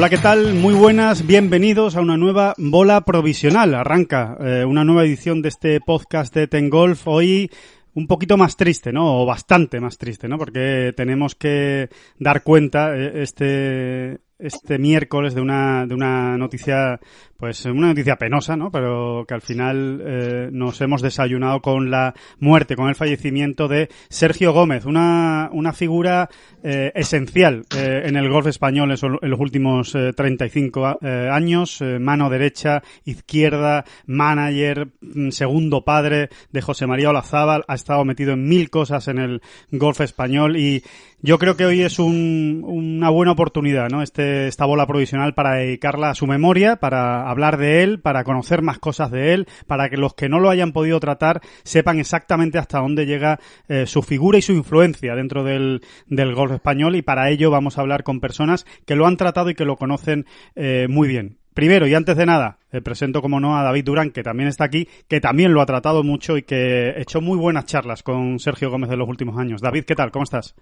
Hola, 0.00 0.08
¿qué 0.08 0.16
tal? 0.16 0.54
Muy 0.54 0.72
buenas, 0.72 1.26
bienvenidos 1.26 1.94
a 1.94 2.00
una 2.00 2.16
nueva 2.16 2.54
bola 2.56 3.02
provisional. 3.02 3.74
Arranca 3.74 4.34
eh, 4.40 4.64
una 4.64 4.82
nueva 4.82 5.04
edición 5.04 5.42
de 5.42 5.50
este 5.50 5.78
podcast 5.78 6.34
de 6.34 6.46
Ten 6.46 6.70
Golf. 6.70 7.06
Hoy 7.06 7.50
un 7.92 8.06
poquito 8.06 8.38
más 8.38 8.56
triste, 8.56 8.94
¿no? 8.94 9.20
O 9.20 9.26
bastante 9.26 9.78
más 9.78 9.98
triste, 9.98 10.26
¿no? 10.26 10.38
Porque 10.38 10.94
tenemos 10.96 11.34
que 11.34 11.90
dar 12.18 12.42
cuenta 12.42 12.96
eh, 12.96 13.22
este 13.22 14.20
este 14.38 14.78
miércoles 14.78 15.34
de 15.34 15.42
una 15.42 15.86
de 15.86 15.94
una 15.94 16.38
noticia 16.38 16.98
pues 17.36 17.64
una 17.64 17.88
noticia 17.88 18.16
penosa, 18.16 18.56
¿no? 18.56 18.70
Pero 18.70 19.24
que 19.26 19.34
al 19.34 19.40
final 19.40 20.02
eh, 20.04 20.48
nos 20.52 20.80
hemos 20.80 21.02
desayunado 21.02 21.60
con 21.60 21.90
la 21.90 22.14
muerte, 22.38 22.76
con 22.76 22.88
el 22.88 22.94
fallecimiento 22.94 23.66
de 23.68 23.88
Sergio 24.08 24.52
Gómez, 24.52 24.84
una, 24.84 25.48
una 25.52 25.72
figura 25.72 26.28
eh, 26.62 26.92
esencial 26.94 27.64
eh, 27.76 28.02
en 28.04 28.16
el 28.16 28.28
golf 28.28 28.46
español 28.46 28.90
en, 28.90 29.30
los 29.30 29.40
últimos 29.40 29.92
35 29.92 30.98
años, 31.02 31.82
mano 32.00 32.30
derecha, 32.30 32.82
izquierda, 33.04 33.84
manager, 34.06 34.88
mm, 35.00 35.30
segundo 35.30 35.84
padre 35.84 36.28
de 36.52 36.62
José 36.62 36.86
María 36.86 37.10
Olazábal, 37.10 37.64
ha 37.68 37.74
estado 37.74 38.04
metido 38.04 38.32
en 38.32 38.48
mil 38.48 38.70
cosas 38.70 39.08
en 39.08 39.18
el 39.18 39.42
golf 39.70 40.00
español 40.00 40.56
y 40.56 40.82
yo 41.22 41.38
creo 41.38 41.54
que 41.54 41.66
hoy 41.66 41.82
es 41.82 41.98
un, 41.98 42.62
una 42.64 43.10
buena 43.10 43.32
oportunidad, 43.32 43.90
¿no? 43.90 44.02
Este, 44.02 44.48
esta 44.48 44.64
bola 44.64 44.86
provisional 44.86 45.34
para 45.34 45.56
dedicarla 45.56 46.10
a 46.10 46.14
su 46.14 46.26
memoria, 46.26 46.76
para 46.76 47.28
hablar 47.28 47.58
de 47.58 47.82
él, 47.82 48.00
para 48.00 48.24
conocer 48.24 48.62
más 48.62 48.78
cosas 48.78 49.10
de 49.10 49.34
él, 49.34 49.46
para 49.66 49.90
que 49.90 49.98
los 49.98 50.14
que 50.14 50.30
no 50.30 50.40
lo 50.40 50.48
hayan 50.48 50.72
podido 50.72 50.98
tratar 50.98 51.42
sepan 51.62 51.98
exactamente 51.98 52.56
hasta 52.56 52.78
dónde 52.78 53.04
llega 53.04 53.38
eh, 53.68 53.86
su 53.86 54.02
figura 54.02 54.38
y 54.38 54.42
su 54.42 54.52
influencia 54.52 55.14
dentro 55.14 55.44
del, 55.44 55.82
del 56.06 56.34
golf 56.34 56.49
español 56.50 56.96
y 56.96 57.02
para 57.02 57.30
ello 57.30 57.50
vamos 57.50 57.78
a 57.78 57.80
hablar 57.80 58.02
con 58.02 58.20
personas 58.20 58.66
que 58.86 58.96
lo 58.96 59.06
han 59.06 59.16
tratado 59.16 59.50
y 59.50 59.54
que 59.54 59.64
lo 59.64 59.76
conocen 59.76 60.26
eh, 60.54 60.86
muy 60.88 61.08
bien. 61.08 61.38
Primero 61.54 61.86
y 61.86 61.94
antes 61.94 62.16
de 62.16 62.26
nada, 62.26 62.58
eh, 62.70 62.80
presento 62.80 63.20
como 63.20 63.40
no 63.40 63.58
a 63.58 63.64
David 63.64 63.84
Durán, 63.84 64.10
que 64.12 64.22
también 64.22 64.48
está 64.48 64.64
aquí, 64.64 64.88
que 65.08 65.20
también 65.20 65.52
lo 65.52 65.60
ha 65.60 65.66
tratado 65.66 66.04
mucho 66.04 66.36
y 66.36 66.42
que 66.42 66.94
ha 66.96 67.00
hecho 67.00 67.20
muy 67.20 67.38
buenas 67.38 67.66
charlas 67.66 68.02
con 68.02 68.38
Sergio 68.38 68.70
Gómez 68.70 68.88
de 68.88 68.96
los 68.96 69.08
últimos 69.08 69.36
años. 69.36 69.60
David, 69.60 69.84
¿qué 69.84 69.96
tal? 69.96 70.12
¿Cómo 70.12 70.22
estás? 70.22 70.54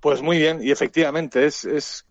Pues 0.00 0.22
muy 0.22 0.38
bien, 0.38 0.60
y 0.62 0.70
efectivamente 0.70 1.44
es, 1.44 1.64
es 1.64 2.06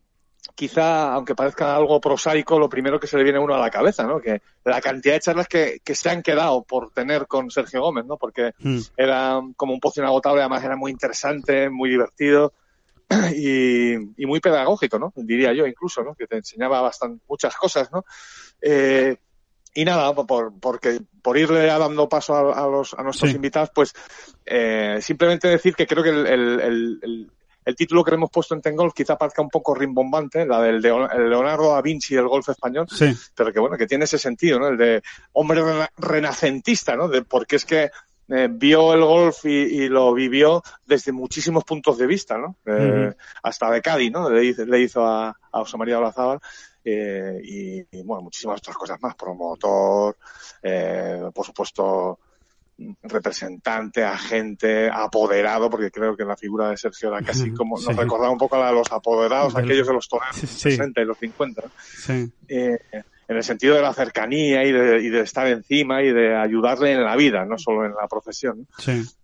quizá, 0.55 1.11
aunque 1.11 1.35
parezca 1.35 1.75
algo 1.75 1.99
prosaico, 1.99 2.59
lo 2.59 2.69
primero 2.69 2.99
que 2.99 3.07
se 3.07 3.17
le 3.17 3.23
viene 3.23 3.39
a 3.39 3.41
uno 3.41 3.55
a 3.55 3.59
la 3.59 3.69
cabeza, 3.69 4.03
¿no? 4.05 4.19
Que 4.19 4.41
la 4.63 4.79
cantidad 4.79 5.15
de 5.15 5.19
charlas 5.19 5.47
que, 5.47 5.81
que 5.83 5.95
se 5.95 6.09
han 6.09 6.21
quedado 6.21 6.63
por 6.63 6.91
tener 6.91 7.27
con 7.27 7.49
Sergio 7.49 7.81
Gómez, 7.81 8.05
¿no? 8.05 8.17
Porque 8.17 8.53
hmm. 8.59 8.79
era 8.95 9.41
como 9.57 9.73
un 9.73 9.79
pozo 9.79 10.01
inagotable, 10.01 10.41
además 10.41 10.63
era 10.63 10.75
muy 10.75 10.91
interesante, 10.91 11.69
muy 11.69 11.89
divertido 11.89 12.53
y, 13.35 13.93
y, 13.93 14.25
muy 14.25 14.39
pedagógico, 14.39 14.97
¿no? 14.97 15.11
Diría 15.15 15.53
yo 15.53 15.67
incluso, 15.67 16.03
¿no? 16.03 16.15
Que 16.15 16.27
te 16.27 16.37
enseñaba 16.37 16.81
bastante, 16.81 17.23
muchas 17.27 17.55
cosas, 17.55 17.91
¿no? 17.91 18.05
Eh, 18.61 19.17
y 19.73 19.85
nada, 19.85 20.13
por, 20.13 20.59
porque, 20.59 20.99
por 21.21 21.37
irle 21.37 21.65
dando 21.65 22.09
paso 22.09 22.53
a, 22.53 22.67
los, 22.67 22.93
a 22.93 23.03
nuestros 23.03 23.31
invitados, 23.31 23.69
pues 23.73 23.93
eh, 24.45 24.99
simplemente 25.01 25.47
decir 25.47 25.75
que 25.75 25.87
creo 25.87 26.03
que 26.03 26.09
el, 26.09 26.27
el, 26.27 27.29
el 27.65 27.75
título 27.75 28.03
que 28.03 28.11
le 28.11 28.15
hemos 28.15 28.31
puesto 28.31 28.55
en 28.55 28.61
Tengolf 28.61 28.93
quizá 28.93 29.17
parezca 29.17 29.41
un 29.41 29.49
poco 29.49 29.75
rimbombante, 29.75 30.45
la 30.45 30.61
del 30.61 30.81
de 30.81 30.89
Leonardo 30.89 31.71
da 31.71 31.81
Vinci 31.81 32.15
del 32.15 32.27
golf 32.27 32.49
español, 32.49 32.87
pero 33.35 33.53
que 33.53 33.59
bueno, 33.59 33.77
que 33.77 33.87
tiene 33.87 34.05
ese 34.05 34.17
sentido, 34.17 34.59
¿no? 34.59 34.67
El 34.67 34.77
de 34.77 35.03
hombre 35.33 35.61
renacentista, 35.97 36.95
¿no? 36.95 37.07
De, 37.07 37.21
porque 37.21 37.57
es 37.57 37.65
que 37.65 37.91
eh, 38.33 38.47
vio 38.49 38.93
el 38.93 39.03
golf 39.03 39.45
y, 39.45 39.89
lo 39.89 40.13
vivió 40.13 40.63
desde 40.85 41.11
muchísimos 41.11 41.65
puntos 41.65 41.97
de 41.97 42.07
vista, 42.07 42.37
¿no? 42.37 42.55
Eh, 42.65 43.13
hasta 43.43 43.69
de 43.69 43.81
Cádiz, 43.81 44.11
¿no? 44.11 44.29
Le, 44.29 44.81
hizo 44.81 45.05
a, 45.05 45.29
a 45.29 45.59
José 45.59 45.77
María 45.77 45.99
Olazábal. 45.99 46.39
Eh, 46.83 47.41
y, 47.43 47.97
y, 47.97 48.03
bueno, 48.03 48.23
muchísimas 48.23 48.59
otras 48.59 48.77
cosas 48.77 49.01
más, 49.01 49.15
promotor, 49.15 50.15
por 51.33 51.45
supuesto, 51.45 52.19
representante, 53.03 54.03
agente, 54.03 54.89
apoderado, 54.91 55.69
porque 55.69 55.91
creo 55.91 56.15
que 56.15 56.23
la 56.23 56.37
figura 56.37 56.69
de 56.69 56.77
Sergio 56.77 57.09
era 57.09 57.21
casi 57.21 57.51
como, 57.51 57.79
nos 57.79 57.95
recordaba 57.95 58.31
un 58.31 58.37
poco 58.37 58.55
a 58.55 58.59
la 58.59 58.67
de 58.67 58.73
los 58.73 58.91
apoderados, 58.91 59.55
aquellos 59.55 59.87
de 59.87 59.93
los 59.93 60.07
toreros 60.07 60.35
de 60.35 60.41
los 60.41 60.51
60 60.51 61.01
y 61.01 61.05
los 61.05 61.17
50. 61.17 61.63
Eh, 62.47 62.79
en 63.31 63.37
el 63.37 63.43
sentido 63.43 63.75
de 63.75 63.81
la 63.81 63.93
cercanía 63.93 64.65
y 64.65 64.73
de, 64.73 65.01
y 65.01 65.09
de, 65.09 65.21
estar 65.21 65.47
encima 65.47 66.03
y 66.03 66.11
de 66.11 66.35
ayudarle 66.35 66.91
en 66.91 67.03
la 67.05 67.15
vida, 67.15 67.45
no 67.45 67.57
solo 67.57 67.85
en 67.85 67.93
la 67.93 68.05
profesión. 68.09 68.67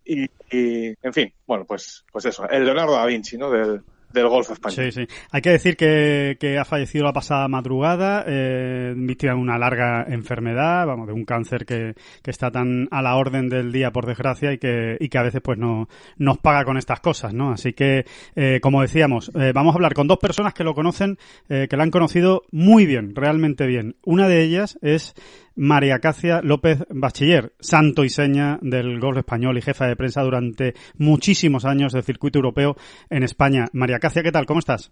Y, 0.06 0.23
y, 0.50 0.95
en 1.01 1.13
fin, 1.13 1.34
bueno, 1.45 1.66
pues, 1.66 2.06
pues 2.09 2.23
eso, 2.23 2.50
el 2.50 2.63
Leonardo 2.63 2.94
da 2.94 3.06
Vinci, 3.06 3.38
¿no? 3.38 3.51
Del, 3.51 3.81
del 4.12 4.28
español. 4.28 4.91
Sí, 4.91 4.91
sí. 4.91 5.07
Hay 5.31 5.41
que 5.41 5.50
decir 5.51 5.75
que, 5.75 6.38
que 6.40 6.57
ha 6.57 6.66
fallecido 6.66 7.06
la 7.06 7.13
pasada 7.13 7.47
madrugada, 7.47 8.23
eh, 8.28 8.94
víctima 8.95 9.34
de 9.34 9.40
una 9.40 9.57
larga 9.57 10.06
enfermedad, 10.07 10.85
vamos, 10.85 11.07
de 11.07 11.13
un 11.13 11.25
cáncer 11.25 11.66
que, 11.66 11.94
que 12.22 12.31
está 12.31 12.51
tan 12.51 12.88
a 12.91 13.01
la 13.01 13.16
orden 13.16 13.50
del 13.50 13.72
día, 13.72 13.91
por 13.91 14.06
desgracia, 14.06 14.53
y 14.53 14.57
que, 14.57 14.97
y 15.00 15.09
que 15.09 15.18
a 15.18 15.23
veces 15.23 15.41
pues 15.41 15.57
no 15.57 15.88
nos 16.18 16.38
paga 16.38 16.63
con 16.66 16.78
estas 16.78 17.00
cosas, 17.00 17.34
¿no? 17.34 17.51
Así 17.51 17.73
que, 17.73 18.06
eh, 18.35 18.59
como 18.62 18.81
decíamos, 18.81 19.31
eh, 19.35 19.51
vamos 19.53 19.73
a 19.73 19.78
hablar 19.78 19.94
con 19.94 20.07
dos 20.07 20.19
personas 20.19 20.53
que 20.53 20.63
lo 20.63 20.74
conocen, 20.74 21.18
eh, 21.50 21.68
que 21.69 21.78
lo 21.78 21.84
han 21.84 21.91
conocido 21.91 22.44
muy 22.51 22.85
bien, 22.85 23.16
realmente 23.16 23.68
bien. 23.68 23.95
Una 24.03 24.28
de 24.28 24.44
ellas 24.44 24.78
es 24.81 25.13
María 25.57 26.00
Cacia 26.00 26.41
López 26.44 26.85
Bachiller, 26.90 27.53
santo 27.59 28.03
y 28.03 28.09
seña 28.09 28.59
del 28.62 29.00
golf 29.00 29.18
español 29.18 29.57
y 29.57 29.62
jefa 29.63 29.88
de 29.88 29.95
prensa 29.95 30.22
durante 30.22 30.75
muchísimos 30.97 31.66
años 31.66 31.94
del 31.94 32.03
circuito 32.03 32.38
europeo 32.38 32.75
en 33.09 33.23
España. 33.23 33.66
María 33.73 34.00
Cacia, 34.00 34.22
¿qué 34.22 34.31
tal? 34.31 34.45
¿Cómo 34.45 34.59
estás? 34.59 34.91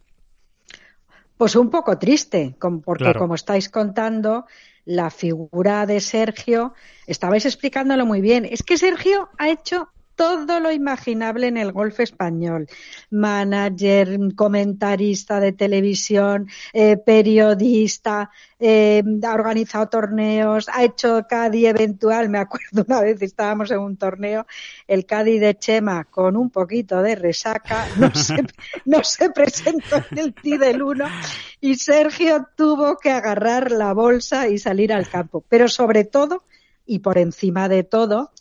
Pues 1.38 1.56
un 1.56 1.70
poco 1.70 2.00
triste, 2.00 2.56
porque 2.84 3.14
como 3.14 3.36
estáis 3.36 3.70
contando, 3.70 4.46
la 4.86 5.10
figura 5.10 5.86
de 5.86 6.00
Sergio, 6.00 6.74
estabais 7.06 7.46
explicándolo 7.46 8.06
muy 8.06 8.22
bien. 8.22 8.46
Es 8.46 8.64
que 8.64 8.78
Sergio 8.78 9.30
ha 9.38 9.50
hecho 9.50 9.90
todo 10.16 10.60
lo 10.60 10.72
imaginable 10.72 11.48
en 11.48 11.58
el 11.58 11.72
golf 11.72 12.00
español. 12.00 12.68
Manager, 13.12 14.18
comentarista 14.36 15.40
de 15.40 15.52
televisión, 15.52 16.48
eh, 16.74 16.98
periodista, 16.98 18.32
eh, 18.60 19.04
ha 19.24 19.34
organizado 19.34 19.88
torneos, 19.90 20.70
ha 20.70 20.84
hecho 20.84 21.26
Cádiz 21.30 21.68
eventual. 21.68 22.30
Me 22.30 22.40
acuerdo 22.40 22.86
una 22.88 23.02
vez 23.02 23.22
estábamos 23.22 23.72
en 23.72 23.80
un 23.80 23.98
torneo, 23.98 24.46
el 24.88 25.06
Cádiz 25.06 25.42
de 25.42 25.58
Chema 25.58 26.06
con 26.06 26.38
un 26.38 26.50
poquito 26.50 27.02
de 27.02 27.16
resaca, 27.16 27.88
no 27.98 28.14
se, 28.16 28.36
no 28.86 29.04
se 29.04 29.30
presentó 29.30 29.98
en 30.12 30.18
el 30.18 30.34
TI 30.34 30.58
del 30.58 30.82
1 30.82 31.06
y 31.62 31.76
Sergio 31.76 32.48
tuvo 32.56 32.98
que 32.98 33.12
agarrar 33.12 33.72
la 33.72 33.94
bolsa 33.94 34.48
y 34.48 34.58
salir 34.58 34.94
al 34.94 35.10
campo. 35.10 35.44
Pero 35.50 35.68
sobre 35.68 36.06
todo, 36.06 36.44
y 36.86 37.00
por 37.00 37.18
encima 37.18 37.68
de 37.68 37.84
todo, 37.84 38.32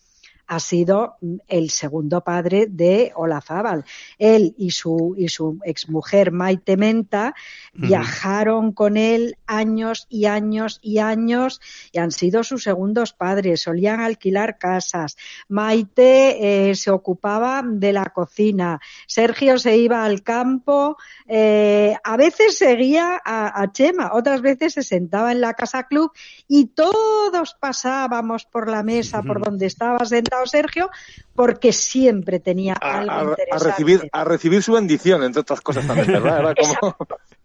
ha 0.46 0.60
sido 0.60 1.16
el 1.48 1.70
segundo 1.70 2.22
padre 2.22 2.66
de 2.68 3.12
Olazábal. 3.14 3.84
Él 4.18 4.54
y 4.58 4.70
su, 4.70 5.14
y 5.16 5.28
su 5.28 5.58
exmujer 5.64 6.32
Maite 6.32 6.76
Menta 6.76 7.34
viajaron 7.72 8.72
con 8.72 8.96
él 8.96 9.36
años 9.46 10.06
y 10.08 10.26
años 10.26 10.80
y 10.82 10.98
años 10.98 11.60
y 11.92 11.98
han 11.98 12.10
sido 12.10 12.44
sus 12.44 12.62
segundos 12.62 13.12
padres. 13.12 13.62
Solían 13.62 14.00
alquilar 14.00 14.58
casas. 14.58 15.16
Maite 15.48 16.70
eh, 16.70 16.74
se 16.74 16.90
ocupaba 16.90 17.62
de 17.64 17.92
la 17.92 18.06
cocina. 18.06 18.80
Sergio 19.06 19.58
se 19.58 19.76
iba 19.76 20.04
al 20.04 20.22
campo. 20.22 20.96
Eh, 21.26 21.96
a 22.04 22.16
veces 22.16 22.58
seguía 22.58 23.20
a, 23.24 23.62
a 23.62 23.72
Chema, 23.72 24.10
otras 24.12 24.42
veces 24.42 24.74
se 24.74 24.82
sentaba 24.82 25.32
en 25.32 25.40
la 25.40 25.54
casa 25.54 25.84
club 25.84 26.12
y 26.48 26.66
todos 26.66 27.56
pasábamos 27.58 28.44
por 28.44 28.68
la 28.68 28.82
mesa 28.82 29.22
por 29.22 29.42
donde 29.42 29.66
estaba 29.66 30.04
sentado 30.04 30.33
Sergio 30.46 30.90
porque 31.34 31.72
siempre 31.72 32.40
tenía 32.40 32.74
algo 32.74 33.30
interesante. 33.30 33.52
A 33.52 33.70
recibir, 33.70 34.08
a 34.12 34.24
recibir 34.24 34.62
su 34.62 34.72
bendición, 34.72 35.22
entre 35.24 35.40
otras 35.40 35.60
cosas 35.60 35.86
también, 35.86 36.12
¿verdad? 36.12 36.40
Era 36.40 36.54
como... 36.54 36.96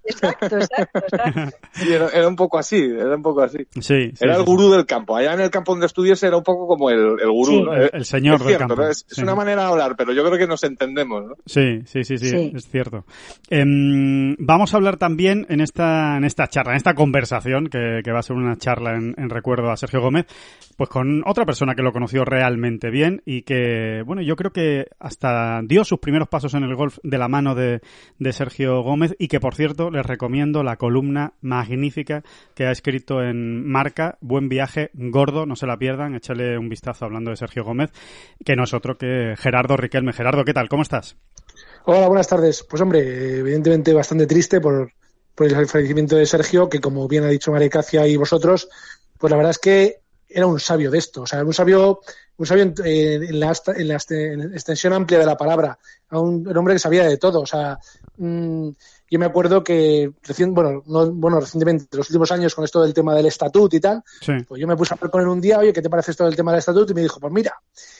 Exacto, 0.09 0.57
exacto, 0.57 0.99
exacto. 0.99 1.57
Sí, 1.73 1.93
era, 1.93 2.09
era, 2.09 2.27
un 2.27 2.35
poco 2.35 2.57
así, 2.57 2.77
era 2.77 3.15
un 3.15 3.21
poco 3.21 3.41
así. 3.41 3.59
Sí, 3.75 3.81
sí 3.81 4.13
era 4.19 4.33
sí, 4.35 4.39
el 4.39 4.45
gurú 4.45 4.69
del 4.71 4.85
campo. 4.85 5.15
Allá 5.15 5.33
en 5.33 5.41
el 5.41 5.49
campo 5.49 5.71
donde 5.71 5.85
estudies 5.85 6.21
era 6.23 6.35
un 6.37 6.43
poco 6.43 6.67
como 6.67 6.89
el, 6.89 7.19
el 7.21 7.29
gurú, 7.31 7.51
Sí, 7.53 7.61
¿no? 7.63 7.73
el- 7.73 7.89
el 7.93 8.05
señor 8.05 8.35
es 8.35 8.39
del 8.41 8.47
cierto, 8.49 8.67
campo. 8.67 8.83
¿no? 8.83 8.89
Es, 8.89 9.05
es 9.09 9.17
una 9.19 9.35
manera 9.35 9.63
de 9.63 9.69
hablar, 9.69 9.95
pero 9.97 10.11
yo 10.13 10.23
creo 10.25 10.37
que 10.37 10.47
nos 10.47 10.63
entendemos, 10.63 11.25
¿no? 11.25 11.35
Sí, 11.45 11.81
sí, 11.85 12.03
sí, 12.03 12.17
sí, 12.17 12.29
Sí. 12.29 12.51
es 12.55 12.67
cierto. 12.69 13.05
Em, 13.49 14.35
vamos 14.39 14.73
a 14.73 14.77
hablar 14.77 14.97
también 14.97 15.45
en 15.49 15.61
esta, 15.61 16.17
en 16.17 16.23
esta 16.23 16.47
charla, 16.47 16.71
en 16.73 16.77
esta 16.77 16.93
conversación, 16.93 17.67
que, 17.67 18.01
que 18.03 18.11
va 18.11 18.19
a 18.19 18.23
ser 18.23 18.35
una 18.35 18.57
charla 18.57 18.95
en, 18.97 19.15
en 19.17 19.29
recuerdo 19.29 19.71
a 19.71 19.77
Sergio 19.77 20.01
Gómez, 20.01 20.25
pues 20.77 20.89
con 20.89 21.23
otra 21.25 21.45
persona 21.45 21.75
que 21.75 21.81
lo 21.83 21.91
conoció 21.91 22.25
realmente 22.25 22.89
bien 22.89 23.21
y 23.25 23.43
que, 23.43 24.01
bueno, 24.05 24.21
yo 24.21 24.35
creo 24.35 24.51
que 24.51 24.87
hasta 24.99 25.61
dio 25.63 25.83
sus 25.83 25.99
primeros 25.99 26.27
pasos 26.27 26.53
en 26.53 26.63
el 26.63 26.75
golf 26.75 26.97
de 27.03 27.17
la 27.17 27.27
mano 27.27 27.55
de, 27.55 27.81
de 28.17 28.33
Sergio 28.33 28.81
Gómez 28.81 29.15
y 29.19 29.27
que, 29.27 29.39
por 29.39 29.55
cierto, 29.55 29.89
recomiendo 30.03 30.63
la 30.63 30.77
columna 30.77 31.33
magnífica 31.41 32.23
que 32.55 32.65
ha 32.65 32.71
escrito 32.71 33.21
en 33.21 33.67
Marca, 33.67 34.17
Buen 34.21 34.49
Viaje 34.49 34.89
Gordo, 34.93 35.45
no 35.45 35.55
se 35.55 35.67
la 35.67 35.77
pierdan, 35.77 36.15
échale 36.15 36.57
un 36.57 36.69
vistazo 36.69 37.05
hablando 37.05 37.31
de 37.31 37.37
Sergio 37.37 37.63
Gómez, 37.63 37.91
que 38.43 38.55
no 38.55 38.63
es 38.63 38.73
otro 38.73 38.97
que 38.97 39.35
Gerardo 39.37 39.77
Riquelme. 39.77 40.13
Gerardo, 40.13 40.45
¿qué 40.45 40.53
tal? 40.53 40.69
¿Cómo 40.69 40.83
estás? 40.83 41.15
Hola, 41.85 42.07
buenas 42.07 42.27
tardes. 42.27 42.63
Pues 42.63 42.81
hombre, 42.81 43.39
evidentemente 43.39 43.93
bastante 43.93 44.27
triste 44.27 44.61
por, 44.61 44.91
por 45.35 45.47
el 45.47 45.67
fallecimiento 45.67 46.15
de 46.15 46.25
Sergio, 46.25 46.69
que 46.69 46.79
como 46.79 47.07
bien 47.07 47.23
ha 47.23 47.29
dicho 47.29 47.51
María 47.51 47.69
Cacia 47.69 48.05
y 48.07 48.17
vosotros, 48.17 48.69
pues 49.17 49.31
la 49.31 49.37
verdad 49.37 49.51
es 49.51 49.59
que 49.59 49.95
era 50.27 50.45
un 50.45 50.59
sabio 50.59 50.91
de 50.91 50.99
esto, 50.99 51.23
o 51.23 51.25
sea, 51.25 51.43
un 51.43 51.53
sabio, 51.53 52.01
un 52.37 52.45
sabio 52.45 52.63
en, 52.63 52.73
en 52.85 53.39
la, 53.39 53.53
en 53.75 53.87
la 53.87 53.97
en 54.09 54.53
extensión 54.53 54.93
amplia 54.93 55.17
de 55.17 55.25
la 55.25 55.35
palabra, 55.35 55.79
un, 56.11 56.47
un 56.47 56.57
hombre 56.57 56.75
que 56.75 56.79
sabía 56.79 57.03
de 57.05 57.17
todo, 57.17 57.41
o 57.41 57.45
sea, 57.47 57.79
mmm, 58.17 58.69
yo 59.11 59.19
me 59.19 59.25
acuerdo 59.25 59.63
que 59.63 60.11
recién, 60.23 60.53
bueno, 60.53 60.83
no, 60.85 61.11
bueno, 61.11 61.39
recientemente, 61.39 61.85
en 61.91 61.97
los 61.97 62.09
últimos 62.09 62.31
años, 62.31 62.53
con 62.55 62.63
esto 62.65 62.81
del 62.83 62.93
tema 62.93 63.15
del 63.15 63.25
estatuto 63.25 63.75
y 63.75 63.79
tal, 63.79 64.03
Sí. 64.21 64.33
pues 64.47 64.59
yo 64.61 64.67
me 64.67 64.75
puse 64.75 64.93
a 64.93 64.97
proponer 64.97 65.27
un 65.27 65.41
día, 65.41 65.59
oye, 65.59 65.73
¿qué 65.73 65.81
te 65.81 65.89
parece 65.89 66.11
esto 66.11 66.25
del 66.25 66.35
tema 66.35 66.51
del 66.51 66.59
estatuto? 66.59 66.91
Y 66.91 66.95
me 66.95 67.01
dijo, 67.01 67.19
pues 67.19 67.33
mira, 67.33 67.55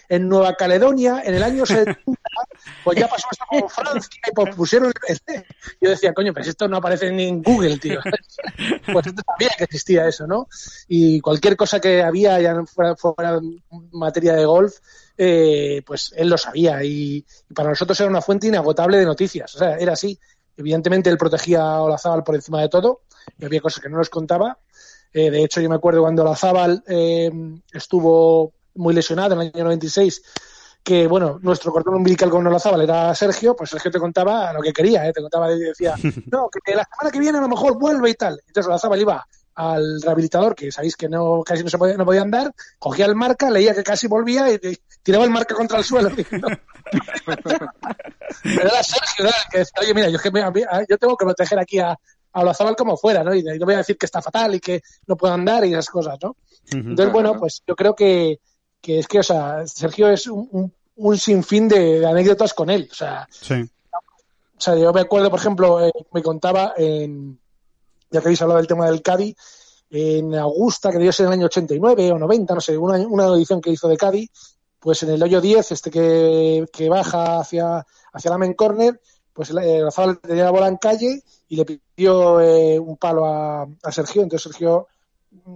en 0.08 0.28
Nueva 0.28 0.56
Caledonia, 0.56 1.22
en 1.26 1.36
el 1.36 1.44
año 1.44 1.66
70, 1.66 2.00
pues 2.84 2.98
ya 3.00 3.08
pasó 3.08 3.28
esto 3.32 3.46
con 3.50 3.70
Francia 3.70 4.10
y 4.28 4.32
pues 4.34 4.56
pusieron 4.56 4.92
el... 5.08 5.20
Yo 5.82 5.90
decía, 5.90 6.14
coño, 6.14 6.34
pues 6.34 6.48
esto 6.48 6.68
no 6.68 6.78
aparece 6.78 7.12
ni 7.12 7.28
en 7.28 7.42
Google, 7.44 7.78
tío. 7.78 8.00
Pues 8.92 9.06
esto 9.08 9.22
sabía 9.26 9.50
que 9.58 9.64
existía 9.66 10.08
eso, 10.08 10.26
¿no? 10.26 10.48
Y 10.88 11.20
cualquier 11.22 11.56
cosa 11.56 11.80
que 11.80 12.02
había, 12.02 12.40
ya 12.42 12.64
fuera, 12.66 12.96
fuera 12.96 13.40
materia 13.92 14.34
de 14.34 14.46
golf, 14.46 14.78
eh, 15.18 15.82
pues 15.86 16.12
él 16.16 16.30
lo 16.30 16.38
sabía 16.38 16.84
y, 16.84 17.24
y 17.50 17.54
para 17.54 17.70
nosotros 17.70 18.00
era 18.00 18.10
una 18.10 18.22
fuente 18.22 18.48
inagotable 18.48 18.98
de 18.98 19.06
noticias. 19.06 19.54
O 19.56 19.60
sea, 19.60 19.78
era 19.78 19.94
así. 19.94 20.18
Evidentemente 20.60 21.10
él 21.10 21.18
protegía 21.18 21.62
a 21.62 21.82
Olazábal 21.82 22.24
por 22.24 22.36
encima 22.36 22.62
de 22.62 22.68
todo 22.68 23.04
y 23.38 23.46
había 23.46 23.62
cosas 23.62 23.82
que 23.82 23.90
no 23.90 23.98
nos 23.98 24.10
contaba. 24.10 24.58
Eh, 25.14 25.32
de 25.32 25.44
hecho, 25.44 25.62
yo 25.62 25.70
me 25.70 25.76
acuerdo 25.76 26.02
cuando 26.02 26.22
Olazábal 26.22 26.84
eh, 26.86 27.32
estuvo 27.72 28.52
muy 28.76 28.94
lesionado 28.94 29.36
en 29.36 29.42
el 29.42 29.52
año 29.56 29.64
96, 29.64 30.22
que 30.84 31.08
bueno, 31.08 31.40
nuestro 31.42 31.72
cordón 31.72 31.96
umbilical 31.96 32.30
con 32.30 32.46
Olazábal 32.46 32.82
era 32.82 33.16
Sergio, 33.16 33.56
pues 33.56 33.70
Sergio 33.70 33.90
te 33.90 34.00
contaba 34.00 34.52
lo 34.52 34.62
que 34.62 34.74
quería, 34.74 35.08
¿eh? 35.08 35.14
te 35.14 35.22
contaba 35.22 35.50
y 35.52 35.60
decía, 35.60 35.96
no, 36.32 36.50
que 36.50 36.76
la 36.76 36.84
semana 36.84 37.12
que 37.12 37.20
viene 37.20 37.38
a 37.38 37.42
lo 37.42 37.48
mejor 37.48 37.80
vuelve 37.80 38.10
y 38.10 38.16
tal. 38.16 38.40
Entonces 38.46 38.68
Olazábal 38.68 39.00
iba 39.00 39.26
al 39.60 40.02
rehabilitador, 40.02 40.56
que 40.56 40.72
sabéis 40.72 40.96
que 40.96 41.10
no 41.10 41.44
casi 41.44 41.66
no 41.66 41.70
se 41.70 41.78
podía, 41.78 41.98
no 41.98 42.06
podía 42.06 42.22
andar, 42.22 42.56
cogía 42.80 43.06
el 43.06 43.16
marca, 43.16 43.50
leía 43.50 43.76
que 43.76 43.84
casi 43.84 44.08
volvía 44.08 44.50
y, 44.50 44.56
y 44.56 44.78
tiraba 45.04 45.26
el 45.26 45.32
marca 45.32 45.54
contra 45.54 45.80
el 45.80 45.84
suelo. 45.84 46.10
Pero 46.16 46.58
era 48.62 48.84
Sergio, 48.84 49.26
era 49.26 49.36
el 49.36 49.52
que 49.52 49.58
decía, 49.58 49.82
oye, 49.82 49.94
mira, 49.94 50.08
yo, 50.08 50.18
que 50.18 50.32
me, 50.32 50.42
yo 50.88 50.98
tengo 50.98 51.18
que 51.18 51.26
proteger 51.26 51.60
aquí 51.60 51.78
a, 51.78 51.92
a 51.92 52.40
Olazábal 52.40 52.78
como 52.78 52.96
fuera, 52.96 53.22
¿no? 53.22 53.36
Y 53.36 53.44
no 53.44 53.66
voy 53.66 53.74
a 53.74 53.80
decir 53.80 53.98
que 53.98 54.06
está 54.06 54.22
fatal 54.22 54.56
y 54.56 54.62
que 54.62 54.82
no 55.08 55.18
puede 55.18 55.34
andar 55.34 55.66
y 55.66 55.74
esas 55.74 55.90
cosas, 55.90 56.18
¿no? 56.24 56.38
Entonces, 56.72 57.12
bueno, 57.12 57.38
pues 57.38 57.62
yo 57.68 57.76
creo 57.76 57.94
que, 57.94 58.40
que 58.80 59.00
es 59.00 59.08
que, 59.08 59.20
o 59.20 59.24
sea, 59.24 59.68
Sergio 59.68 60.10
es 60.10 60.26
un, 60.28 60.48
un, 60.52 60.74
un 60.96 61.18
sinfín 61.18 61.68
de, 61.68 62.00
de, 62.00 62.08
anécdotas 62.08 62.54
con 62.54 62.70
él, 62.70 62.88
o 62.90 62.96
sea, 62.96 63.28
sí. 63.30 63.56
o 63.56 64.62
sea, 64.62 64.78
yo 64.78 64.94
me 64.94 65.02
acuerdo, 65.02 65.30
por 65.30 65.40
ejemplo, 65.40 65.86
eh, 65.86 65.92
me 66.14 66.24
contaba 66.24 66.76
en, 66.78 67.38
ya 68.10 68.22
que 68.22 68.28
habéis 68.28 68.42
hablado 68.42 68.60
del 68.60 68.68
tema 68.68 68.86
del 68.86 69.02
Cádiz, 69.02 69.36
en 69.90 70.36
Augusta, 70.36 70.92
que 70.92 70.98
debió 70.98 71.12
ser 71.12 71.26
en 71.26 71.34
el 71.34 71.40
año 71.40 71.46
89 71.48 72.12
o 72.12 72.20
90, 72.20 72.54
no 72.54 72.62
sé, 72.62 72.78
una, 72.78 72.98
una 73.08 73.28
edición 73.28 73.62
que 73.62 73.72
hizo 73.72 73.88
de 73.88 73.98
Cádiz, 73.98 74.30
pues 74.80 75.04
en 75.04 75.10
el 75.10 75.22
hoyo 75.22 75.42
10, 75.42 75.72
este 75.72 75.92
que, 75.92 76.66
que 76.72 76.90
baja 76.90 77.40
hacia, 77.40 77.86
hacia 78.14 78.32
la 78.32 78.38
main 78.38 78.54
corner, 78.54 79.00
pues 79.34 79.52
eh, 79.52 79.82
Razabal 79.84 80.20
tenía 80.20 80.46
la 80.46 80.52
bola 80.52 80.68
en 80.68 80.78
calle 80.78 81.24
y 81.48 81.56
le 81.56 81.66
pidió 81.66 82.40
eh, 82.42 82.80
un 82.80 82.98
palo 82.98 83.26
a, 83.26 83.68
Sergio, 83.92 84.22
entonces 84.22 84.52
Sergio 84.52 84.88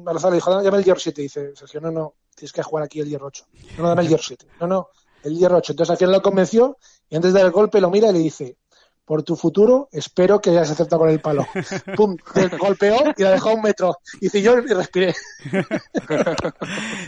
Razabal 0.05 0.33
le 0.33 0.37
dijo, 0.37 0.63
dame 0.63 0.77
el 0.77 0.83
hierro 0.83 0.99
7, 0.99 1.21
dice 1.21 1.55
Sergio, 1.55 1.81
no, 1.81 1.91
no, 1.91 2.15
tienes 2.35 2.51
que 2.51 2.63
jugar 2.63 2.85
aquí 2.85 2.99
el 2.99 3.09
hierro 3.09 3.27
8, 3.27 3.45
no, 3.77 3.83
no, 3.83 3.89
dame 3.89 4.01
el 4.03 4.09
hierro 4.09 4.23
7, 4.23 4.47
no, 4.61 4.67
no, 4.67 4.89
el 5.23 5.37
hierro 5.37 5.57
8, 5.57 5.73
entonces 5.73 5.91
al 5.91 5.97
final 5.97 6.13
lo 6.13 6.21
convenció 6.21 6.77
y 7.09 7.15
antes 7.15 7.33
de 7.33 7.39
dar 7.39 7.45
el 7.47 7.53
golpe 7.53 7.79
lo 7.81 7.89
mira 7.89 8.09
y 8.09 8.13
le 8.13 8.19
dice, 8.19 8.57
por 9.05 9.23
tu 9.23 9.35
futuro, 9.35 9.89
espero 9.91 10.39
que 10.39 10.51
hayas 10.51 10.71
acertado 10.71 11.01
con 11.01 11.09
el 11.09 11.19
palo. 11.19 11.45
Pum, 11.95 12.15
te 12.33 12.47
golpeó 12.57 13.13
y 13.17 13.23
la 13.23 13.31
dejó 13.31 13.49
a 13.49 13.55
un 13.55 13.61
metro. 13.61 13.97
Hice 14.21 14.41
yo 14.41 14.57
y 14.59 14.73
respiré. 14.73 15.13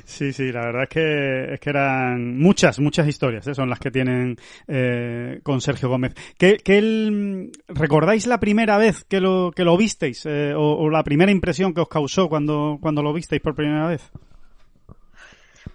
Sí, 0.06 0.32
sí, 0.34 0.52
la 0.52 0.62
verdad 0.62 0.84
es 0.84 0.90
que, 0.90 1.54
es 1.54 1.60
que 1.60 1.70
eran 1.70 2.38
muchas, 2.38 2.80
muchas 2.80 3.08
historias, 3.08 3.48
¿eh? 3.48 3.56
son 3.56 3.70
las 3.70 3.80
que 3.80 3.92
tienen 3.92 4.38
eh, 4.68 5.40
con 5.44 5.62
Sergio 5.62 5.90
Gómez. 5.90 6.14
¿Qué, 6.38 6.58
qué 6.64 6.78
el, 6.78 7.52
¿Recordáis 7.68 8.28
la 8.28 8.40
primera 8.40 8.78
vez 8.78 9.04
que 9.04 9.20
lo, 9.20 9.52
que 9.56 9.64
lo 9.64 9.78
visteis? 9.78 10.26
Eh, 10.26 10.54
o, 10.56 10.78
o, 10.78 10.90
la 10.90 11.04
primera 11.04 11.32
impresión 11.32 11.74
que 11.74 11.82
os 11.82 11.90
causó 11.90 12.30
cuando, 12.30 12.78
cuando 12.82 13.02
lo 13.02 13.14
visteis 13.14 13.42
por 13.42 13.56
primera 13.56 13.88
vez? 13.88 14.12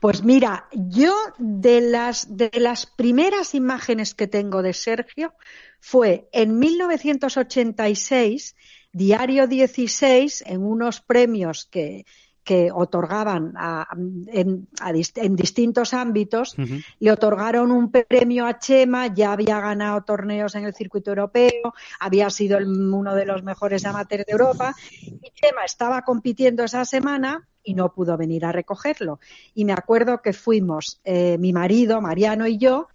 Pues 0.00 0.24
mira, 0.24 0.66
yo 0.72 1.14
de 1.38 1.82
las, 1.82 2.36
de 2.36 2.50
las 2.54 2.86
primeras 2.86 3.54
imágenes 3.54 4.14
que 4.14 4.26
tengo 4.26 4.62
de 4.62 4.72
Sergio 4.72 5.34
fue 5.78 6.28
en 6.32 6.58
1986, 6.58 8.56
Diario 8.92 9.46
16, 9.46 10.44
en 10.46 10.62
unos 10.62 11.02
premios 11.02 11.66
que, 11.66 12.06
que 12.42 12.70
otorgaban 12.72 13.52
a, 13.56 13.86
en, 14.28 14.68
a, 14.80 14.90
en, 14.90 15.36
distintos 15.36 15.92
ámbitos, 15.92 16.58
uh 16.58 16.62
-huh. 16.62 16.84
le 16.98 17.12
otorgaron 17.12 17.70
un 17.70 17.92
premio 17.92 18.46
a 18.46 18.58
Chema, 18.58 19.14
ya 19.14 19.32
había 19.32 19.60
ganado 19.60 20.02
torneos 20.02 20.54
en 20.54 20.64
el 20.64 20.74
circuito 20.74 21.10
europeo, 21.10 21.74
había 22.00 22.30
sido 22.30 22.56
el, 22.56 22.66
uno 22.66 23.14
de 23.14 23.26
los 23.26 23.42
mejores 23.42 23.84
amateurs 23.84 24.24
de 24.24 24.32
Europa, 24.32 24.74
y 25.02 25.30
Chema 25.34 25.64
estaba 25.66 26.02
compitiendo 26.02 26.64
esa 26.64 26.86
semana 26.86 27.46
y 27.62 27.74
no 27.74 27.92
pudo 27.92 28.16
venir 28.16 28.44
a 28.44 28.52
recogerlo. 28.52 29.20
Y 29.54 29.64
me 29.64 29.72
acuerdo 29.72 30.22
que 30.22 30.32
fuimos, 30.32 31.00
eh, 31.04 31.36
mi 31.38 31.52
marido, 31.52 32.00
Mariano 32.00 32.46
y 32.46 32.58
yo, 32.58 32.88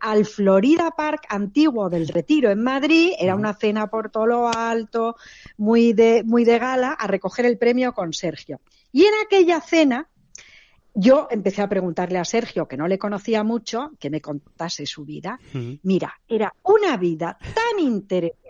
al 0.00 0.26
Florida 0.26 0.90
Park 0.96 1.26
antiguo 1.28 1.90
del 1.90 2.08
Retiro 2.08 2.50
en 2.50 2.62
Madrid, 2.62 3.12
era 3.18 3.34
una 3.34 3.54
cena 3.54 3.88
por 3.88 4.10
todo 4.10 4.26
lo 4.26 4.48
alto, 4.48 5.16
muy 5.56 5.92
de, 5.92 6.22
muy 6.24 6.44
de 6.44 6.58
gala, 6.58 6.92
a 6.92 7.06
recoger 7.06 7.46
el 7.46 7.58
premio 7.58 7.92
con 7.92 8.12
Sergio. 8.12 8.60
Y 8.92 9.04
en 9.04 9.14
aquella 9.24 9.60
cena, 9.60 10.08
yo 10.94 11.28
empecé 11.30 11.62
a 11.62 11.68
preguntarle 11.68 12.18
a 12.18 12.24
Sergio, 12.24 12.66
que 12.66 12.76
no 12.76 12.88
le 12.88 12.98
conocía 12.98 13.44
mucho, 13.44 13.92
que 14.00 14.10
me 14.10 14.20
contase 14.20 14.86
su 14.86 15.04
vida. 15.04 15.38
Mira, 15.82 16.20
era 16.28 16.54
una 16.62 16.96
vida 16.96 17.38
tan 17.54 17.78
interesante 17.78 18.49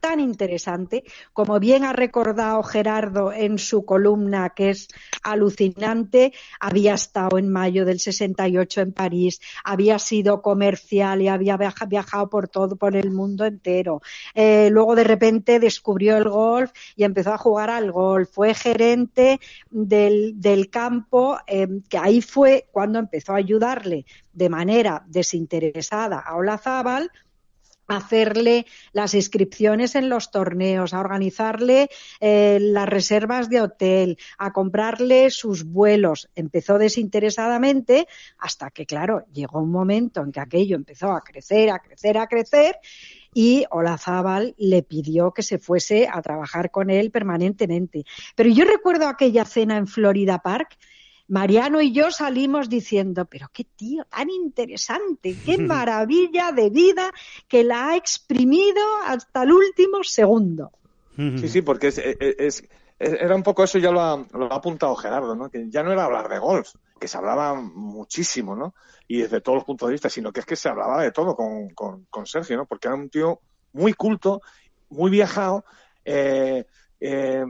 tan 0.00 0.20
interesante, 0.20 1.04
como 1.32 1.58
bien 1.58 1.84
ha 1.84 1.92
recordado 1.92 2.62
Gerardo 2.62 3.32
en 3.32 3.58
su 3.58 3.84
columna, 3.84 4.50
que 4.50 4.70
es 4.70 4.88
alucinante, 5.22 6.32
había 6.60 6.94
estado 6.94 7.38
en 7.38 7.48
mayo 7.48 7.84
del 7.84 7.98
68 7.98 8.80
en 8.82 8.92
París, 8.92 9.40
había 9.64 9.98
sido 9.98 10.42
comercial 10.42 11.22
y 11.22 11.28
había 11.28 11.56
viajado 11.56 12.28
por 12.28 12.48
todo, 12.48 12.76
por 12.76 12.96
el 12.96 13.10
mundo 13.10 13.44
entero. 13.44 14.00
Eh, 14.34 14.68
luego 14.70 14.94
de 14.94 15.04
repente 15.04 15.58
descubrió 15.58 16.16
el 16.16 16.28
golf 16.28 16.70
y 16.94 17.04
empezó 17.04 17.32
a 17.32 17.38
jugar 17.38 17.70
al 17.70 17.90
golf. 17.90 18.30
Fue 18.32 18.54
gerente 18.54 19.40
del, 19.70 20.68
campo, 20.70 21.38
eh, 21.46 21.66
que 21.88 21.98
ahí 21.98 22.20
fue 22.20 22.68
cuando 22.70 22.98
empezó 22.98 23.32
a 23.32 23.36
ayudarle 23.36 24.04
de 24.32 24.48
manera 24.48 25.02
desinteresada 25.08 26.18
a 26.18 26.36
Olazábal 26.36 27.10
hacerle 27.88 28.66
las 28.92 29.14
inscripciones 29.14 29.94
en 29.94 30.08
los 30.08 30.30
torneos, 30.30 30.94
a 30.94 31.00
organizarle 31.00 31.88
eh, 32.20 32.58
las 32.60 32.88
reservas 32.88 33.48
de 33.48 33.60
hotel, 33.60 34.18
a 34.38 34.52
comprarle 34.52 35.30
sus 35.30 35.64
vuelos. 35.64 36.28
Empezó 36.34 36.78
desinteresadamente 36.78 38.06
hasta 38.38 38.70
que, 38.70 38.86
claro, 38.86 39.24
llegó 39.32 39.60
un 39.60 39.70
momento 39.70 40.22
en 40.22 40.32
que 40.32 40.40
aquello 40.40 40.76
empezó 40.76 41.12
a 41.12 41.20
crecer, 41.20 41.70
a 41.70 41.78
crecer, 41.78 42.18
a 42.18 42.26
crecer 42.26 42.78
y 43.34 43.66
Olazábal 43.70 44.54
le 44.56 44.82
pidió 44.82 45.32
que 45.32 45.42
se 45.42 45.58
fuese 45.58 46.08
a 46.10 46.22
trabajar 46.22 46.70
con 46.70 46.88
él 46.88 47.10
permanentemente. 47.10 48.04
Pero 48.34 48.48
yo 48.48 48.64
recuerdo 48.64 49.08
aquella 49.08 49.44
cena 49.44 49.76
en 49.76 49.86
Florida 49.86 50.38
Park 50.38 50.78
Mariano 51.28 51.80
y 51.80 51.92
yo 51.92 52.10
salimos 52.10 52.68
diciendo, 52.68 53.24
pero 53.24 53.48
qué 53.52 53.64
tío 53.64 54.04
tan 54.04 54.30
interesante, 54.30 55.36
qué 55.44 55.58
maravilla 55.58 56.52
de 56.52 56.70
vida 56.70 57.12
que 57.48 57.64
la 57.64 57.90
ha 57.90 57.96
exprimido 57.96 58.82
hasta 59.04 59.42
el 59.42 59.52
último 59.52 60.02
segundo. 60.02 60.70
Sí, 61.16 61.48
sí, 61.48 61.62
porque 61.62 61.86
es, 61.86 62.62
era 62.98 63.34
un 63.34 63.42
poco 63.42 63.64
eso, 63.64 63.78
ya 63.78 63.90
lo 63.90 64.00
ha, 64.02 64.26
apuntado 64.50 64.94
Gerardo, 64.96 65.34
¿no? 65.34 65.50
que 65.50 65.70
ya 65.70 65.82
no 65.82 65.92
era 65.92 66.04
hablar 66.04 66.28
de 66.28 66.38
golf, 66.38 66.74
que 67.00 67.08
se 67.08 67.16
hablaba 67.16 67.54
muchísimo, 67.54 68.54
¿no? 68.54 68.74
Y 69.08 69.22
desde 69.22 69.40
todos 69.40 69.56
los 69.56 69.64
puntos 69.64 69.88
de 69.88 69.92
vista, 69.92 70.10
sino 70.10 70.32
que 70.32 70.40
es 70.40 70.46
que 70.46 70.56
se 70.56 70.68
hablaba 70.68 71.02
de 71.02 71.12
todo 71.12 71.36
con, 71.36 71.70
con, 71.74 72.26
Sergio, 72.26 72.56
¿no? 72.56 72.66
Porque 72.66 72.88
era 72.88 72.96
un 72.96 73.08
tío 73.08 73.40
muy 73.72 73.92
culto, 73.92 74.40
muy 74.88 75.10
viajado, 75.10 75.64
eh, 76.04 76.66
eh, 77.00 77.44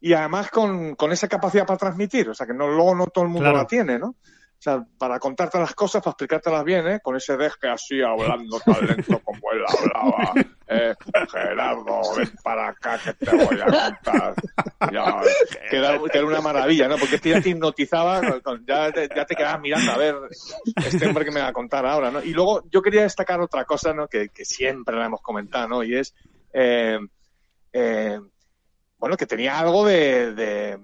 y 0.00 0.12
además 0.12 0.50
con, 0.50 0.94
con, 0.94 1.12
esa 1.12 1.28
capacidad 1.28 1.66
para 1.66 1.78
transmitir, 1.78 2.28
o 2.28 2.34
sea 2.34 2.46
que 2.46 2.54
no, 2.54 2.68
luego 2.68 2.94
no 2.94 3.06
todo 3.06 3.24
el 3.24 3.30
mundo 3.30 3.52
la 3.52 3.66
tiene, 3.66 3.98
¿no? 3.98 4.14
O 4.58 4.60
sea, 4.60 4.84
para 4.98 5.20
contarte 5.20 5.56
las 5.56 5.72
cosas, 5.72 6.02
para 6.02 6.10
explicártelas 6.10 6.64
bien, 6.64 6.84
¿eh? 6.88 6.98
Con 7.00 7.14
ese 7.14 7.36
deje 7.36 7.68
así 7.68 8.02
hablando 8.02 8.58
tan 8.58 8.84
lento 8.88 9.20
como 9.20 9.52
él 9.52 9.64
hablaba. 9.66 10.32
Eh, 10.70 10.94
Gerardo, 11.32 12.02
ven 12.14 12.30
para 12.44 12.68
acá 12.68 13.00
que 13.02 13.14
te 13.14 13.34
voy 13.34 13.58
a 13.58 13.64
contar. 13.64 14.34
Ya, 14.92 15.22
que, 15.70 15.78
era, 15.78 16.26
una 16.26 16.42
maravilla, 16.42 16.88
¿no? 16.88 16.98
Porque 16.98 17.16
este 17.16 17.30
ya 17.30 17.40
te 17.40 17.48
hipnotizaba, 17.48 18.20
ya 18.66 18.92
te, 18.92 19.08
ya 19.16 19.24
te 19.24 19.34
quedabas 19.34 19.62
mirando 19.62 19.92
a 19.92 19.96
ver 19.96 20.14
este 20.84 21.06
hombre 21.06 21.24
que 21.24 21.30
me 21.30 21.40
va 21.40 21.48
a 21.48 21.52
contar 21.54 21.86
ahora, 21.86 22.10
¿no? 22.10 22.22
Y 22.22 22.34
luego 22.34 22.64
yo 22.70 22.82
quería 22.82 23.00
destacar 23.00 23.40
otra 23.40 23.64
cosa, 23.64 23.94
¿no? 23.94 24.08
Que, 24.08 24.28
que 24.28 24.44
siempre 24.44 24.94
la 24.94 25.06
hemos 25.06 25.22
comentado, 25.22 25.68
¿no? 25.68 25.82
Y 25.82 25.96
es... 25.96 26.14
Eh, 26.52 26.98
eh, 27.72 28.20
bueno, 28.98 29.16
que 29.16 29.26
tenía 29.26 29.58
algo 29.58 29.86
de, 29.86 30.34
de, 30.34 30.78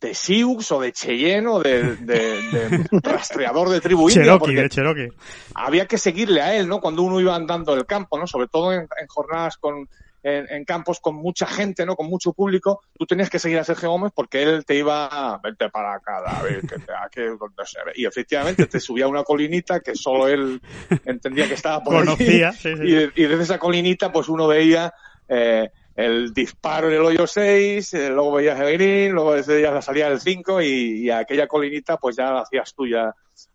de 0.00 0.14
Sioux 0.14 0.70
o 0.72 0.80
de 0.80 0.92
Cheyenne 0.92 1.46
o 1.48 1.60
de, 1.60 1.96
de, 1.96 2.84
rastreador 3.02 3.68
de 3.68 3.80
tribu 3.80 4.10
Cherokee, 4.10 4.54
de 4.54 4.68
Cherokee. 4.68 5.08
Había 5.54 5.86
que 5.86 5.98
seguirle 5.98 6.40
a 6.40 6.54
él, 6.54 6.68
¿no? 6.68 6.80
Cuando 6.80 7.02
uno 7.02 7.20
iba 7.20 7.34
andando 7.34 7.74
el 7.74 7.84
campo, 7.86 8.18
¿no? 8.18 8.26
Sobre 8.26 8.48
todo 8.48 8.72
en, 8.72 8.86
jornadas 9.08 9.56
con, 9.56 9.88
en, 10.22 10.64
campos 10.64 11.00
con 11.00 11.16
mucha 11.16 11.46
gente, 11.46 11.84
¿no? 11.84 11.96
Con 11.96 12.06
mucho 12.06 12.32
público, 12.32 12.80
tú 12.96 13.06
tenías 13.06 13.28
que 13.28 13.38
seguir 13.38 13.58
a 13.58 13.64
Sergio 13.64 13.90
Gómez 13.90 14.12
porque 14.14 14.42
él 14.42 14.64
te 14.64 14.76
iba 14.76 15.06
a 15.06 15.38
vente 15.38 15.68
para 15.68 15.94
acá, 15.94 16.22
David, 16.22 16.60
que 16.60 16.78
te, 16.78 16.92
aquí 17.04 17.20
donde 17.22 17.66
se 17.66 17.84
ve. 17.84 17.92
Y 17.96 18.06
efectivamente 18.06 18.66
te 18.66 18.80
subía 18.80 19.06
a 19.06 19.08
una 19.08 19.24
colinita 19.24 19.80
que 19.80 19.94
solo 19.94 20.28
él 20.28 20.60
entendía 21.04 21.48
que 21.48 21.54
estaba 21.54 21.82
por 21.82 21.96
Conocía, 21.96 22.52
Y, 22.64 23.22
y, 23.22 23.26
desde 23.26 23.42
esa 23.42 23.58
colinita, 23.58 24.12
pues 24.12 24.28
uno 24.28 24.46
veía 24.46 24.94
eh, 25.28 25.70
el 25.98 26.32
disparo 26.32 26.86
en 26.86 26.94
el 26.94 27.00
hoyo 27.00 27.26
6, 27.26 27.92
eh, 27.94 28.10
luego 28.10 28.34
veías 28.34 28.60
el 28.60 28.72
green, 28.74 29.10
luego 29.10 29.30
veías 29.32 29.74
la 29.74 29.82
salida 29.82 30.08
del 30.08 30.20
5 30.20 30.62
y, 30.62 31.10
aquella 31.10 31.48
colinita 31.48 31.96
pues 31.96 32.14
ya 32.14 32.30
la 32.30 32.42
hacías 32.42 32.72
tuya 32.72 33.12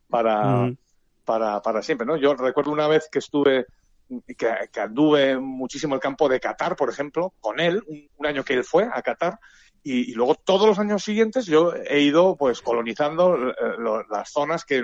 para, 0.09 0.69
para, 1.23 1.61
para 1.61 1.81
siempre, 1.81 2.05
¿no? 2.05 2.17
Yo 2.17 2.33
recuerdo 2.35 2.71
una 2.71 2.89
vez 2.89 3.07
que 3.09 3.19
estuve, 3.19 3.65
que, 4.27 4.53
que, 4.69 4.79
anduve 4.81 5.39
muchísimo 5.39 5.95
el 5.95 6.01
campo 6.01 6.27
de 6.27 6.41
Qatar, 6.41 6.75
por 6.75 6.89
ejemplo, 6.89 7.33
con 7.39 7.61
él, 7.61 7.81
un, 8.17 8.25
año 8.25 8.43
que 8.43 8.55
él 8.55 8.65
fue 8.65 8.89
a 8.93 9.01
Qatar, 9.01 9.39
y, 9.81 10.13
luego 10.13 10.35
todos 10.35 10.67
los 10.67 10.79
años 10.79 11.01
siguientes 11.01 11.45
yo 11.45 11.73
he 11.73 12.01
ido 12.01 12.35
pues 12.35 12.61
colonizando 12.61 13.51
eh, 13.51 13.53
las 14.09 14.29
zonas 14.29 14.65
que, 14.65 14.83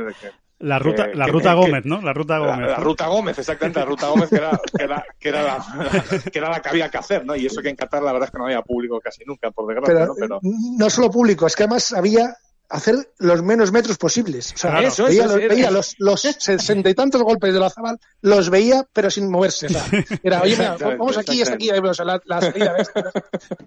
la 0.60 0.78
ruta, 0.78 1.08
la 1.14 1.28
ruta 1.28 1.54
Gómez, 1.54 1.86
¿no? 1.86 2.02
La 2.02 2.14
ruta 2.14 2.38
Gómez. 2.38 2.68
La, 2.68 2.76
ruta 2.78 3.08
Gómez, 3.08 3.40
exactamente, 3.40 3.80
la 3.80 3.86
ruta 3.86 4.08
Gómez 4.08 4.30
que 4.30 4.36
era, 4.36 4.60
que 4.78 4.84
era, 4.84 5.06
que 5.18 5.30
era, 5.30 5.44
la, 5.44 5.66
que 6.32 6.38
era 6.38 6.50
la 6.50 6.62
que 6.62 6.70
había 6.70 6.90
que 6.90 6.98
hacer, 6.98 7.26
¿no? 7.26 7.36
Y 7.36 7.46
eso 7.46 7.62
que 7.62 7.70
en 7.70 7.76
Qatar 7.76 8.04
la 8.04 8.12
verdad 8.12 8.28
es 8.28 8.32
que 8.32 8.38
no 8.38 8.46
había 8.46 8.62
público 8.62 9.00
casi 9.00 9.24
nunca, 9.26 9.52
por 9.52 9.74
desgracia, 9.74 10.06
¿no? 10.06 10.16
Pero... 10.20 10.40
no 10.42 10.90
solo 10.90 11.10
público, 11.10 11.48
es 11.48 11.56
que 11.56 11.64
además 11.64 11.94
había 11.94 12.36
hacer 12.70 12.96
los 13.18 13.42
menos 13.42 13.72
metros 13.72 13.98
posibles. 13.98 14.54
O 14.54 14.58
sea, 14.58 14.82
eso, 14.82 15.06
veía, 15.06 15.26
los, 15.26 15.36
veía 15.36 15.72
los, 15.72 15.96
los, 15.98 16.22
sesenta 16.22 16.90
y 16.90 16.94
tantos 16.94 17.24
golpes 17.24 17.52
de 17.52 17.60
la 17.60 17.70
Zabal, 17.70 18.00
los 18.22 18.50
veía, 18.50 18.86
pero 18.94 19.10
sin 19.10 19.30
moverse. 19.30 19.66
O 19.66 19.70
sea, 19.70 19.86
era, 20.24 20.42
oye, 20.42 20.56
mira, 20.56 20.78
vamos 20.78 21.18
aquí, 21.18 21.42
hasta 21.42 21.56
aquí, 21.56 21.70
o 21.72 21.94
sea, 21.94 22.06
la, 22.06 22.22
la 22.26 22.42
salida. 22.42 22.76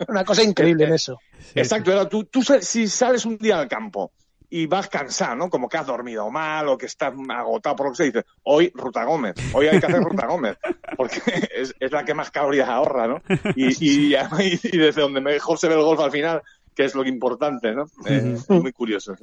Una 0.09 0.25
cosa 0.25 0.43
increíble 0.43 0.85
en 0.85 0.93
eso. 0.95 1.19
Exacto, 1.55 1.91
era, 1.91 2.09
tú, 2.09 2.25
tú 2.25 2.43
si 2.43 2.87
sales 2.87 3.25
un 3.27 3.37
día 3.39 3.59
al 3.59 3.69
campo 3.69 4.13
y 4.55 4.67
vas 4.67 4.87
cansado, 4.87 5.35
¿no? 5.35 5.49
Como 5.49 5.67
que 5.67 5.79
has 5.79 5.87
dormido 5.87 6.31
mal 6.31 6.69
o 6.69 6.77
que 6.77 6.85
estás 6.85 7.15
agotado 7.31 7.75
por 7.75 7.87
lo 7.87 7.93
que 7.93 7.97
se 7.97 8.05
dice. 8.05 8.27
Hoy 8.43 8.71
Ruta 8.75 9.03
Gómez, 9.05 9.35
hoy 9.55 9.67
hay 9.67 9.81
que 9.81 9.87
hacer 9.87 10.03
Ruta 10.03 10.27
Gómez, 10.27 10.59
porque 10.95 11.23
es, 11.55 11.75
la 11.91 12.05
que 12.05 12.13
más 12.13 12.31
calorías 12.31 12.69
ahorra, 12.69 13.09
¿no? 13.09 13.23
Y, 13.57 13.73
y, 13.81 14.15
y, 14.63 14.77
desde 14.77 15.01
donde 15.01 15.23
mejor 15.23 15.57
se 15.57 15.69
ve 15.69 15.75
el 15.75 15.81
golf 15.81 16.01
al 16.01 16.11
final 16.11 16.43
que 16.75 16.85
es 16.85 16.95
lo 16.95 17.07
importante, 17.07 17.73
¿no? 17.75 17.85
Eh, 18.07 18.37
muy 18.49 18.73
curioso. 18.73 19.15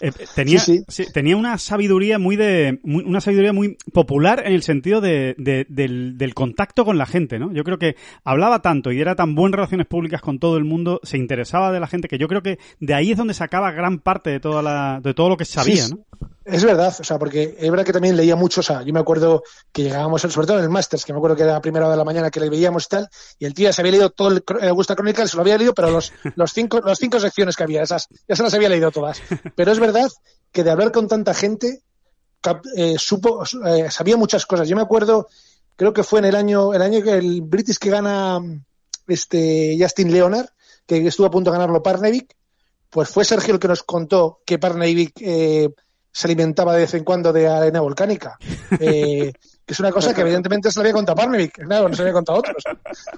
Eh, 0.00 0.12
tenía, 0.34 0.62
tenía 1.12 1.36
una 1.36 1.58
sabiduría 1.58 2.18
muy 2.18 2.36
de, 2.36 2.80
una 2.82 3.20
sabiduría 3.20 3.52
muy 3.52 3.76
popular 3.92 4.42
en 4.44 4.52
el 4.54 4.62
sentido 4.62 5.00
de, 5.00 5.34
del, 5.36 6.16
del, 6.16 6.34
contacto 6.34 6.84
con 6.84 6.98
la 6.98 7.06
gente, 7.06 7.38
¿no? 7.38 7.52
Yo 7.52 7.64
creo 7.64 7.78
que 7.78 7.96
hablaba 8.24 8.62
tanto 8.62 8.92
y 8.92 9.00
era 9.00 9.14
tan 9.14 9.34
buen 9.34 9.52
relaciones 9.52 9.86
públicas 9.86 10.22
con 10.22 10.38
todo 10.38 10.56
el 10.56 10.64
mundo, 10.64 11.00
se 11.02 11.18
interesaba 11.18 11.72
de 11.72 11.80
la 11.80 11.86
gente 11.86 12.08
que 12.08 12.18
yo 12.18 12.28
creo 12.28 12.42
que 12.42 12.58
de 12.80 12.94
ahí 12.94 13.12
es 13.12 13.18
donde 13.18 13.34
sacaba 13.34 13.72
gran 13.72 13.98
parte 13.98 14.30
de 14.30 14.40
toda 14.40 14.62
la, 14.62 15.00
de 15.02 15.14
todo 15.14 15.28
lo 15.28 15.36
que 15.36 15.44
sabía, 15.44 15.88
¿no? 15.88 16.04
Es 16.44 16.62
verdad, 16.62 16.94
o 17.00 17.04
sea, 17.04 17.18
porque 17.18 17.56
es 17.58 17.70
verdad 17.70 17.86
que 17.86 17.92
también 17.92 18.16
leía 18.16 18.36
mucho, 18.36 18.60
o 18.60 18.62
sea, 18.62 18.82
yo 18.82 18.92
me 18.92 19.00
acuerdo 19.00 19.42
que 19.72 19.82
llegábamos, 19.82 20.20
sobre 20.22 20.46
todo 20.46 20.58
en 20.58 20.64
el 20.64 20.70
Masters, 20.70 21.04
que 21.04 21.12
me 21.12 21.18
acuerdo 21.18 21.36
que 21.36 21.42
era 21.42 21.52
la 21.52 21.60
primera 21.62 21.86
hora 21.86 21.94
de 21.94 21.98
la 21.98 22.04
mañana 22.04 22.30
que 22.30 22.38
le 22.38 22.50
veíamos 22.50 22.84
y 22.84 22.88
tal, 22.88 23.08
y 23.38 23.46
el 23.46 23.54
tío 23.54 23.68
ya 23.68 23.72
se 23.72 23.80
había 23.80 23.92
leído 23.92 24.10
todo 24.10 24.28
el 24.28 24.44
Augusta 24.68 24.94
Chronicle, 24.94 25.26
se 25.26 25.36
lo 25.36 25.42
había 25.42 25.56
leído, 25.56 25.72
pero 25.72 25.90
los, 25.90 26.12
los 26.36 26.52
cinco, 26.52 26.80
las 26.80 26.98
cinco 26.98 27.18
secciones 27.18 27.56
que 27.56 27.62
había, 27.62 27.82
esas, 27.82 28.08
ya 28.28 28.36
se 28.36 28.42
las 28.42 28.52
había 28.52 28.68
leído 28.68 28.90
todas. 28.90 29.22
Pero 29.56 29.72
es 29.72 29.78
verdad 29.78 30.10
que 30.52 30.64
de 30.64 30.70
hablar 30.70 30.92
con 30.92 31.08
tanta 31.08 31.32
gente, 31.32 31.82
eh, 32.76 32.96
supo, 32.98 33.42
eh, 33.66 33.90
sabía 33.90 34.16
muchas 34.16 34.44
cosas. 34.44 34.68
Yo 34.68 34.76
me 34.76 34.82
acuerdo, 34.82 35.28
creo 35.76 35.92
que 35.92 36.02
fue 36.02 36.18
en 36.18 36.26
el 36.26 36.36
año, 36.36 36.74
el 36.74 36.82
año 36.82 37.02
que 37.02 37.12
el 37.12 37.40
British 37.42 37.78
que 37.78 37.90
gana 37.90 38.40
este 39.08 39.76
Justin 39.80 40.12
Leonard, 40.12 40.48
que 40.86 41.06
estuvo 41.06 41.26
a 41.26 41.30
punto 41.30 41.50
de 41.50 41.56
ganarlo 41.56 41.82
Parnevik, 41.82 42.34
pues 42.90 43.08
fue 43.08 43.24
Sergio 43.24 43.54
el 43.54 43.60
que 43.60 43.68
nos 43.68 43.82
contó 43.82 44.40
que 44.46 44.58
Parnevik 44.58 45.20
eh, 45.20 45.70
se 46.14 46.28
alimentaba 46.28 46.74
de 46.74 46.82
vez 46.82 46.94
en 46.94 47.02
cuando 47.02 47.32
de 47.32 47.48
arena 47.48 47.80
volcánica. 47.80 48.38
Eh, 48.78 49.32
que 49.66 49.72
es 49.72 49.80
una 49.80 49.90
cosa 49.90 50.14
que 50.14 50.20
evidentemente 50.20 50.70
se 50.70 50.78
había 50.78 50.92
contado 50.92 51.16
Parnevik, 51.16 51.58
no, 51.66 51.88
no 51.88 51.94
se 51.94 52.02
había 52.02 52.12
contado 52.12 52.36
a 52.36 52.38
otros. 52.38 52.62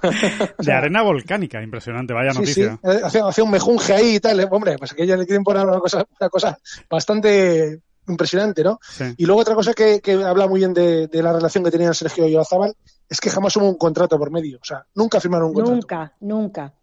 de 0.57 0.73
arena 0.73 1.03
volcánica, 1.03 1.61
impresionante, 1.61 2.13
vaya 2.13 2.33
noticia. 2.33 2.79
Sí. 2.81 2.89
Eh, 2.89 3.01
hacía, 3.03 3.43
un 3.43 3.51
mejunje 3.51 3.93
ahí 3.93 4.15
y 4.15 4.19
tal, 4.19 4.39
eh, 4.39 4.47
hombre, 4.49 4.77
pues 4.79 4.95
que 4.95 5.03
ella 5.03 5.15
le 5.15 5.27
quieren 5.27 5.43
poner 5.43 5.67
una 5.67 5.79
cosa, 5.79 6.05
una 6.19 6.29
cosa 6.29 6.57
bastante 6.89 7.81
impresionante, 8.07 8.63
¿no? 8.63 8.79
Y 9.15 9.25
luego 9.25 9.41
otra 9.41 9.53
cosa 9.53 9.73
que, 9.73 9.99
que 9.99 10.13
habla 10.13 10.47
muy 10.47 10.61
bien 10.61 10.73
de, 10.73 11.07
de, 11.07 11.21
la 11.21 11.33
relación 11.33 11.63
que 11.63 11.71
tenían 11.71 11.93
Sergio 11.93 12.27
y 12.27 12.35
Ozábal 12.35 12.73
es 13.07 13.19
que 13.19 13.29
jamás 13.29 13.55
hubo 13.57 13.69
un 13.69 13.77
contrato 13.77 14.17
por 14.17 14.31
medio, 14.31 14.57
o 14.59 14.65
sea, 14.65 14.85
nunca 14.95 15.19
firmaron 15.19 15.49
un 15.49 15.53
contrato. 15.53 15.75
Nunca, 15.75 16.13
nunca. 16.21 16.73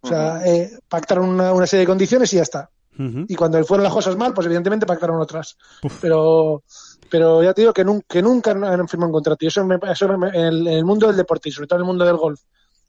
O 0.00 0.08
sea, 0.08 0.44
eh, 0.44 0.70
pactaron 0.88 1.28
una, 1.28 1.52
una, 1.52 1.66
serie 1.66 1.82
de 1.82 1.86
condiciones 1.86 2.32
y 2.32 2.36
ya 2.36 2.42
está. 2.42 2.70
Y 2.96 3.34
cuando 3.34 3.62
fueron 3.64 3.84
las 3.84 3.92
cosas 3.92 4.16
mal, 4.16 4.32
pues 4.32 4.46
evidentemente 4.46 4.86
pactaron 4.86 5.20
otras. 5.20 5.56
Pero 6.00 6.62
pero 7.10 7.42
ya 7.42 7.54
te 7.54 7.60
digo 7.62 7.72
que, 7.72 7.84
nunca, 7.84 8.06
que 8.08 8.22
nunca 8.22 8.50
han 8.50 8.88
firmado 8.88 9.08
un 9.08 9.12
contrato. 9.12 9.44
Y 9.44 9.48
eso, 9.48 9.64
me, 9.64 9.78
eso 9.90 10.12
en, 10.12 10.66
el, 10.66 10.84
mundo 10.84 11.06
del 11.06 11.16
deporte 11.16 11.48
y 11.48 11.52
sobre 11.52 11.68
todo 11.68 11.78
en 11.78 11.82
el 11.82 11.86
mundo 11.86 12.04
del 12.04 12.16
golf 12.16 12.40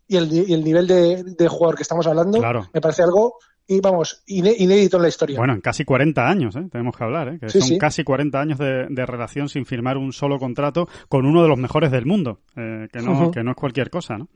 y 0.08 0.18
el, 0.18 0.32
y 0.32 0.54
el 0.54 0.64
nivel 0.64 0.88
de, 0.88 1.24
de, 1.24 1.48
jugador 1.48 1.76
que 1.76 1.84
estamos 1.84 2.08
hablando, 2.08 2.40
me 2.74 2.82
parece 2.82 3.04
algo 3.04 3.36
y 3.68 3.82
vamos, 3.82 4.24
inédito 4.28 4.98
en 4.98 5.04
la 5.04 5.10
historia. 5.10 5.38
Bueno, 5.38 5.54
en 5.54 5.62
casi 5.62 5.86
40 5.86 6.28
años, 6.28 6.56
¿eh? 6.56 6.68
tenemos 6.72 6.96
que 6.96 7.04
hablar, 7.04 7.30
¿eh? 7.30 7.40
que 7.40 7.50
son 7.50 7.78
casi 7.78 8.04
40 8.04 8.40
años 8.40 8.60
de, 8.60 8.88
de, 8.90 9.06
relación 9.06 9.50
sin 9.50 9.66
firmar 9.66 9.98
un 9.98 10.14
solo 10.14 10.38
contrato 10.38 10.88
con 11.10 11.26
uno 11.26 11.42
de 11.42 11.50
los 11.50 11.58
mejores 11.58 11.92
del 11.92 12.06
mundo, 12.06 12.40
eh, 12.56 12.88
que, 12.92 13.02
no, 13.02 13.32
que 13.32 13.44
no 13.44 13.52
es 13.52 13.58
cualquier 13.58 13.90
cosa, 13.90 14.18
¿no? 14.18 14.28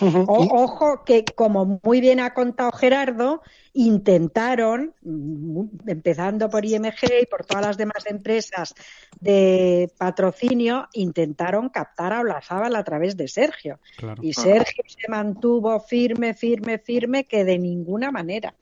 Ojo 0.00 1.04
que, 1.04 1.24
como 1.24 1.80
muy 1.82 2.00
bien 2.00 2.20
ha 2.20 2.34
contado 2.34 2.72
Gerardo, 2.72 3.42
intentaron, 3.72 4.94
empezando 5.86 6.48
por 6.50 6.64
IMG 6.64 7.22
y 7.22 7.26
por 7.26 7.44
todas 7.44 7.66
las 7.66 7.76
demás 7.76 8.06
empresas 8.06 8.74
de 9.20 9.90
patrocinio, 9.98 10.88
intentaron 10.92 11.68
captar 11.68 12.12
a 12.12 12.20
Olazábal 12.20 12.76
a 12.76 12.84
través 12.84 13.16
de 13.16 13.28
Sergio. 13.28 13.78
Y 14.22 14.32
Sergio 14.34 14.84
se 14.86 15.08
mantuvo 15.08 15.78
firme, 15.80 16.34
firme, 16.34 16.78
firme, 16.78 17.24
que 17.24 17.44
de 17.44 17.58
ninguna 17.58 18.10
manera. 18.10 18.54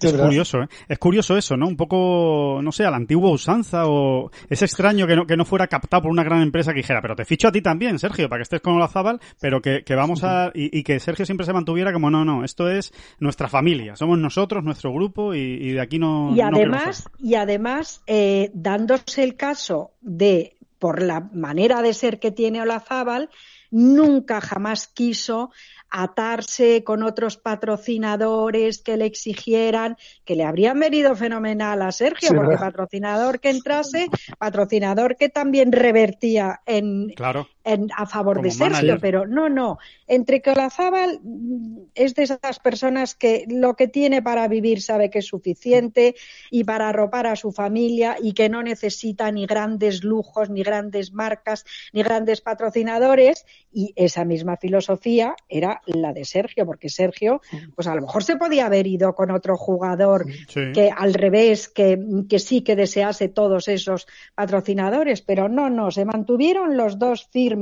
Es 0.00 0.12
curioso, 0.12 0.62
¿eh? 0.62 0.68
Es 0.88 0.98
curioso 0.98 1.36
eso, 1.36 1.56
¿no? 1.56 1.66
Un 1.66 1.76
poco, 1.76 2.60
no 2.62 2.72
sé, 2.72 2.84
a 2.84 2.90
la 2.90 2.96
antigua 2.96 3.30
usanza 3.30 3.86
o... 3.86 4.30
Es 4.48 4.62
extraño 4.62 5.06
que 5.06 5.16
no, 5.16 5.26
que 5.26 5.36
no 5.36 5.44
fuera 5.44 5.66
captado 5.66 6.02
por 6.02 6.10
una 6.10 6.24
gran 6.24 6.42
empresa 6.42 6.72
que 6.72 6.78
dijera, 6.78 7.00
pero 7.00 7.16
te 7.16 7.24
ficho 7.24 7.48
a 7.48 7.52
ti 7.52 7.62
también, 7.62 7.98
Sergio, 7.98 8.28
para 8.28 8.40
que 8.40 8.44
estés 8.44 8.60
con 8.60 8.74
Olazábal, 8.74 9.20
pero 9.40 9.60
que, 9.60 9.82
que 9.84 9.94
vamos 9.94 10.24
a... 10.24 10.50
Y, 10.54 10.82
que 10.82 11.00
Sergio 11.00 11.24
siempre 11.24 11.46
se 11.46 11.52
mantuviera 11.52 11.92
como, 11.92 12.10
no, 12.10 12.24
no, 12.24 12.44
esto 12.44 12.68
es 12.68 12.92
nuestra 13.18 13.48
familia, 13.48 13.96
somos 13.96 14.18
nosotros, 14.18 14.64
nuestro 14.64 14.92
grupo 14.92 15.34
y, 15.34 15.72
de 15.72 15.80
aquí 15.80 15.98
no... 15.98 16.34
Y 16.34 16.40
además, 16.40 17.08
y 17.18 17.34
además 17.34 18.02
eh, 18.06 18.50
dándose 18.54 19.22
el 19.22 19.36
caso 19.36 19.92
de, 20.00 20.56
por 20.78 21.02
la 21.02 21.20
manera 21.32 21.82
de 21.82 21.94
ser 21.94 22.18
que 22.18 22.30
tiene 22.30 22.60
Olazábal, 22.60 23.30
nunca 23.70 24.40
jamás 24.40 24.86
quiso 24.86 25.50
atarse 25.96 26.82
con 26.82 27.04
otros 27.04 27.36
patrocinadores 27.36 28.82
que 28.82 28.96
le 28.96 29.06
exigieran, 29.06 29.96
que 30.24 30.34
le 30.34 30.42
habrían 30.42 30.80
venido 30.80 31.14
fenomenal 31.14 31.82
a 31.82 31.92
Sergio, 31.92 32.34
porque 32.34 32.56
patrocinador 32.56 33.38
que 33.38 33.50
entrase, 33.50 34.08
patrocinador 34.36 35.16
que 35.16 35.28
también 35.28 35.70
revertía 35.70 36.62
en, 36.66 37.10
claro 37.10 37.46
a 37.64 38.06
favor 38.06 38.42
de 38.42 38.50
Sergio, 38.50 38.98
pero 39.00 39.26
no, 39.26 39.48
no. 39.48 39.78
Entre 40.06 40.42
que 40.42 40.50
Olazábal 40.50 41.20
mm, 41.22 41.78
es 41.94 42.14
de 42.14 42.24
esas 42.24 42.58
personas 42.58 43.14
que 43.14 43.46
lo 43.48 43.74
que 43.74 43.88
tiene 43.88 44.20
para 44.20 44.46
vivir 44.48 44.82
sabe 44.82 45.08
que 45.08 45.20
es 45.20 45.26
suficiente 45.26 46.14
y 46.50 46.64
para 46.64 46.90
arropar 46.90 47.26
a 47.26 47.36
su 47.36 47.52
familia 47.52 48.16
y 48.20 48.34
que 48.34 48.50
no 48.50 48.62
necesita 48.62 49.32
ni 49.32 49.46
grandes 49.46 50.04
lujos, 50.04 50.50
ni 50.50 50.62
grandes 50.62 51.12
marcas, 51.12 51.64
ni 51.92 52.02
grandes 52.02 52.42
patrocinadores. 52.42 53.46
Y 53.72 53.94
esa 53.96 54.24
misma 54.24 54.58
filosofía 54.58 55.34
era 55.48 55.80
la 55.86 56.12
de 56.12 56.26
Sergio, 56.26 56.66
porque 56.66 56.90
Sergio, 56.90 57.40
pues 57.74 57.88
a 57.88 57.94
lo 57.94 58.02
mejor 58.02 58.24
se 58.24 58.36
podía 58.36 58.66
haber 58.66 58.86
ido 58.86 59.14
con 59.14 59.30
otro 59.30 59.56
jugador 59.56 60.26
que 60.52 60.92
al 60.94 61.14
revés, 61.14 61.68
que, 61.68 61.98
que 62.28 62.38
sí 62.38 62.60
que 62.60 62.76
desease 62.76 63.28
todos 63.28 63.68
esos 63.68 64.06
patrocinadores, 64.34 65.22
pero 65.22 65.48
no, 65.48 65.70
no, 65.70 65.90
se 65.90 66.04
mantuvieron 66.04 66.76
los 66.76 66.98
dos 66.98 67.26
firmes 67.32 67.53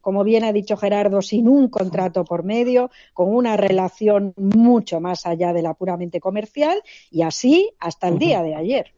como 0.00 0.22
bien 0.22 0.44
ha 0.44 0.52
dicho 0.52 0.76
Gerardo, 0.76 1.20
sin 1.20 1.48
un 1.48 1.68
contrato 1.68 2.24
por 2.24 2.44
medio, 2.44 2.90
con 3.12 3.34
una 3.34 3.56
relación 3.56 4.34
mucho 4.36 5.00
más 5.00 5.26
allá 5.26 5.52
de 5.52 5.62
la 5.62 5.74
puramente 5.74 6.20
comercial 6.20 6.80
y 7.10 7.22
así 7.22 7.72
hasta 7.80 8.08
el 8.08 8.18
día 8.18 8.42
de 8.42 8.54
ayer. 8.54 8.92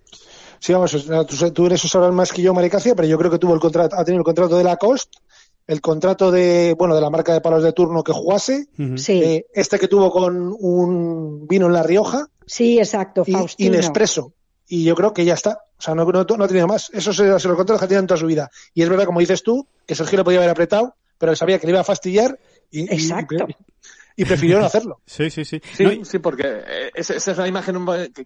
Sí, 0.58 0.72
vamos, 0.72 0.94
tú, 1.54 1.66
eres 1.66 1.84
eso 1.84 2.12
más 2.12 2.32
que 2.32 2.42
yo, 2.42 2.52
Maricacia, 2.52 2.94
pero 2.94 3.08
yo 3.08 3.16
creo 3.16 3.30
que 3.30 3.38
tuvo 3.38 3.54
el 3.54 3.60
contrato, 3.60 3.96
ha 3.96 4.04
tenido 4.04 4.20
el 4.20 4.24
contrato 4.24 4.58
de 4.58 4.64
Lacoste, 4.64 5.18
el 5.66 5.80
contrato 5.80 6.30
de, 6.30 6.74
bueno, 6.78 6.94
de 6.94 7.00
la 7.00 7.10
marca 7.10 7.32
de 7.32 7.40
palos 7.40 7.62
de 7.62 7.72
turno 7.72 8.02
que 8.02 8.12
jugase, 8.12 8.66
eh, 8.78 9.46
este 9.52 9.78
que 9.78 9.88
tuvo 9.88 10.10
con 10.10 10.54
un 10.58 11.46
vino 11.46 11.66
en 11.66 11.72
La 11.72 11.82
Rioja. 11.82 12.26
Sí, 12.46 12.78
exacto, 12.78 13.24
Faustino. 13.24 13.74
Inespreso 13.74 14.32
y 14.68 14.84
yo 14.84 14.94
creo 14.94 15.12
que 15.14 15.24
ya 15.24 15.34
está. 15.34 15.62
O 15.78 15.82
sea, 15.82 15.94
no, 15.94 16.04
no, 16.04 16.24
no 16.24 16.44
ha 16.44 16.48
tenido 16.48 16.66
más. 16.66 16.90
Eso 16.92 17.12
se, 17.12 17.38
se 17.40 17.48
lo 17.48 17.56
contó 17.56 17.78
que 17.78 17.84
ha 17.84 17.88
tenido 17.88 18.00
en 18.00 18.06
toda 18.06 18.18
su 18.18 18.26
vida. 18.26 18.50
Y 18.74 18.82
es 18.82 18.88
verdad, 18.88 19.06
como 19.06 19.20
dices 19.20 19.42
tú, 19.42 19.66
que 19.86 19.94
Sergio 19.94 20.18
le 20.18 20.24
podía 20.24 20.38
haber 20.38 20.50
apretado, 20.50 20.94
pero 21.16 21.32
él 21.32 21.38
sabía 21.38 21.58
que 21.58 21.66
le 21.66 21.72
iba 21.72 21.80
a 21.80 21.84
fastidiar 21.84 22.38
y, 22.70 22.82
y, 24.16 24.24
prefirió 24.24 24.58
no 24.58 24.66
hacerlo. 24.66 25.00
Sí, 25.06 25.30
sí, 25.30 25.44
sí. 25.44 25.60
Sí, 25.74 26.02
sí 26.04 26.18
porque 26.18 26.62
eh, 26.66 26.90
esa, 26.94 27.14
es 27.14 27.38
la 27.38 27.48
imagen 27.48 27.76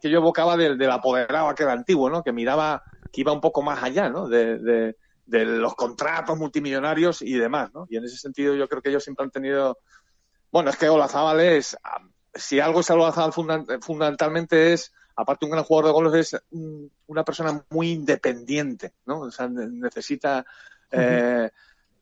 que, 0.01 0.11
yo 0.11 0.19
evocaba 0.19 0.57
del, 0.57 0.77
del 0.77 0.91
apoderado 0.91 1.49
aquel 1.49 1.69
antiguo, 1.69 2.11
¿no? 2.11 2.23
Que 2.23 2.33
miraba, 2.33 2.83
que 3.13 3.21
iba 3.21 3.33
un 3.33 3.41
poco 3.41 3.63
más 3.63 3.83
allá, 3.83 4.09
¿no? 4.09 4.27
De, 4.29 4.59
de, 4.59 4.97
de 5.27 5.45
los 5.45 5.75
contratos 5.75 6.37
multimillonarios 6.39 7.23
y 7.23 7.35
demás, 7.35 7.71
¿no? 7.73 7.87
Y 7.89 7.97
en 7.97 8.05
ese 8.05 8.17
sentido 8.17 8.55
yo 8.55 8.69
creo 8.69 8.83
que 8.83 8.89
ellos 8.89 9.05
siempre 9.05 9.25
han 9.25 9.31
tenido... 9.31 9.79
Bueno, 10.51 10.71
es 10.71 10.77
que 10.77 10.89
Olazábal 10.89 11.41
es... 11.41 11.77
Si 12.35 12.59
algo 12.59 12.81
es 12.81 12.91
Olazábal 12.91 13.33
fundamentalmente 13.83 14.73
es 14.73 14.93
aparte 15.17 15.45
un 15.45 15.53
gran 15.53 15.65
jugador 15.65 15.87
de 15.87 15.93
golf 15.93 16.15
es 16.15 16.37
una 17.07 17.25
persona 17.25 17.65
muy 17.71 17.91
independiente, 17.91 18.93
¿no? 19.07 19.21
O 19.21 19.31
sea, 19.31 19.49
necesita 19.49 20.45
eh, 20.91 21.51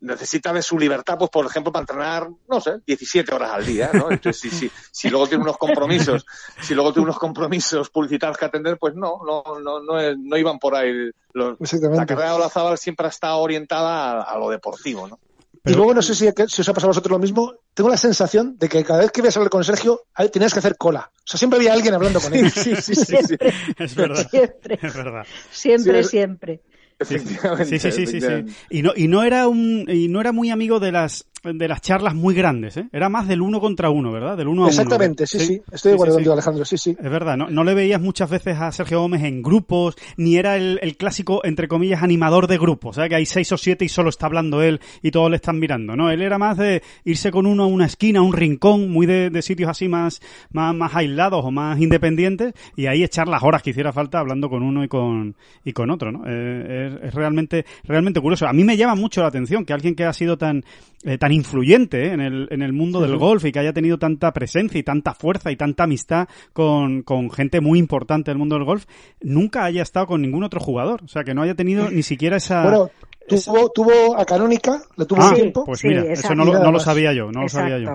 necesita 0.01 0.53
de 0.53 0.63
su 0.63 0.79
libertad, 0.79 1.19
pues 1.19 1.31
por 1.31 1.45
ejemplo, 1.47 1.73
para 1.73 1.83
entrenar, 1.83 2.29
no 2.49 2.61
sé, 2.61 2.81
17 2.87 3.35
horas 3.35 3.51
al 3.53 3.67
día, 3.67 3.91
¿no? 3.93 4.11
Entonces, 4.11 4.41
si, 4.41 4.51
si, 4.51 4.71
si 4.91 5.11
luego 5.11 5.27
tiene 5.27 5.45
unos 5.45 5.59
compromisos, 5.59 6.27
si 6.61 6.75
luego 6.75 6.93
tiene 6.93 7.05
unos 7.05 7.19
compromisos 7.19 7.91
publicitarios 7.91 8.39
que 8.39 8.45
atender, 8.47 8.79
pues 8.79 8.95
no, 8.95 9.21
no, 9.25 9.43
no, 9.61 9.81
no, 9.81 10.17
no 10.17 10.37
iban 10.37 10.59
por 10.59 10.75
ahí. 10.75 11.11
Los, 11.33 11.57
la 11.83 12.07
carrera 12.07 12.31
de 12.31 12.37
Olazábal 12.37 12.79
siempre 12.79 13.07
ha 13.07 13.11
estado 13.11 13.39
orientada 13.39 14.21
a, 14.21 14.23
a 14.23 14.39
lo 14.39 14.51
deportivo, 14.51 15.07
¿no? 15.07 15.19
Y 15.65 15.75
luego 15.75 15.93
no 15.95 16.03
sé 16.03 16.15
si, 16.15 16.27
si, 16.49 16.61
os 16.63 16.69
ha 16.69 16.75
pasado 16.75 16.89
a 16.89 16.93
vosotros 16.93 17.13
lo 17.13 17.19
mismo. 17.19 17.55
Tengo 17.75 17.91
la 17.91 17.97
sensación 17.97 18.57
de 18.59 18.69
que 18.69 18.83
cada 18.83 19.01
vez 19.01 19.11
que 19.11 19.21
ibas 19.21 19.37
a 19.37 19.41
hablar 19.41 19.51
con 19.51 19.65
Sergio, 19.65 20.03
tenías 20.33 20.53
que 20.53 20.59
hacer 20.61 20.77
cola. 20.77 21.11
O 21.19 21.23
sea, 21.25 21.39
siempre 21.39 21.59
había 21.59 21.73
alguien 21.73 21.95
hablando 21.95 22.21
con 22.21 22.35
él. 22.35 22.51
Sí, 22.61 22.75
sí, 22.77 22.95
sí, 22.95 23.17
sí, 23.29 23.37
Es 23.79 23.95
verdad. 23.95 24.29
Siempre. 24.29 24.79
Es 24.83 24.95
verdad. 24.95 25.27
Siempre, 25.51 26.05
siempre. 26.05 26.61
Efectivamente. 26.99 27.79
Sí, 27.79 27.91
sí, 27.91 28.07
sí, 28.07 28.21
sí, 28.21 28.27
Y 28.69 28.83
no, 28.83 28.93
y 28.95 29.09
no 29.09 29.23
era 29.23 29.49
un, 29.49 29.87
y 29.89 30.09
no 30.09 30.21
era 30.21 30.33
muy 30.33 30.51
amigo 30.51 30.81
de 30.81 30.93
las, 30.93 31.27
de 31.43 31.69
las 31.69 31.81
charlas 31.81 32.15
muy 32.15 32.35
grandes, 32.35 32.77
¿eh? 32.77 32.89
Era 32.93 33.09
más 33.09 33.27
del 33.27 33.41
uno 33.41 33.61
contra 33.61 33.91
uno, 33.91 34.13
¿verdad? 34.13 34.37
Del 34.37 34.49
uno 34.49 34.67
a 34.67 34.69
Exactamente, 34.69 35.27
sí, 35.27 35.39
sí, 35.39 35.63
Estoy 35.73 35.91
de 35.91 35.95
acuerdo 35.95 36.15
contigo, 36.15 36.33
Alejandro, 36.33 36.65
sí, 36.65 36.77
sí. 36.77 36.97
Es 36.99 37.11
verdad, 37.11 37.37
no, 37.37 37.49
no 37.51 37.65
le 37.65 37.75
veías 37.75 38.01
muchas 38.01 38.31
veces 38.31 38.59
a 38.59 38.71
Sergio 38.73 39.01
Gómez 39.01 39.23
en 39.25 39.43
grupos, 39.43 39.97
ni 40.17 40.37
era 40.37 40.57
el, 40.57 40.79
el 40.83 40.97
clásico, 40.97 41.45
entre 41.45 41.69
comillas, 41.69 42.03
animador 42.03 42.47
de 42.47 42.59
grupos, 42.59 42.97
sea 42.97 43.09
Que 43.09 43.15
hay 43.15 43.27
seis 43.27 43.51
o 43.53 43.59
siete 43.59 43.85
y 43.85 43.89
solo 43.89 44.11
está 44.11 44.27
hablando 44.27 44.63
él 44.63 44.81
y 45.03 45.11
todos 45.11 45.31
le 45.31 45.37
están 45.37 45.59
mirando, 45.59 45.97
¿no? 45.97 46.11
Él 46.11 46.23
era 46.23 46.39
más 46.39 46.57
de 46.57 46.83
irse 47.05 47.31
con 47.31 47.47
uno 47.47 47.65
a 47.65 47.67
una 47.67 47.87
esquina, 47.87 48.21
a 48.21 48.23
un 48.23 48.33
rincón, 48.33 48.91
muy 48.91 49.07
de, 49.07 49.31
de 49.31 49.43
sitios 49.43 49.71
así 49.71 49.89
más, 49.89 50.21
más, 50.53 50.75
más 50.75 50.95
aislados 50.95 51.45
o 51.45 51.51
más 51.51 51.81
independientes, 51.81 52.55
y 52.77 52.87
ahí 52.87 53.03
echar 53.03 53.29
las 53.29 53.43
horas 53.43 53.63
que 53.63 53.71
hiciera 53.71 53.93
falta 53.93 54.19
hablando 54.19 54.49
con 54.49 54.63
uno 54.63 54.85
y 54.85 54.89
con, 54.89 55.37
y 55.65 55.73
con 55.73 55.91
otro, 55.91 56.13
¿no? 56.13 56.25
Eh, 56.27 56.99
es, 57.03 57.09
es 57.09 57.15
realmente 57.15 57.65
realmente 57.85 58.21
curioso. 58.21 58.47
A 58.47 58.53
mí 58.53 58.65
me 58.65 58.77
llama 58.77 58.95
mucho 58.95 59.23
la 59.23 59.29
atención 59.29 59.65
que 59.65 59.73
alguien 59.73 59.95
que 59.95 60.05
ha 60.05 60.13
sido 60.13 60.39
tan, 60.39 60.65
eh, 61.05 61.17
tan 61.17 61.33
influyente 61.33 62.09
eh, 62.09 62.13
en, 62.13 62.21
el, 62.21 62.49
en 62.51 62.63
el 62.63 62.73
mundo 62.73 63.01
del 63.01 63.17
golf 63.17 63.45
y 63.45 63.53
que 63.53 63.59
haya 63.59 63.73
tenido 63.73 63.99
tanta 63.99 64.33
presencia 64.33 64.79
y 64.79 64.83
tanta 64.83 65.15
fuerza 65.15 65.51
y 65.51 65.57
tanta 65.57 65.85
amistad 65.85 66.29
con, 66.53 67.03
con 67.03 67.31
gente 67.31 67.61
muy 67.61 67.79
importante 67.79 68.31
del 68.31 68.39
mundo 68.39 68.57
del 68.57 68.65
golf, 68.65 68.85
nunca 69.21 69.65
haya 69.65 69.83
estado 69.83 70.07
con 70.07 70.23
ningún 70.23 70.45
otro 70.45 70.61
jugador. 70.61 71.03
O 71.03 71.09
sea, 71.09 71.25
que 71.25 71.33
no 71.33 71.43
haya 71.43 71.55
tenido 71.55 71.91
ni 71.91 72.03
siquiera 72.03 72.37
esa... 72.37 72.63
Bueno, 72.63 72.91
tuvo, 73.27 73.71
tuvo 73.71 74.19
a 74.19 74.25
Canónica, 74.25 74.83
le 74.97 75.07
tuvo 75.07 75.27
un 75.27 75.35
tiempo. 75.35 75.65
Pues 75.65 75.85
mira, 75.85 76.03
eso 76.03 76.35
no 76.35 76.45
lo, 76.45 76.59
no 76.59 76.71
lo, 76.73 76.81
sabía 76.81 77.13
yo, 77.13 77.31
no 77.31 77.43
lo 77.43 77.49
sabía 77.49 77.79
yo. 77.79 77.95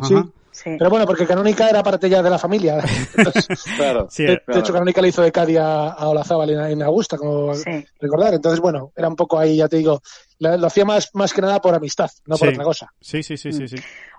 Pero 0.63 0.89
bueno, 0.89 1.05
porque 1.05 1.25
Canónica 1.25 1.69
era 1.69 1.83
parte 1.83 2.09
ya 2.09 2.21
de 2.23 2.29
la 2.29 2.39
familia. 2.39 2.77
claro, 3.77 4.07
de, 4.17 4.41
hecho, 4.47 4.73
Canónica 4.73 5.01
le 5.01 5.09
hizo 5.09 5.21
de 5.21 5.31
Cádiz 5.31 5.57
a, 5.57 5.89
a 5.89 6.07
Olazábal 6.07 6.49
en, 6.49 6.81
Augusta, 6.81 7.17
como 7.17 7.51
recordar. 7.99 8.33
Entonces, 8.33 8.59
bueno, 8.59 8.91
era 8.95 9.07
un 9.07 9.15
poco 9.15 9.37
ahí, 9.37 9.57
ya 9.57 9.67
te 9.67 9.77
digo, 9.77 10.01
lo, 10.39 10.67
hacía 10.67 10.85
más, 10.85 11.09
más 11.13 11.33
que 11.33 11.41
nada 11.41 11.61
por 11.61 11.75
amistad, 11.75 12.09
no 12.25 12.37
por 12.37 12.49
otra 12.49 12.63
cosa. 12.63 12.93
Sí, 12.99 13.23
sí, 13.23 13.37
sí, 13.37 13.51
sí, 13.51 13.67
sí. 13.67 13.77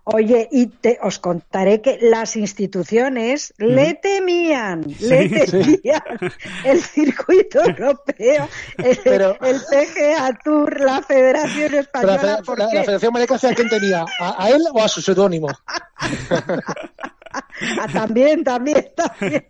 Oye, 0.08 0.48
y 0.52 0.68
te, 0.68 1.00
os 1.02 1.18
contaré 1.18 1.80
que 1.80 1.98
las 2.00 2.36
instituciones 2.36 3.52
le 3.58 3.94
temían, 3.94 4.84
le 5.00 5.28
temían 5.28 6.02
el 6.64 6.80
circuito 6.80 7.60
europeo, 7.60 8.48
el, 8.78 8.98
Pero, 9.02 9.36
el 9.40 9.60
PGA 9.60 10.38
Tour, 10.44 10.80
la 10.80 11.02
Federación 11.02 11.74
Española. 11.74 12.16
La, 12.16 12.22
la, 12.22 12.72
la, 12.72 12.84
Federación 12.84 13.16
Americana, 13.16 13.40
¿a 13.50 13.54
quién 13.54 13.68
tenía? 13.68 14.04
¿A, 14.20 14.44
¿A, 14.44 14.50
él 14.50 14.62
o 14.72 14.80
a 14.80 14.86
su 14.86 15.02
seudónimo? 15.02 15.48
Ah, 17.78 17.86
también, 17.92 18.44
también, 18.44 18.92
también. 18.94 19.46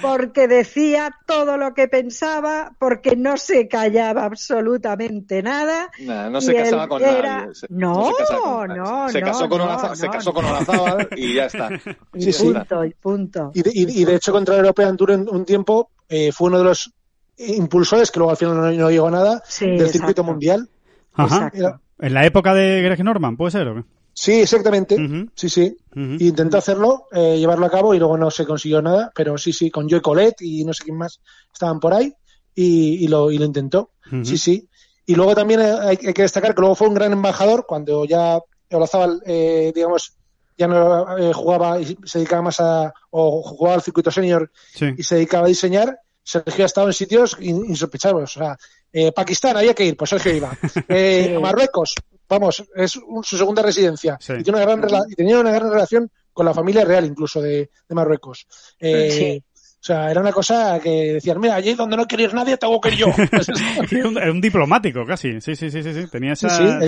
Porque 0.00 0.48
decía 0.48 1.14
todo 1.26 1.56
lo 1.56 1.74
que 1.74 1.88
pensaba, 1.88 2.72
porque 2.78 3.16
no 3.16 3.36
se 3.36 3.68
callaba 3.68 4.24
absolutamente 4.24 5.42
nada. 5.42 5.90
no 6.30 6.40
se 6.40 6.54
casaba 6.54 6.88
con 6.88 7.02
nadie. 7.02 7.52
no, 7.70 8.10
no, 8.30 8.66
no, 8.66 9.08
se 9.08 9.20
casó 9.20 9.48
con 9.48 9.58
no, 9.58 9.96
se 9.96 10.08
casó 10.08 10.32
con 10.32 10.44
Olazábal 10.44 11.08
y 11.16 11.34
ya 11.34 11.46
está. 11.46 11.70
Y 12.14 12.32
punto, 12.32 12.84
y 12.84 12.94
punto. 12.94 13.50
Y 13.54 13.62
de, 13.62 13.70
y, 13.74 14.04
de 14.04 14.14
hecho 14.14 14.32
contra 14.32 14.54
el 14.54 14.60
European 14.60 14.96
Tour 14.96 15.12
en 15.12 15.28
un 15.28 15.44
tiempo 15.44 15.90
eh, 16.08 16.32
fue 16.32 16.48
uno 16.48 16.58
de 16.58 16.64
los 16.64 16.92
impulsores, 17.38 18.10
que 18.10 18.18
luego 18.18 18.30
al 18.30 18.36
final 18.36 18.76
no, 18.76 18.90
llegó 18.90 19.08
a 19.08 19.10
nada, 19.10 19.42
del 19.60 19.88
circuito 19.88 20.22
mundial. 20.22 20.68
Ajá. 21.14 21.50
¿En 21.98 22.14
la 22.14 22.26
época 22.26 22.54
de 22.54 22.82
Greg 22.82 23.02
Norman, 23.04 23.36
puede 23.36 23.52
ser 23.52 23.68
o 23.68 23.74
qué? 23.76 23.84
Sí, 24.14 24.40
exactamente. 24.40 24.96
Sí, 25.34 25.48
sí. 25.48 25.76
Intentó 25.94 26.58
hacerlo, 26.58 27.08
eh, 27.12 27.36
llevarlo 27.36 27.66
a 27.66 27.70
cabo 27.70 27.94
y 27.94 27.98
luego 27.98 28.16
no 28.16 28.30
se 28.30 28.46
consiguió 28.46 28.80
nada, 28.80 29.12
pero 29.14 29.36
sí, 29.36 29.52
sí, 29.52 29.70
con 29.70 29.90
Joe 29.90 30.00
Colette 30.00 30.42
y 30.42 30.64
no 30.64 30.72
sé 30.72 30.84
quién 30.84 30.96
más 30.96 31.20
estaban 31.52 31.80
por 31.80 31.92
ahí 31.92 32.14
y, 32.54 33.06
lo, 33.08 33.30
y 33.30 33.38
lo 33.38 33.44
intentó. 33.44 33.90
Sí, 34.22 34.38
sí. 34.38 34.68
Y 35.06 35.14
luego 35.16 35.34
también 35.34 35.60
hay, 35.60 35.96
que 35.96 36.22
destacar 36.22 36.54
que 36.54 36.60
luego 36.60 36.76
fue 36.76 36.88
un 36.88 36.94
gran 36.94 37.12
embajador 37.12 37.66
cuando 37.66 38.04
ya 38.04 38.38
Olazábal, 38.70 39.22
eh, 39.26 39.72
digamos, 39.74 40.16
ya 40.56 40.66
no 40.68 41.18
eh, 41.18 41.32
jugaba 41.32 41.80
y 41.80 41.96
se 42.04 42.18
dedicaba 42.18 42.42
más 42.42 42.60
a, 42.60 42.92
o 43.10 43.42
jugaba 43.42 43.74
al 43.74 43.82
circuito 43.82 44.10
senior 44.10 44.50
y 44.96 45.02
se 45.02 45.16
dedicaba 45.16 45.46
a 45.46 45.48
diseñar, 45.48 45.98
Sergio 46.22 46.64
ha 46.64 46.66
estado 46.66 46.86
en 46.86 46.92
sitios 46.94 47.36
insospechados. 47.40 48.36
O 48.36 48.38
sea, 48.38 48.56
eh, 48.92 49.12
Pakistán, 49.12 49.56
había 49.56 49.74
que 49.74 49.84
ir, 49.84 49.96
pues 49.96 50.10
Sergio 50.10 50.34
iba. 50.34 50.56
Eh, 50.88 51.38
Marruecos, 51.40 51.94
vamos, 52.28 52.64
es 52.74 52.92
su 52.92 53.36
segunda 53.36 53.62
residencia. 53.62 54.18
Y, 54.20 54.42
tiene 54.42 54.62
una 54.62 54.76
gran 54.76 55.06
y 55.08 55.14
tenía 55.14 55.38
una 55.38 55.52
gran 55.52 55.70
relación 55.70 56.10
con 56.32 56.46
la 56.46 56.54
familia 56.54 56.84
real 56.84 57.04
incluso 57.04 57.40
de, 57.40 57.70
de 57.88 57.94
Marruecos. 57.94 58.46
Eh, 58.80 59.40
o 59.84 59.86
sea, 59.86 60.10
era 60.10 60.22
una 60.22 60.32
cosa 60.32 60.80
que 60.80 61.12
decían, 61.12 61.38
mira, 61.38 61.56
allí 61.56 61.74
donde 61.74 61.98
no 61.98 62.06
quiere 62.06 62.24
ir 62.24 62.32
nadie, 62.32 62.56
tengo 62.56 62.80
que 62.80 62.88
ir 62.88 62.94
yo. 62.94 63.06
Era 63.90 64.32
un, 64.32 64.40
diplomático 64.40 65.04
casi, 65.04 65.42
sí, 65.42 65.54
sí, 65.54 65.70
sí, 65.70 65.82
sí. 65.82 66.06
Tenía 66.10 66.32
esa, 66.32 66.80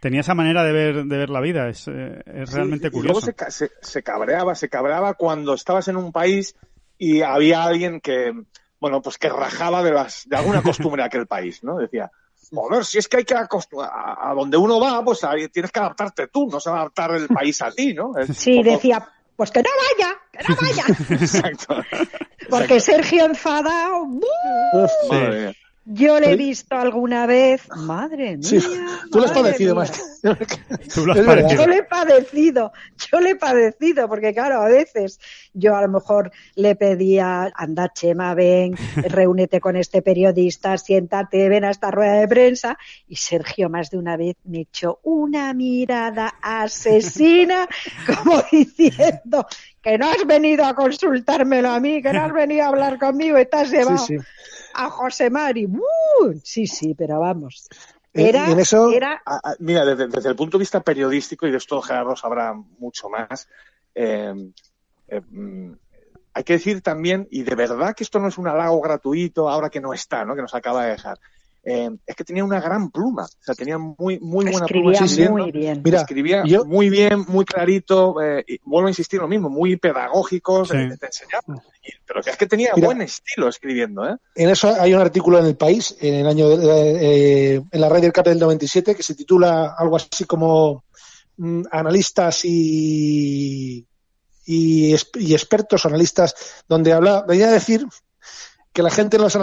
tenía 0.00 0.20
esa 0.20 0.34
manera 0.34 0.62
de 0.62 0.70
ver, 0.70 1.04
de 1.06 1.16
ver 1.16 1.28
la 1.28 1.40
vida, 1.40 1.68
es, 1.68 1.88
eh, 1.88 2.22
es 2.24 2.52
realmente 2.52 2.92
curioso. 2.92 3.18
Y 3.18 3.34
luego 3.34 3.50
se, 3.50 3.68
se, 3.82 4.02
cabreaba, 4.04 4.54
se 4.54 4.68
cabreaba 4.68 5.14
cuando 5.14 5.54
estabas 5.54 5.88
en 5.88 5.96
un 5.96 6.12
país 6.12 6.54
y 6.96 7.22
había 7.22 7.64
alguien 7.64 8.00
que, 8.00 8.32
bueno, 8.78 9.02
pues 9.02 9.18
que 9.18 9.28
rajaba 9.28 9.82
de, 9.82 9.90
las, 9.90 10.28
de 10.28 10.36
alguna 10.36 10.62
costumbre 10.62 11.02
de 11.02 11.06
aquel 11.06 11.26
país, 11.26 11.64
¿no? 11.64 11.78
Decía, 11.78 12.12
joder, 12.50 12.84
si 12.84 12.98
es 12.98 13.08
que 13.08 13.18
hay 13.18 13.24
que 13.24 13.34
a, 13.34 13.48
a, 14.30 14.34
donde 14.34 14.56
uno 14.56 14.80
va, 14.80 15.04
pues 15.04 15.20
tienes 15.52 15.70
que 15.70 15.80
adaptarte 15.80 16.28
tú, 16.28 16.48
no 16.50 16.60
se 16.60 16.70
va 16.70 16.76
a 16.76 16.80
adaptar 16.80 17.12
el 17.12 17.28
país 17.28 17.60
a 17.62 17.70
ti, 17.70 17.94
¿no? 17.94 18.12
sí, 18.34 18.62
decía, 18.62 19.08
pues 19.36 19.50
que 19.50 19.62
no 19.62 19.70
vaya, 19.98 20.14
que 20.32 20.48
no 20.48 20.56
vaya. 20.60 20.84
Exacto. 21.22 21.76
Porque 22.48 22.80
Sergio 22.80 23.24
enfadado. 23.26 24.06
Yo 25.88 26.18
le 26.18 26.32
he 26.32 26.36
visto 26.36 26.74
alguna 26.74 27.26
vez, 27.26 27.68
madre 27.76 28.36
mía. 28.36 28.60
tú 29.12 29.20
lo 29.20 29.26
has 29.26 29.30
padecido 29.30 29.76
más. 29.76 30.20
¿Tú 30.92 31.06
lo 31.06 31.12
has 31.12 31.20
padecido. 31.20 31.62
Yo 31.62 31.66
le 31.68 31.76
he 31.76 31.82
padecido, 31.84 32.72
yo 33.12 33.20
le 33.20 33.30
he 33.30 33.36
padecido, 33.36 34.08
porque 34.08 34.34
claro, 34.34 34.62
a 34.62 34.68
veces 34.68 35.20
yo 35.54 35.76
a 35.76 35.82
lo 35.82 35.88
mejor 35.88 36.32
le 36.56 36.74
pedía, 36.74 37.52
anda 37.54 37.92
Chema, 37.94 38.34
ven, 38.34 38.74
reúnete 38.96 39.60
con 39.60 39.76
este 39.76 40.02
periodista, 40.02 40.76
siéntate, 40.76 41.48
ven 41.48 41.64
a 41.64 41.70
esta 41.70 41.92
rueda 41.92 42.14
de 42.14 42.26
prensa, 42.26 42.76
y 43.06 43.14
Sergio 43.14 43.70
más 43.70 43.88
de 43.90 43.98
una 43.98 44.16
vez 44.16 44.34
me 44.42 44.62
echó 44.62 44.98
una 45.04 45.54
mirada 45.54 46.34
asesina, 46.42 47.68
como 48.06 48.42
diciendo, 48.50 49.46
que 49.80 49.98
no 49.98 50.10
has 50.10 50.26
venido 50.26 50.64
a 50.64 50.74
consultármelo 50.74 51.70
a 51.70 51.78
mí, 51.78 52.02
que 52.02 52.12
no 52.12 52.24
has 52.24 52.32
venido 52.32 52.64
a 52.64 52.68
hablar 52.68 52.98
conmigo, 52.98 53.36
estás 53.36 53.70
llevado 53.70 54.04
a 54.76 54.90
José 54.90 55.30
Mari. 55.30 55.66
Sí, 56.42 56.66
sí, 56.66 56.94
pero 56.94 57.20
vamos. 57.20 57.68
Era, 58.12 58.48
era... 58.94 59.22
mira, 59.58 59.84
desde, 59.84 60.28
el 60.28 60.36
punto 60.36 60.56
de 60.56 60.62
vista 60.62 60.80
periodístico, 60.80 61.46
y 61.46 61.50
de 61.50 61.58
esto 61.58 61.82
Gerardo 61.82 62.16
sabrá 62.16 62.54
mucho 62.54 63.10
más, 63.10 63.46
eh, 63.94 64.32
eh, 65.08 65.20
mm, 65.20 65.72
hay 66.32 66.44
que 66.44 66.54
decir 66.54 66.80
también, 66.80 67.28
y 67.30 67.42
de 67.42 67.54
verdad 67.54 67.94
que 67.94 68.04
esto 68.04 68.18
no 68.18 68.28
es 68.28 68.38
un 68.38 68.48
halago 68.48 68.80
gratuito 68.80 69.48
ahora 69.48 69.68
que 69.68 69.80
no 69.80 69.92
está, 69.92 70.24
¿no? 70.24 70.34
que 70.34 70.42
nos 70.42 70.54
acaba 70.54 70.84
de 70.84 70.92
dejar. 70.92 71.18
Eh, 71.68 71.90
es 72.06 72.14
que 72.14 72.22
tenía 72.22 72.44
una 72.44 72.60
gran 72.60 72.92
pluma, 72.92 73.24
o 73.24 73.44
sea, 73.44 73.56
tenía 73.56 73.76
muy, 73.76 74.20
muy 74.20 74.44
buena 74.44 74.66
pluma. 74.66 74.92
Escribía 74.92 75.30
muy 75.32 75.50
bien. 75.50 75.82
Mira, 75.84 76.02
escribía 76.02 76.44
muy 76.64 76.88
bien, 76.88 77.24
muy 77.26 77.44
clarito, 77.44 78.22
eh, 78.22 78.44
y 78.46 78.60
vuelvo 78.62 78.86
a 78.86 78.90
insistir 78.90 79.18
lo 79.18 79.26
mismo, 79.26 79.50
muy 79.50 79.76
pedagógico, 79.76 80.62
te, 80.62 80.76
enseñaba. 80.76 81.64
pero 82.06 82.20
es 82.20 82.36
que 82.36 82.46
tenía 82.46 82.70
buen 82.76 83.02
estilo 83.02 83.48
escribiendo, 83.48 84.08
¿eh? 84.08 84.16
En 84.36 84.48
eso 84.48 84.72
hay 84.80 84.94
un 84.94 85.00
artículo 85.00 85.40
en 85.40 85.46
El 85.46 85.56
País, 85.56 85.96
en 86.00 86.14
el 86.14 86.28
año, 86.28 86.52
eh, 86.52 87.60
en 87.68 87.80
la 87.80 87.88
Ryder 87.88 88.12
Cup 88.12 88.26
del 88.26 88.38
97, 88.38 88.94
que 88.94 89.02
se 89.02 89.16
titula 89.16 89.74
algo 89.76 89.96
así 89.96 90.24
como 90.24 90.84
mm, 91.36 91.62
Analistas 91.72 92.44
y, 92.44 93.84
y, 94.44 94.94
y 95.14 95.34
expertos, 95.34 95.84
analistas, 95.84 96.62
donde 96.68 96.92
habla, 96.92 97.24
venía 97.26 97.48
a 97.48 97.52
decir 97.52 97.84
que 98.76 98.82
la 98.82 98.90
gente 98.90 99.16
en 99.16 99.22
los 99.22 99.34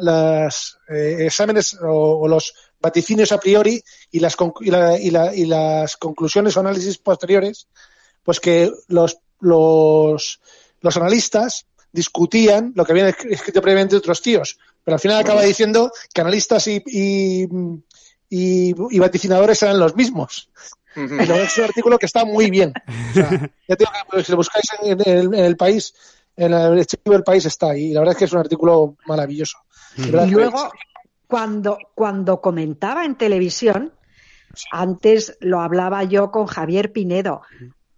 las, 0.00 0.78
eh, 0.88 1.16
exámenes 1.20 1.76
o, 1.82 2.26
los 2.26 2.54
vaticinios 2.80 3.30
a 3.30 3.38
priori 3.38 3.84
y 4.10 4.20
las, 4.20 4.34
y, 4.62 5.44
las 5.44 5.96
conclusiones 5.98 6.56
o 6.56 6.60
análisis 6.60 6.96
posteriores, 6.96 7.68
pues 8.22 8.40
que 8.40 8.72
los, 8.88 9.18
los, 9.40 10.40
los 10.80 10.96
analistas 10.96 11.66
discutían 11.92 12.72
lo 12.74 12.86
que 12.86 12.92
habían 12.92 13.14
escrito 13.28 13.60
previamente 13.60 13.96
otros 13.96 14.22
tíos, 14.22 14.58
pero 14.82 14.94
al 14.94 15.00
final 15.00 15.20
acaba 15.20 15.42
diciendo 15.42 15.92
que 16.14 16.22
analistas 16.22 16.66
y, 16.68 16.82
y, 16.86 17.46
y, 18.30 18.98
vaticinadores 18.98 19.62
eran 19.62 19.78
los 19.78 19.94
mismos. 19.94 20.48
Y 20.96 21.22
es 21.30 21.58
un 21.58 21.64
artículo 21.64 21.98
que 21.98 22.06
está 22.06 22.24
muy 22.24 22.50
bien. 22.50 22.72
ya 23.14 23.76
tengo 23.76 23.90
que, 24.10 24.24
si 24.24 24.32
lo 24.32 24.38
buscáis 24.38 24.64
en 24.80 25.34
el 25.34 25.56
país, 25.58 25.92
en 26.36 26.52
el 26.52 26.78
archivo 26.78 27.12
del 27.12 27.22
país 27.22 27.44
está 27.44 27.70
ahí. 27.70 27.92
La 27.92 28.00
verdad 28.00 28.12
es 28.12 28.18
que 28.18 28.24
es 28.24 28.32
un 28.32 28.38
artículo 28.38 28.96
maravilloso. 29.06 29.58
Y 29.96 30.10
luego, 30.10 30.70
cuando, 31.26 31.78
cuando 31.94 32.40
comentaba 32.40 33.04
en 33.04 33.16
televisión, 33.16 33.92
antes 34.70 35.36
lo 35.40 35.60
hablaba 35.60 36.04
yo 36.04 36.30
con 36.30 36.46
Javier 36.46 36.92
Pinedo, 36.92 37.42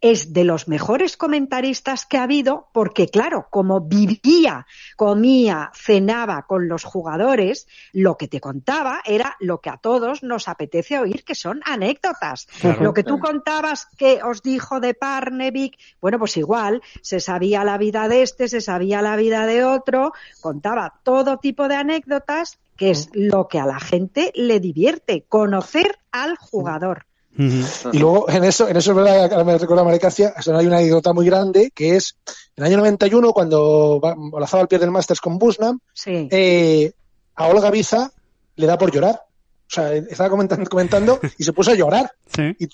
es 0.04 0.34
de 0.34 0.44
los 0.44 0.68
mejores 0.68 1.16
comentaristas 1.16 2.04
que 2.04 2.18
ha 2.18 2.24
habido 2.24 2.68
porque, 2.72 3.08
claro, 3.08 3.46
como 3.48 3.80
vivía, 3.80 4.66
comía, 4.96 5.70
cenaba 5.74 6.42
con 6.46 6.68
los 6.68 6.84
jugadores, 6.84 7.66
lo 7.94 8.18
que 8.18 8.28
te 8.28 8.38
contaba 8.38 9.00
era 9.06 9.34
lo 9.40 9.62
que 9.62 9.70
a 9.70 9.78
todos 9.78 10.22
nos 10.22 10.46
apetece 10.46 10.98
oír, 10.98 11.24
que 11.24 11.34
son 11.34 11.62
anécdotas. 11.64 12.48
Lo 12.80 12.92
que 12.92 13.02
tú 13.02 13.18
contabas 13.18 13.86
que 13.96 14.22
os 14.22 14.42
dijo 14.42 14.78
de 14.78 14.92
Parnevik, 14.92 15.78
bueno, 16.02 16.18
pues 16.18 16.36
igual, 16.36 16.82
se 17.00 17.18
sabía 17.18 17.64
la 17.64 17.78
vida 17.78 18.06
de 18.06 18.24
este, 18.24 18.48
se 18.48 18.60
sabía 18.60 19.00
la 19.00 19.16
vida 19.16 19.46
de 19.46 19.64
otro, 19.64 20.12
contaba 20.42 21.00
todo 21.02 21.38
tipo 21.38 21.66
de 21.66 21.76
anécdotas 21.76 22.58
que 22.76 22.90
es 22.90 23.08
lo 23.14 23.48
que 23.48 23.58
a 23.58 23.64
la 23.64 23.80
gente 23.80 24.32
le 24.34 24.60
divierte, 24.60 25.24
conocer 25.26 25.98
al 26.12 26.36
jugador. 26.36 27.06
Y 27.36 27.98
luego, 27.98 28.30
en 28.30 28.44
eso, 28.44 28.68
en 28.68 28.76
eso 28.76 28.92
es 28.92 28.96
verdad, 28.96 29.32
ahora 29.32 29.44
me 29.44 29.58
recuerda 29.58 29.82
Maricacia, 29.82 30.32
hay 30.36 30.66
una 30.66 30.78
anécdota 30.78 31.12
muy 31.12 31.26
grande, 31.26 31.72
que 31.74 31.96
es 31.96 32.16
en 32.56 32.64
el 32.64 32.70
año 32.70 32.78
91, 32.78 33.32
cuando 33.32 34.00
al 34.04 34.68
pie 34.68 34.78
del 34.78 34.90
Masters 34.90 35.20
con 35.20 35.38
Busnam, 35.38 35.80
eh, 36.06 36.92
a 37.34 37.46
Olga 37.48 37.70
Biza 37.70 38.10
le 38.56 38.66
da 38.66 38.78
por 38.78 38.92
llorar. 38.92 39.20
O 39.66 39.74
sea, 39.74 39.92
estaba 39.94 40.30
comentando, 40.30 40.68
comentando 40.70 41.20
y 41.38 41.44
se 41.44 41.52
puso 41.52 41.72
a 41.72 41.74
llorar. 41.74 42.12
Y, 42.58 42.68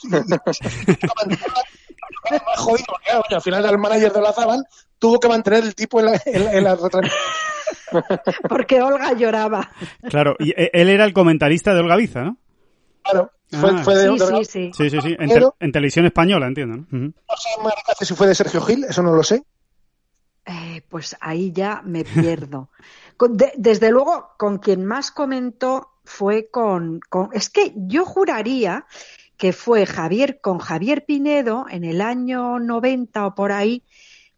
jodido, 2.56 2.86
al 3.30 3.42
final 3.42 3.64
el 3.64 3.78
manager 3.78 4.12
de 4.12 4.18
Olazábal 4.18 4.66
tuvo 4.98 5.18
que 5.18 5.28
mantener 5.28 5.64
el 5.64 5.74
tipo 5.74 6.00
en 6.00 6.06
la, 6.06 6.20
en 6.24 6.64
la 6.64 6.76
Porque 8.48 8.82
Olga 8.82 9.12
lloraba. 9.14 9.70
Claro, 10.08 10.36
y 10.38 10.50
e, 10.50 10.70
él 10.72 10.90
era 10.90 11.04
el 11.04 11.12
comentarista 11.12 11.72
de 11.72 11.80
Olga 11.80 11.96
Biza, 11.96 12.22
¿no? 12.22 12.36
Claro. 13.02 13.32
Fue, 13.50 13.70
ah. 13.70 13.98
de, 13.98 14.44
sí, 14.44 14.70
sí, 14.72 14.72
sí, 14.72 14.90
sí. 14.90 15.00
sí, 15.00 15.16
En, 15.18 15.72
televisión 15.72 16.06
española, 16.06 16.46
entiendo. 16.46 16.86
¿no? 16.90 17.12
no 17.28 17.36
sé, 17.98 18.04
si 18.04 18.14
fue 18.14 18.28
de 18.28 18.34
Sergio 18.34 18.60
Gil, 18.60 18.84
eso 18.84 19.02
no 19.02 19.12
lo 19.12 19.24
sé. 19.24 19.42
Eh, 20.46 20.82
pues 20.88 21.16
ahí 21.20 21.52
ya 21.52 21.82
me 21.84 22.04
pierdo. 22.04 22.70
desde 23.56 23.90
luego, 23.90 24.30
con 24.38 24.58
quien 24.58 24.84
más 24.84 25.10
comentó 25.10 25.88
fue 26.04 26.48
con, 26.48 27.00
con. 27.08 27.30
Es 27.32 27.50
que 27.50 27.72
yo 27.74 28.04
juraría 28.04 28.86
que 29.36 29.52
fue 29.52 29.86
Javier 29.86 30.40
con 30.40 30.58
Javier 30.58 31.04
Pinedo 31.04 31.66
en 31.70 31.84
el 31.84 32.02
año 32.02 32.58
90 32.58 33.26
o 33.26 33.34
por 33.34 33.52
ahí, 33.52 33.82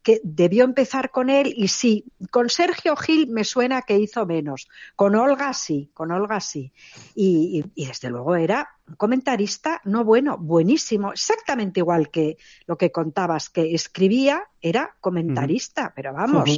que 0.02 0.20
debió 0.24 0.64
empezar 0.64 1.10
con 1.10 1.30
él 1.30 1.52
y 1.56 1.68
sí, 1.68 2.04
con 2.30 2.48
Sergio 2.48 2.96
Gil 2.96 3.28
me 3.28 3.44
suena 3.44 3.82
que 3.82 3.98
hizo 3.98 4.26
menos, 4.26 4.68
con 4.96 5.14
Olga 5.14 5.52
sí, 5.54 5.90
con 5.94 6.10
Olga 6.10 6.40
sí. 6.40 6.72
Y, 7.14 7.64
desde 7.76 8.10
luego 8.10 8.34
era 8.36 8.68
un 8.88 8.96
comentarista, 8.96 9.80
no 9.84 10.04
bueno, 10.04 10.38
buenísimo, 10.38 11.12
exactamente 11.12 11.80
igual 11.80 12.10
que 12.10 12.36
lo 12.66 12.76
que 12.76 12.90
contabas, 12.90 13.48
que 13.48 13.74
escribía, 13.74 14.44
era 14.60 14.96
comentarista, 15.00 15.92
pero 15.94 16.12
vamos. 16.12 16.48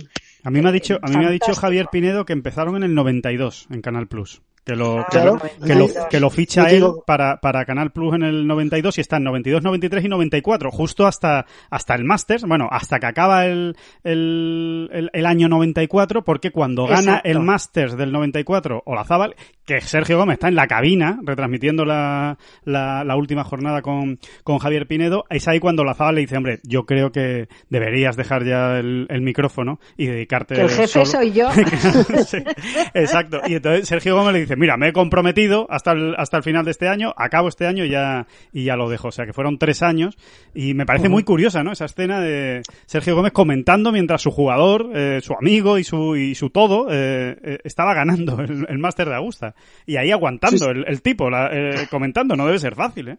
A 0.42 0.50
mí 0.50 0.60
me 0.60 0.68
ha 0.68 0.72
dicho, 0.72 0.98
a 1.02 1.08
mí 1.08 1.16
me 1.16 1.26
ha 1.26 1.30
dicho 1.30 1.54
Javier 1.54 1.88
Pinedo 1.90 2.24
que 2.24 2.32
empezaron 2.32 2.76
en 2.76 2.82
el 2.82 2.94
92 2.94 3.68
en 3.70 3.80
Canal 3.80 4.08
Plus 4.08 4.42
que 4.64 4.74
lo, 4.74 5.00
ah, 5.00 5.06
que, 5.10 5.74
lo, 5.74 5.88
que, 6.10 6.20
lo, 6.20 6.30
ficha 6.30 6.70
él 6.70 6.84
para, 7.06 7.40
para 7.40 7.64
Canal 7.66 7.90
Plus 7.90 8.14
en 8.14 8.22
el 8.22 8.46
92 8.46 8.96
y 8.96 9.00
está 9.02 9.18
en 9.18 9.24
92, 9.24 9.62
93 9.62 10.04
y 10.04 10.08
94, 10.08 10.70
justo 10.70 11.06
hasta, 11.06 11.44
hasta 11.68 11.94
el 11.94 12.04
Masters, 12.04 12.44
bueno, 12.44 12.68
hasta 12.70 12.98
que 12.98 13.06
acaba 13.06 13.44
el, 13.44 13.76
el, 14.02 15.10
el, 15.12 15.26
año 15.26 15.48
94, 15.48 16.24
porque 16.24 16.50
cuando 16.50 16.86
gana 16.86 17.20
el 17.24 17.40
Masters 17.40 17.96
del 17.96 18.10
94, 18.12 18.82
Olazábal, 18.86 19.36
que 19.66 19.80
Sergio 19.82 20.16
Gómez 20.16 20.34
está 20.34 20.48
en 20.48 20.54
la 20.54 20.66
cabina 20.66 21.18
retransmitiendo 21.22 21.84
la, 21.84 22.38
la, 22.64 23.04
la, 23.04 23.16
última 23.16 23.44
jornada 23.44 23.82
con, 23.82 24.18
con 24.44 24.58
Javier 24.58 24.86
Pinedo, 24.86 25.24
es 25.28 25.46
ahí 25.46 25.60
cuando 25.60 25.82
Olazábal 25.82 26.14
le 26.14 26.20
dice, 26.22 26.38
hombre, 26.38 26.60
yo 26.62 26.86
creo 26.86 27.12
que 27.12 27.48
deberías 27.68 28.16
dejar 28.16 28.44
ya 28.44 28.78
el, 28.78 29.06
el 29.10 29.20
micrófono 29.20 29.78
y 29.96 30.06
dedicarte... 30.06 30.54
Que 30.54 30.62
el 30.62 30.70
jefe 30.70 31.04
soy 31.04 31.32
yo. 31.32 31.48
exacto. 32.94 33.40
Y 33.46 33.54
entonces 33.54 33.88
Sergio 33.88 34.16
Gómez 34.16 34.32
le 34.32 34.40
dice, 34.40 34.53
dice, 34.54 34.60
mira, 34.60 34.76
me 34.76 34.88
he 34.88 34.92
comprometido 34.92 35.66
hasta 35.70 35.92
el, 35.92 36.14
hasta 36.16 36.36
el 36.36 36.42
final 36.42 36.64
de 36.64 36.70
este 36.70 36.88
año, 36.88 37.12
acabo 37.16 37.48
este 37.48 37.66
año 37.66 37.84
y 37.84 37.90
ya, 37.90 38.26
y 38.52 38.64
ya 38.64 38.76
lo 38.76 38.88
dejo. 38.88 39.08
O 39.08 39.12
sea, 39.12 39.26
que 39.26 39.32
fueron 39.32 39.58
tres 39.58 39.82
años 39.82 40.16
y 40.54 40.74
me 40.74 40.86
parece 40.86 41.08
muy 41.08 41.24
curiosa, 41.24 41.62
¿no? 41.62 41.72
Esa 41.72 41.86
escena 41.86 42.20
de 42.20 42.62
Sergio 42.86 43.16
Gómez 43.16 43.32
comentando 43.32 43.92
mientras 43.92 44.22
su 44.22 44.30
jugador, 44.30 44.90
eh, 44.94 45.20
su 45.22 45.34
amigo 45.34 45.78
y 45.78 45.84
su, 45.84 46.16
y 46.16 46.34
su 46.34 46.50
todo 46.50 46.88
eh, 46.90 47.36
eh, 47.42 47.58
estaba 47.64 47.94
ganando 47.94 48.40
el, 48.40 48.66
el 48.68 48.78
máster 48.78 49.08
de 49.08 49.16
Augusta. 49.16 49.54
Y 49.86 49.96
ahí 49.96 50.10
aguantando 50.10 50.70
El, 50.70 50.84
el, 50.86 51.02
tipo, 51.02 51.30
la, 51.30 51.50
eh, 51.52 51.86
comentando, 51.90 52.36
no 52.36 52.46
debe 52.46 52.58
ser 52.58 52.74
fácil, 52.74 53.08
¿eh? 53.08 53.18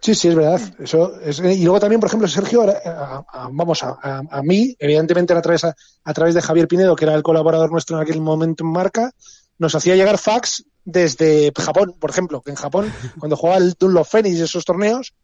Sí, 0.00 0.14
sí, 0.14 0.28
es 0.28 0.34
verdad. 0.34 0.60
Eso 0.78 1.20
es, 1.20 1.40
y 1.40 1.64
luego 1.64 1.80
también, 1.80 2.00
por 2.00 2.08
ejemplo, 2.08 2.28
Sergio, 2.28 2.62
a, 2.62 3.24
a, 3.28 3.48
vamos, 3.50 3.82
a, 3.82 3.96
a, 4.30 4.42
mí, 4.42 4.76
evidentemente 4.78 5.32
a 5.32 5.42
través, 5.42 5.64
a, 5.64 5.74
través 6.14 6.34
de 6.34 6.42
Javier 6.42 6.68
Pinedo, 6.68 6.94
que 6.94 7.06
era 7.06 7.14
el 7.14 7.22
colaborador 7.22 7.72
nuestro 7.72 7.96
en 7.96 8.02
aquel 8.02 8.20
momento 8.20 8.62
en 8.62 8.70
Marca, 8.70 9.12
nos 9.58 9.74
hacía 9.74 9.96
llegar 9.96 10.18
fax 10.18 10.64
desde 10.84 11.52
Japón, 11.56 11.94
por 11.98 12.10
ejemplo, 12.10 12.40
que 12.40 12.50
en 12.50 12.56
Japón, 12.56 12.92
cuando 13.18 13.36
jugaba 13.36 13.58
el 13.58 13.74
Dunlop 13.78 14.06
Phoenix 14.06 14.36
y 14.36 14.42
esos 14.42 14.64
torneos, 14.64 15.14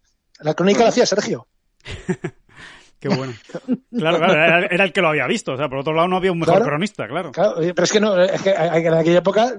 la 0.40 0.54
crónica 0.54 0.82
la 0.82 0.88
hacía 0.88 1.06
Sergio. 1.06 1.46
Qué 3.02 3.08
bueno. 3.08 3.32
Claro, 3.90 4.18
claro, 4.18 4.32
era, 4.32 4.66
era, 4.66 4.84
el 4.84 4.92
que 4.92 5.00
lo 5.00 5.08
había 5.08 5.26
visto. 5.26 5.54
O 5.54 5.56
sea, 5.56 5.68
por 5.68 5.78
otro 5.78 5.92
lado 5.92 6.06
no 6.06 6.18
había 6.18 6.30
un 6.30 6.38
mejor 6.38 6.54
claro, 6.54 6.66
cronista, 6.66 7.08
claro. 7.08 7.32
claro. 7.32 7.56
Pero 7.56 7.82
es 7.82 7.90
que 7.90 7.98
no, 7.98 8.22
es 8.22 8.40
que 8.40 8.50
en 8.50 8.94
aquella 8.94 9.18
época 9.18 9.56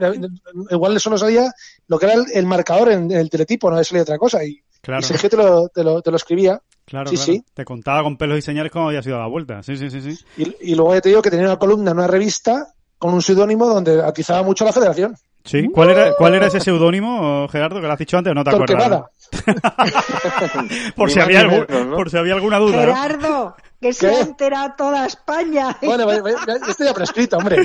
igual 0.69 0.97
solo 1.01 1.17
sabía 1.17 1.51
lo 1.87 1.99
que 1.99 2.05
era 2.05 2.15
el, 2.15 2.23
el 2.33 2.45
marcador 2.45 2.93
en, 2.93 3.11
en, 3.11 3.17
el 3.17 3.29
teletipo, 3.29 3.69
no 3.69 3.83
salía 3.83 4.03
otra 4.03 4.17
cosa. 4.17 4.45
Y, 4.45 4.63
claro. 4.79 5.01
y 5.01 5.03
Sergio 5.03 5.29
te 5.29 5.35
lo, 5.35 5.67
te 5.67 5.83
lo, 5.83 6.01
te 6.01 6.09
lo 6.09 6.15
escribía. 6.15 6.61
Claro, 6.85 7.09
sí, 7.09 7.17
claro. 7.17 7.33
sí. 7.33 7.45
Te 7.53 7.65
contaba 7.65 8.03
con 8.03 8.15
pelos 8.15 8.37
y 8.39 8.41
señales 8.41 8.71
cómo 8.71 8.87
había 8.87 9.03
sido 9.03 9.19
la 9.19 9.27
vuelta. 9.27 9.61
Sí, 9.61 9.75
sí, 9.75 9.89
sí, 9.89 9.99
sí. 9.99 10.25
Y, 10.37 10.71
y 10.71 10.75
luego 10.75 11.01
te 11.01 11.09
digo 11.09 11.21
que 11.21 11.29
tenía 11.29 11.47
una 11.47 11.59
columna 11.59 11.91
en 11.91 11.97
una 11.97 12.07
revista 12.07 12.73
con 13.03 13.13
un 13.13 13.21
seudónimo 13.21 13.67
donde 13.67 14.01
atizaba 14.01 14.43
mucho 14.43 14.63
a 14.63 14.67
la 14.67 14.71
federación. 14.71 15.13
Sí, 15.43 15.67
¿cuál 15.67 15.89
era, 15.89 16.13
cuál 16.13 16.35
era 16.35 16.47
ese 16.47 16.61
seudónimo, 16.61 17.49
Gerardo, 17.49 17.81
que 17.81 17.87
lo 17.87 17.91
has 17.91 17.99
dicho 17.99 18.17
antes 18.17 18.31
o 18.31 18.33
no 18.33 18.45
te 18.45 18.51
Torquemada. 18.51 19.09
acuerdas? 19.35 20.93
por, 20.95 21.11
si 21.11 21.19
había 21.19 21.41
algún, 21.41 21.65
¿no? 21.89 21.97
por 21.97 22.09
si 22.09 22.15
había 22.15 22.35
alguna 22.35 22.59
duda. 22.59 22.79
Gerardo, 22.79 23.57
que 23.83 23.91
se 23.93 24.07
ha 24.07 24.21
enterado 24.21 24.73
toda 24.77 25.05
España. 25.05 25.75
Bueno, 25.83 26.09
esto 26.09 26.85
ya 26.85 26.93
prescrito, 26.93 27.37
hombre. 27.37 27.57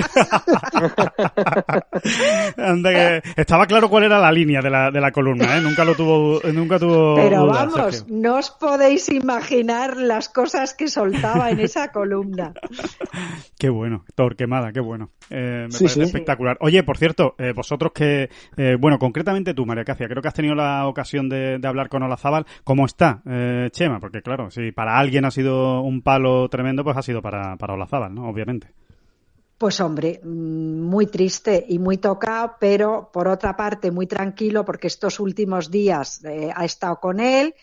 Anda 2.57 2.91
que 2.91 3.21
estaba 3.37 3.65
claro 3.65 3.89
cuál 3.89 4.03
era 4.03 4.19
la 4.19 4.31
línea 4.31 4.61
de 4.61 4.69
la, 4.69 4.91
de 4.91 4.99
la 5.01 5.11
columna, 5.11 5.57
¿eh? 5.57 5.61
Nunca 5.61 5.85
lo 5.85 5.95
tuvo, 5.95 6.41
nunca 6.53 6.77
tuvo. 6.77 7.15
Pero 7.15 7.45
duda, 7.45 7.65
vamos, 7.65 7.95
Sergio. 7.95 8.15
no 8.15 8.35
os 8.35 8.51
podéis 8.51 9.09
imaginar 9.09 9.97
las 9.97 10.29
cosas 10.29 10.73
que 10.73 10.87
soltaba 10.89 11.49
en 11.49 11.61
esa 11.61 11.91
columna. 11.91 12.53
Qué 13.57 13.69
bueno, 13.69 14.05
Torquemada, 14.15 14.71
qué 14.71 14.79
bueno. 14.79 15.09
Eh, 15.29 15.65
me 15.65 15.71
Sí, 15.71 15.79
parece 15.83 15.95
sí. 15.95 16.01
espectacular. 16.01 16.57
Oye, 16.61 16.81
por 16.83 16.97
cierto, 16.97 17.35
eh, 17.37 17.51
vosotros 17.53 17.91
que, 17.93 18.29
eh, 18.55 18.77
bueno, 18.79 18.97
concretamente 18.99 19.53
tú, 19.53 19.65
María 19.65 19.83
Cacia, 19.83 20.07
creo 20.07 20.21
que 20.21 20.29
has 20.29 20.33
tenido 20.33 20.55
la 20.55 20.87
ocasión 20.87 21.27
de, 21.27 21.59
de 21.59 21.67
hablar 21.67 21.89
con 21.89 22.01
Olazábal. 22.03 22.45
¿Cómo 22.63 22.85
está, 22.85 23.21
eh, 23.29 23.67
Chema? 23.71 23.99
Porque 23.99 24.21
claro, 24.21 24.49
si 24.49 24.71
para 24.71 24.97
alguien 24.97 25.25
ha 25.25 25.31
sido 25.31 25.81
un 25.81 26.01
palo 26.09 26.49
tremendo, 26.49 26.83
pues 26.83 26.97
ha 26.97 27.03
sido 27.03 27.21
para, 27.21 27.55
para 27.55 27.75
Olazábal, 27.75 28.15
¿no? 28.15 28.27
Obviamente. 28.27 28.73
Pues 29.59 29.79
hombre, 29.79 30.19
mm, 30.23 30.81
muy 30.81 31.05
triste 31.05 31.63
y 31.69 31.77
muy 31.77 31.97
tocado, 31.97 32.55
pero 32.59 33.11
por 33.13 33.27
otra 33.27 33.55
parte 33.55 33.91
muy 33.91 34.07
tranquilo 34.07 34.65
porque 34.65 34.87
estos 34.87 35.19
últimos 35.19 35.69
días 35.69 36.23
eh, 36.25 36.49
ha 36.55 36.65
estado 36.65 36.99
con 36.99 37.19
él 37.19 37.53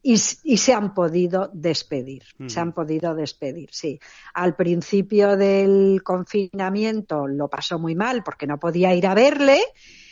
y, 0.00 0.12
y, 0.12 0.56
se 0.58 0.72
han 0.72 0.94
podido 0.94 1.50
despedir. 1.52 2.22
Uh 2.38 2.44
-huh. 2.44 2.48
Se 2.48 2.60
han 2.60 2.72
podido 2.72 3.16
despedir, 3.16 3.68
sí. 3.72 3.98
Al 4.32 4.54
principio 4.54 5.36
del 5.36 6.00
confinamiento 6.04 7.26
lo 7.26 7.48
pasó 7.48 7.80
muy 7.80 7.96
mal 7.96 8.22
porque 8.22 8.46
no 8.46 8.60
podía 8.60 8.94
ir 8.94 9.08
a 9.08 9.14
verle. 9.14 9.58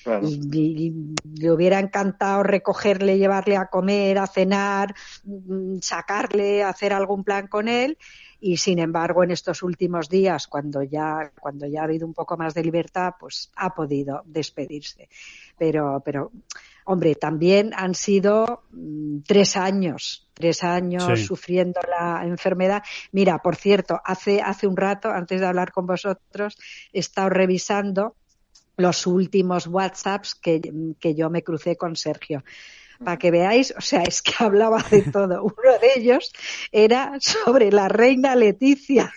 Claro. 0.07 0.29
Y, 0.29 0.39
y, 0.53 0.87
y, 0.87 1.41
le 1.41 1.51
hubiera 1.51 1.81
encantado 1.81 2.45
recogerle, 2.45 3.19
llevarle 3.19 3.57
a 3.57 3.67
comer, 3.67 4.19
a 4.19 4.29
cenar, 4.29 4.95
mm, 5.25 5.79
sacarle, 5.81 6.63
hacer 6.63 6.93
algún 6.93 7.25
plan 7.25 7.49
con 7.49 7.67
él 7.67 7.99
y 8.39 8.57
sin 8.59 8.79
embargo 8.79 9.25
en 9.25 9.33
estos 9.33 9.65
últimos 9.65 10.09
días 10.09 10.47
cuando 10.47 10.81
ya 10.85 11.33
cuando 11.41 11.67
ya 11.67 11.81
ha 11.81 11.85
habido 11.85 12.07
un 12.07 12.15
poco 12.15 12.37
más 12.37 12.55
de 12.55 12.63
libertad 12.63 13.15
pues 13.19 13.51
ha 13.57 13.75
podido 13.75 14.23
despedirse 14.27 15.09
pero 15.59 16.01
pero 16.05 16.31
hombre 16.85 17.17
también 17.17 17.73
han 17.75 17.95
sido 17.95 18.63
mmm, 18.71 19.19
tres 19.27 19.57
años 19.57 20.29
tres 20.35 20.63
años 20.63 21.19
sí. 21.19 21.25
sufriendo 21.25 21.81
la 21.89 22.25
enfermedad 22.25 22.83
mira 23.11 23.39
por 23.39 23.57
cierto 23.57 24.01
hace 24.05 24.41
hace 24.41 24.69
un 24.69 24.77
rato 24.77 25.11
antes 25.11 25.41
de 25.41 25.47
hablar 25.47 25.73
con 25.73 25.87
vosotros 25.87 26.57
he 26.93 27.01
estado 27.01 27.31
revisando 27.31 28.15
los 28.77 29.07
últimos 29.07 29.67
WhatsApps 29.67 30.35
que, 30.35 30.61
que 31.01 31.15
yo 31.15 31.31
me 31.31 31.43
crucé 31.43 31.77
con 31.77 31.97
Sergio 31.97 32.43
para 33.05 33.19
que 33.19 33.31
veáis, 33.31 33.75
o 33.77 33.81
sea, 33.81 34.03
es 34.03 34.23
que 34.23 34.33
hablaba 34.39 34.83
de 34.91 35.03
todo. 35.03 35.43
Uno 35.43 35.79
de 35.81 35.93
ellos 35.97 36.33
era 36.73 37.15
sobre 37.21 37.71
la 37.71 37.89
reina 37.89 38.35
Leticia. 38.35 39.13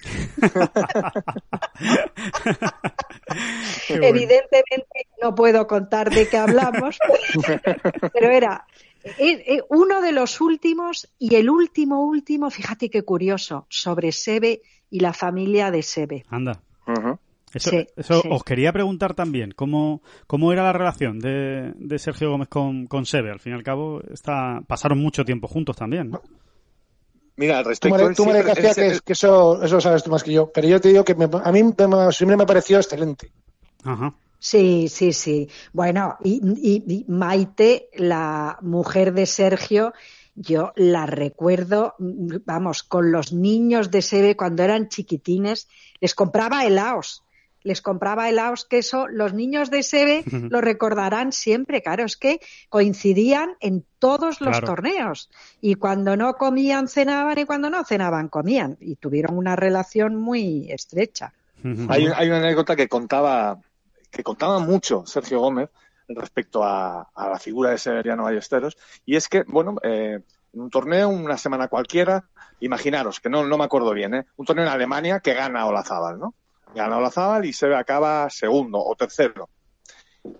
bueno. 3.90 4.06
Evidentemente 4.06 5.08
no 5.22 5.36
puedo 5.36 5.68
contar 5.68 6.10
de 6.10 6.28
qué 6.28 6.38
hablamos, 6.38 6.98
pero 8.14 8.30
era 8.30 8.66
uno 9.70 10.02
de 10.02 10.12
los 10.12 10.42
últimos 10.42 11.10
y 11.18 11.36
el 11.36 11.50
último 11.50 12.04
último, 12.06 12.50
fíjate 12.50 12.90
qué 12.90 13.04
curioso, 13.04 13.66
sobre 13.70 14.12
Sebe 14.12 14.62
y 14.90 15.00
la 15.00 15.14
familia 15.14 15.72
de 15.72 15.84
Sebe. 15.84 16.26
Anda. 16.30 16.62
Uh 16.86 16.92
-huh. 16.94 17.20
Eso, 17.54 17.72
sí, 17.72 17.88
eso 17.96 18.22
sí. 18.22 18.28
os 18.32 18.44
quería 18.44 18.72
preguntar 18.72 19.16
también, 19.16 19.52
¿cómo, 19.56 20.02
cómo 20.28 20.54
era 20.54 20.64
la 20.64 20.74
relación 20.74 21.20
de, 21.20 21.74
de 21.76 22.00
Sergio 22.00 22.30
Gómez 22.30 22.48
con, 22.48 22.86
con 22.86 23.06
Sebe? 23.06 23.32
Al 23.32 23.40
fin 23.40 23.54
y 23.54 23.56
al 23.56 23.64
cabo, 23.64 24.02
está, 24.12 24.62
pasaron 24.68 25.00
mucho 25.00 25.26
tiempo 25.26 25.48
juntos 25.48 25.76
también, 25.76 26.12
¿no? 26.12 26.22
Mira, 27.38 27.60
al 27.60 27.66
respecto... 27.66 27.98
Tú, 27.98 28.06
me, 28.06 28.16
tú 28.16 28.26
me 28.26 28.44
decías 28.44 28.76
que, 28.76 29.00
que, 29.04 29.14
eso, 29.14 29.64
eso 29.64 29.82
sabes 29.82 30.04
tú 30.04 30.12
más 30.12 30.24
que 30.24 30.34
yo, 30.34 30.52
pero 30.52 30.68
yo 30.68 30.80
te 30.80 30.90
digo 30.90 31.04
que 31.04 31.16
me, 31.16 31.28
a 31.32 31.52
mí 31.52 31.64
me, 31.64 32.12
siempre 32.12 32.38
me 32.38 32.46
pareció 32.46 32.78
excelente. 32.78 33.32
Ajá. 33.84 34.14
Sí, 34.38 34.88
sí, 34.88 35.12
sí. 35.12 35.50
Bueno, 35.74 36.18
y, 36.24 36.42
y, 36.44 36.84
y 36.94 37.06
Maite, 37.08 37.90
la 37.96 38.58
mujer 38.62 39.14
de 39.14 39.26
Sergio, 39.26 39.94
yo 40.36 40.72
la 40.76 41.06
recuerdo, 41.06 41.96
vamos, 41.98 42.84
con 42.84 43.12
los 43.12 43.34
niños 43.34 43.90
de 43.90 44.02
Sebe 44.02 44.38
cuando 44.38 44.64
eran 44.64 44.88
chiquitines, 44.88 45.68
les 46.00 46.16
compraba 46.16 46.66
helados 46.66 47.24
les 47.64 47.82
compraba 47.82 48.30
helados, 48.30 48.66
que 48.66 48.80
eso 48.80 49.08
los 49.08 49.34
niños 49.34 49.70
de 49.70 49.84
Sebe 49.84 50.24
lo 50.50 50.62
recordarán 50.62 51.32
siempre, 51.32 51.82
claro, 51.82 52.06
es 52.06 52.18
que 52.18 52.40
coincidían 52.70 53.52
en 53.60 53.86
todos 54.00 54.42
los 54.42 54.52
claro. 54.52 54.68
torneos 54.68 55.30
y 55.62 55.76
cuando 55.76 56.16
no 56.16 56.36
comían 56.36 56.88
cenaban 56.88 57.38
y 57.38 57.46
cuando 57.46 57.70
no 57.70 57.84
cenaban 57.84 58.30
comían 58.30 58.78
y 58.80 58.96
tuvieron 58.96 59.38
una 59.38 59.56
relación 59.56 60.16
muy 60.16 60.72
estrecha. 60.72 61.34
hay, 61.90 62.08
hay, 62.08 62.28
una 62.28 62.38
anécdota 62.38 62.76
que 62.76 62.88
contaba 62.88 63.60
que 64.12 64.24
contaba 64.24 64.60
mucho 64.60 65.04
Sergio 65.06 65.40
Gómez 65.40 65.70
respecto 66.08 66.64
a, 66.64 67.10
a 67.14 67.30
la 67.30 67.38
figura 67.38 67.72
de 67.72 67.78
Severiano 67.78 68.24
Ballesteros 68.24 68.78
y 69.06 69.16
es 69.16 69.28
que, 69.28 69.44
bueno, 69.44 69.76
eh, 69.84 70.20
en 70.54 70.62
un 70.62 70.70
torneo, 70.70 71.10
una 71.10 71.38
semana 71.38 71.68
cualquiera, 71.68 72.26
imaginaros, 72.60 73.20
que 73.20 73.30
no, 73.30 73.46
no 73.46 73.58
me 73.58 73.64
acuerdo 73.64 73.94
bien, 73.94 74.14
¿eh? 74.16 74.26
un 74.38 74.46
torneo 74.46 74.66
en 74.66 74.72
Alemania 74.72 75.20
que 75.20 75.34
gana 75.34 75.66
Olazábal, 75.66 76.20
¿no? 76.20 76.34
Gana 76.74 76.98
Olazábal 76.98 77.46
y 77.46 77.54
se 77.54 77.74
acaba 77.74 78.30
segundo 78.30 78.80
o 78.80 78.96
tercero. 78.96 79.50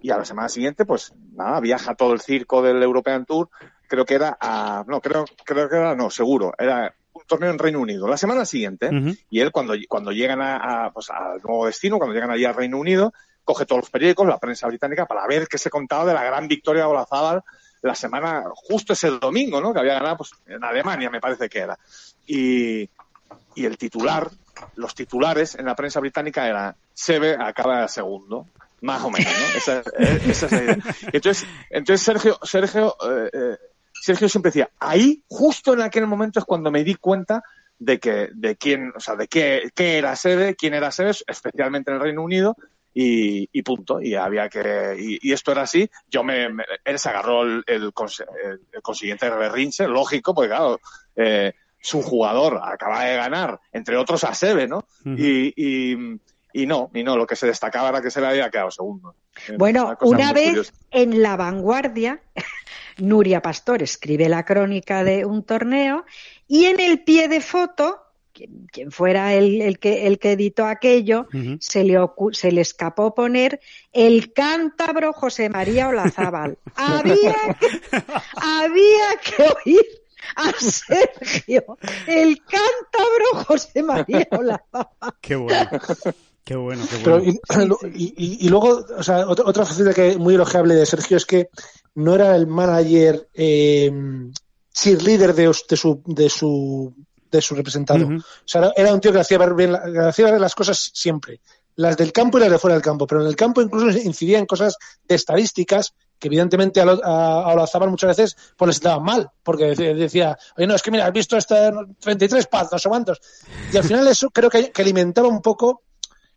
Y 0.02 0.12
a 0.12 0.18
la 0.18 0.26
semana 0.26 0.50
siguiente, 0.50 0.86
pues 0.86 1.14
nada, 1.34 1.60
viaja 1.60 1.96
todo 1.96 2.14
el 2.14 2.20
circo 2.20 2.62
del 2.62 2.84
European 2.84 3.26
Tour, 3.26 3.50
creo 3.88 4.06
que 4.06 4.16
era 4.16 4.38
a, 4.40 4.84
no, 4.88 5.02
creo, 5.02 5.26
creo 5.46 5.70
que 5.70 5.76
era, 5.76 5.96
no, 5.96 6.10
seguro, 6.10 6.54
era 6.58 6.94
un 7.14 7.24
torneo 7.26 7.50
en 7.50 7.60
Reino 7.60 7.80
Unido. 7.80 8.08
La 8.08 8.18
semana 8.18 8.46
siguiente, 8.46 8.88
uh 8.88 8.92
-huh. 8.92 9.20
y 9.30 9.40
él 9.40 9.52
cuando, 9.52 9.74
cuando 9.88 10.12
llegan 10.12 10.42
a, 10.42 10.86
a, 10.86 10.92
pues, 10.92 11.10
al 11.10 11.42
nuevo 11.42 11.66
destino, 11.66 11.98
cuando 11.98 12.14
llegan 12.14 12.32
allí 12.32 12.46
al 12.46 12.56
Reino 12.56 12.78
Unido, 12.78 13.14
coge 13.44 13.66
todos 13.66 13.82
los 13.84 13.90
periódicos, 13.90 14.28
la 14.28 14.38
prensa 14.38 14.68
británica, 14.68 15.06
para 15.06 15.26
ver 15.26 15.48
qué 15.48 15.58
se 15.58 15.70
contaba 15.70 16.06
de 16.06 16.14
la 16.14 16.24
gran 16.24 16.48
victoria 16.48 16.84
de 16.84 16.90
Olazábal 16.90 17.44
la 17.82 17.96
semana, 17.96 18.44
justo 18.54 18.94
ese 18.94 19.10
domingo, 19.10 19.62
¿no? 19.62 19.74
Que 19.74 19.80
había 19.80 19.94
ganado, 19.94 20.18
pues, 20.18 20.32
en 20.46 20.64
Alemania, 20.64 21.10
me 21.10 21.22
parece 21.22 21.50
que 21.50 21.60
era. 21.60 21.80
Y, 22.28 22.90
y 23.56 23.66
el 23.66 23.78
titular, 23.78 24.30
los 24.76 24.96
titulares 24.96 25.56
en 25.56 25.66
la 25.66 25.76
prensa 25.76 26.00
británica 26.00 26.48
eran 26.48 26.76
Sebe 26.94 27.36
acaba 27.40 27.82
de 27.82 27.88
segundo, 27.88 28.48
más 28.82 29.04
o 29.04 29.10
menos, 29.10 29.32
¿no? 29.32 29.48
Esa, 29.58 29.84
esa 30.00 30.46
es 30.46 30.52
la 30.52 30.64
idea. 30.64 30.78
Entonces, 31.14 31.48
entonces 31.70 32.06
Sergio, 32.06 32.40
Sergio, 32.44 32.96
eh, 33.34 33.58
Sergio 33.94 34.30
siempre 34.30 34.50
decía, 34.50 34.70
ahí, 34.80 35.24
justo 35.28 35.74
en 35.74 35.82
aquel 35.82 36.08
momento 36.08 36.40
es 36.40 36.46
cuando 36.46 36.72
me 36.72 36.84
di 36.84 36.96
cuenta 36.96 37.44
de 37.78 38.00
que, 38.00 38.30
de 38.34 38.56
quién, 38.56 38.92
o 38.96 39.00
sea, 39.00 39.16
de 39.16 39.28
qué, 39.28 39.72
qué 39.74 39.98
era 39.98 40.16
Sebe, 40.16 40.56
quién 40.56 40.74
era 40.74 40.92
Sebe, 40.92 41.12
especialmente 41.28 41.92
en 41.92 41.98
el 41.98 42.04
Reino 42.04 42.24
Unido, 42.24 42.56
y, 42.94 43.48
y, 43.52 43.62
punto. 43.62 44.02
Y 44.02 44.16
había 44.16 44.50
que, 44.50 44.96
y, 45.00 45.20
y, 45.22 45.32
esto 45.32 45.52
era 45.52 45.62
así. 45.62 45.90
Yo 46.10 46.24
me, 46.24 46.50
me 46.50 46.64
él 46.84 47.00
se 47.00 47.10
agarró 47.10 47.44
el, 47.44 47.64
el, 47.68 47.84
el, 47.84 48.62
el 48.72 48.82
consiguiente 48.82 49.30
berrinche, 49.30 49.88
lógico, 49.88 50.34
porque 50.34 50.50
claro, 50.50 50.80
eh, 51.16 51.54
su 51.82 52.02
jugador 52.02 52.60
acaba 52.64 53.06
de 53.06 53.16
ganar, 53.16 53.60
entre 53.72 53.98
otros 53.98 54.24
a 54.24 54.34
Sebe, 54.34 54.68
¿no? 54.68 54.80
Uh 55.06 55.10
-huh. 55.10 55.20
y, 55.20 55.54
y, 55.56 56.20
y 56.54 56.66
no, 56.66 56.90
y 56.94 57.04
no, 57.04 57.16
lo 57.16 57.28
que 57.28 57.36
se 57.36 57.48
destacaba 57.48 57.90
era 57.90 58.02
que 58.02 58.12
se 58.12 58.22
le 58.22 58.28
había 58.28 58.50
quedado 58.50 58.72
segundo. 58.72 59.16
Bueno, 59.58 59.98
una, 60.02 60.34
vez 60.34 60.74
en 60.92 61.22
La 61.22 61.36
Vanguardia, 61.36 62.22
Nuria 62.98 63.42
Pastor 63.42 63.84
escribe 63.84 64.28
la 64.30 64.46
crónica 64.46 65.04
de 65.04 65.26
un 65.26 65.44
torneo 65.44 66.06
y 66.48 66.66
en 66.66 66.80
el 66.80 67.04
pie 67.04 67.28
de 67.28 67.42
foto 67.42 68.02
quien, 68.72 68.92
fuera 68.92 69.34
el, 69.34 69.80
que, 69.80 70.08
el 70.08 70.20
que 70.20 70.32
editó 70.32 70.66
aquello, 70.66 71.28
se, 71.60 71.84
le 71.84 71.98
se 72.32 72.52
le 72.52 72.62
escapó 72.62 73.14
poner 73.14 73.60
el 73.92 74.34
cántabro 74.34 75.14
José 75.14 75.50
María 75.50 75.90
Olazábal. 75.90 76.58
había, 76.76 77.36
había 78.36 79.08
que 79.24 79.44
oír 79.44 79.99
a 80.36 80.52
Sergio, 80.60 81.78
el 82.08 82.40
cántabro 82.44 83.46
José 83.46 83.84
María 83.84 84.28
Olazábal. 84.32 85.14
Qué 85.22 85.36
bueno. 85.36 85.70
Qué 86.44 86.56
bueno, 86.56 86.84
qué 86.90 87.10
bueno. 87.54 87.78
y, 87.94 88.50
luego, 88.50 88.84
o 88.98 89.04
sea, 89.04 89.28
otra, 89.28 89.66
faceta 89.66 89.94
que 89.94 90.18
muy 90.18 90.34
elogiable 90.34 90.74
de 90.74 90.86
Sergio 90.88 91.18
es 91.18 91.26
que 91.28 91.50
no 91.94 92.16
era 92.16 92.36
el 92.36 92.48
manager 92.48 93.30
eh, 93.36 93.92
cheerleader 94.74 95.36
de, 95.36 95.44
de, 95.44 95.78
su, 95.78 96.02
de, 96.08 96.30
su, 96.30 96.94
de 97.30 97.42
su 97.42 97.54
representado. 97.54 98.08
O 98.08 98.22
sea, 98.46 98.72
era 98.76 98.92
un 98.92 99.00
tío 99.00 99.12
que 99.12 99.20
hacía 99.20 99.38
ver, 99.38 99.54
bien, 99.54 99.76
hacía 99.76 100.32
ver 100.32 100.42
las 100.42 100.56
cosas 100.56 100.90
siempre. 100.94 101.40
Las 101.76 101.98
del 101.98 102.12
campo 102.12 102.40
y 102.40 102.42
las 102.42 102.50
de 102.50 102.58
fuera 102.58 102.74
del 102.74 102.84
campo. 102.84 103.06
Pero 103.06 103.22
en 103.22 103.28
el 103.28 103.36
campo 103.36 103.62
incluso 103.62 103.88
incidía 104.00 104.40
en 104.40 104.48
cosas 104.48 104.76
de 105.08 105.16
estadísticas 105.16 105.94
que 106.20 106.28
evidentemente 106.28 106.82
a, 106.82 106.86
a, 106.86 107.88
muchas 107.88 108.18
veces 108.18 108.38
pues 108.58 108.68
les 108.68 108.82
daban 108.82 109.04
mal, 109.04 109.32
porque 109.42 109.74
decía, 109.76 110.38
oye, 110.58 110.68
no, 110.68 110.76
es 110.76 110.82
que 110.82 110.92
mira, 110.92 111.06
has 111.06 111.14
visto 111.14 111.38
este 111.38 111.72
33 112.00 112.48
pads, 112.48 112.72
no 112.74 112.80
sé 112.80 112.90
cuántos. 112.90 113.22
Y 113.72 113.78
al 113.78 113.84
final 113.84 114.08
eso 114.08 114.30
creo 114.30 114.50
que, 114.50 114.72
que 114.72 114.82
alimentaba 114.82 115.28
un 115.28 115.42
poco 115.42 115.84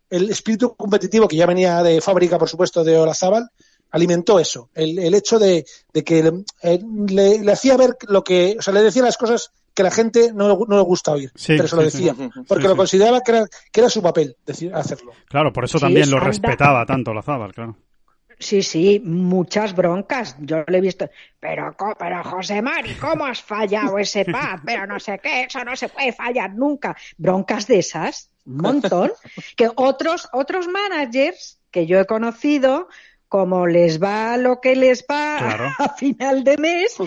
el 0.09 0.29
espíritu 0.29 0.75
competitivo 0.75 1.27
que 1.27 1.35
ya 1.35 1.45
venía 1.45 1.83
de 1.83 1.99
fábrica, 1.99 2.37
por 2.37 2.49
supuesto, 2.49 2.83
de 2.83 2.97
Olazábal, 2.97 3.49
alimentó 3.91 4.39
eso, 4.39 4.69
el, 4.73 4.97
el 4.99 5.13
hecho 5.13 5.37
de, 5.37 5.65
de 5.93 6.03
que 6.03 6.31
eh, 6.63 6.79
le, 7.07 7.39
le, 7.39 7.51
hacía 7.51 7.77
ver 7.77 7.95
lo 8.07 8.23
que, 8.23 8.55
o 8.57 8.61
sea, 8.61 8.73
le 8.73 8.81
decía 8.81 9.03
las 9.03 9.17
cosas 9.17 9.51
que 9.73 9.83
la 9.83 9.91
gente 9.91 10.31
no, 10.33 10.65
no 10.67 10.77
le 10.77 10.83
gusta 10.83 11.11
oír, 11.11 11.31
pero 11.47 11.67
se 11.67 11.75
lo 11.75 11.83
decía, 11.83 12.15
porque 12.47 12.67
lo 12.67 12.75
consideraba 12.75 13.21
que 13.21 13.31
era, 13.31 13.45
que 13.71 13.79
era 13.79 13.89
su 13.89 14.01
papel 14.01 14.35
decir, 14.45 14.73
hacerlo. 14.73 15.11
Claro, 15.27 15.53
por 15.53 15.65
eso 15.65 15.79
también 15.79 16.09
lo 16.09 16.19
respetaba 16.19 16.85
tanto 16.85 17.11
Olazábal, 17.11 17.53
claro. 17.53 17.77
Sí, 18.39 18.63
sí, 18.63 19.01
muchas 19.03 19.75
broncas. 19.75 20.35
Yo 20.39 20.63
le 20.67 20.77
he 20.77 20.81
visto, 20.81 21.09
pero, 21.39 21.75
pero 21.97 22.23
José 22.23 22.61
Mari, 22.61 22.95
¿cómo 22.95 23.25
has 23.25 23.41
fallado 23.41 23.97
ese 23.97 24.25
pad? 24.25 24.59
Pero 24.65 24.87
no 24.87 24.99
sé 24.99 25.19
qué, 25.19 25.43
eso 25.43 25.63
no 25.63 25.75
se 25.75 25.89
puede 25.89 26.11
fallar 26.13 26.53
nunca. 26.53 26.95
Broncas 27.17 27.67
de 27.67 27.79
esas, 27.79 28.29
un 28.45 28.57
montón. 28.57 29.11
Que 29.55 29.69
otros, 29.75 30.27
otros 30.33 30.67
managers 30.67 31.59
que 31.71 31.85
yo 31.85 31.99
he 31.99 32.05
conocido, 32.05 32.87
como 33.27 33.65
les 33.65 34.01
va 34.01 34.37
lo 34.37 34.61
que 34.61 34.75
les 34.75 35.05
va 35.09 35.37
a 35.79 35.89
final 35.95 36.43
de 36.43 36.57
mes, 36.57 36.97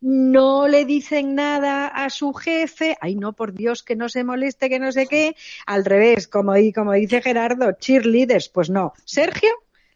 no 0.00 0.68
le 0.68 0.84
dicen 0.84 1.34
nada 1.34 1.88
a 1.88 2.10
su 2.10 2.34
jefe, 2.34 2.96
ay 3.00 3.16
no, 3.16 3.32
por 3.32 3.54
Dios, 3.54 3.82
que 3.82 3.96
no 3.96 4.08
se 4.08 4.22
moleste, 4.22 4.68
que 4.68 4.78
no 4.78 4.92
sé 4.92 5.06
qué, 5.06 5.34
al 5.66 5.84
revés, 5.84 6.28
como, 6.28 6.52
como 6.74 6.92
dice 6.92 7.22
Gerardo, 7.22 7.72
cheerleaders, 7.72 8.48
pues 8.48 8.68
no. 8.68 8.92
Sergio 9.04 9.50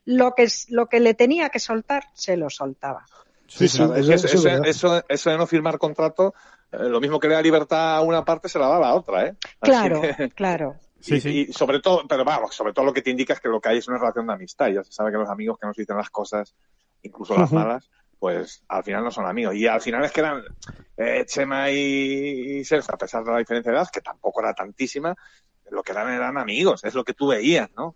lo 0.08 0.34
que, 0.34 0.48
lo 0.68 0.86
que 0.86 1.00
le 1.00 1.12
tenía 1.12 1.50
que 1.50 1.58
soltar, 1.58 2.04
se 2.14 2.38
lo 2.38 2.48
soltaba. 2.48 3.04
Sí, 3.46 3.68
sí, 3.68 3.82
eso, 4.64 5.02
eso, 5.06 5.30
de 5.30 5.36
no 5.36 5.46
firmar 5.46 5.78
contrato, 5.78 6.34
eh, 6.72 6.78
lo 6.88 6.98
mismo 6.98 7.20
que 7.20 7.28
le 7.28 7.34
da 7.34 7.42
libertad 7.42 7.96
a 7.96 8.00
una 8.00 8.24
parte, 8.24 8.48
se 8.48 8.58
la 8.58 8.68
da 8.68 8.76
a 8.78 8.80
la 8.80 8.94
otra, 8.94 9.26
¿eh? 9.26 9.36
Claro, 9.60 10.00
claro. 10.34 10.76
Sí, 10.98 11.20
sí. 11.20 11.46
y, 11.48 11.52
sobre 11.52 11.80
todo, 11.80 12.06
pero 12.08 12.24
vamos, 12.24 12.54
sobre 12.54 12.72
todo 12.72 12.86
lo 12.86 12.92
que 12.94 13.02
te 13.02 13.10
indica 13.10 13.34
es 13.34 13.40
que 13.40 13.50
lo 13.50 13.60
que 13.60 13.68
hay 13.68 13.78
es 13.78 13.88
una 13.88 13.98
relación 13.98 14.26
de 14.26 14.32
amistad. 14.32 14.68
Ya 14.68 14.82
se 14.82 14.92
sabe 14.92 15.12
que 15.12 15.18
los 15.18 15.28
amigos 15.28 15.58
que 15.58 15.66
nos 15.66 15.76
dicen 15.76 15.96
las 15.96 16.08
cosas, 16.08 16.54
incluso 17.02 17.36
las 17.36 17.52
malas, 17.52 17.90
pues 18.18 18.64
al 18.66 18.84
final 18.84 19.04
no 19.04 19.10
son 19.10 19.26
amigos. 19.26 19.56
Y 19.56 19.66
al 19.66 19.82
final 19.82 20.04
es 20.06 20.12
que 20.12 20.20
eran 20.20 20.42
eh, 20.96 21.24
Chema 21.26 21.70
y, 21.70 22.64
Sergio, 22.64 22.94
a 22.94 22.98
pesar 22.98 23.24
de 23.24 23.32
la 23.32 23.38
diferencia 23.38 23.70
de 23.70 23.78
edad, 23.78 23.88
que 23.92 24.00
tampoco 24.00 24.40
era 24.40 24.54
tantísima, 24.54 25.14
lo 25.70 25.82
que 25.82 25.92
eran 25.92 26.10
eran 26.10 26.38
amigos, 26.38 26.82
es 26.82 26.94
lo 26.94 27.04
que 27.04 27.12
tú 27.12 27.28
veías, 27.28 27.68
¿no? 27.76 27.94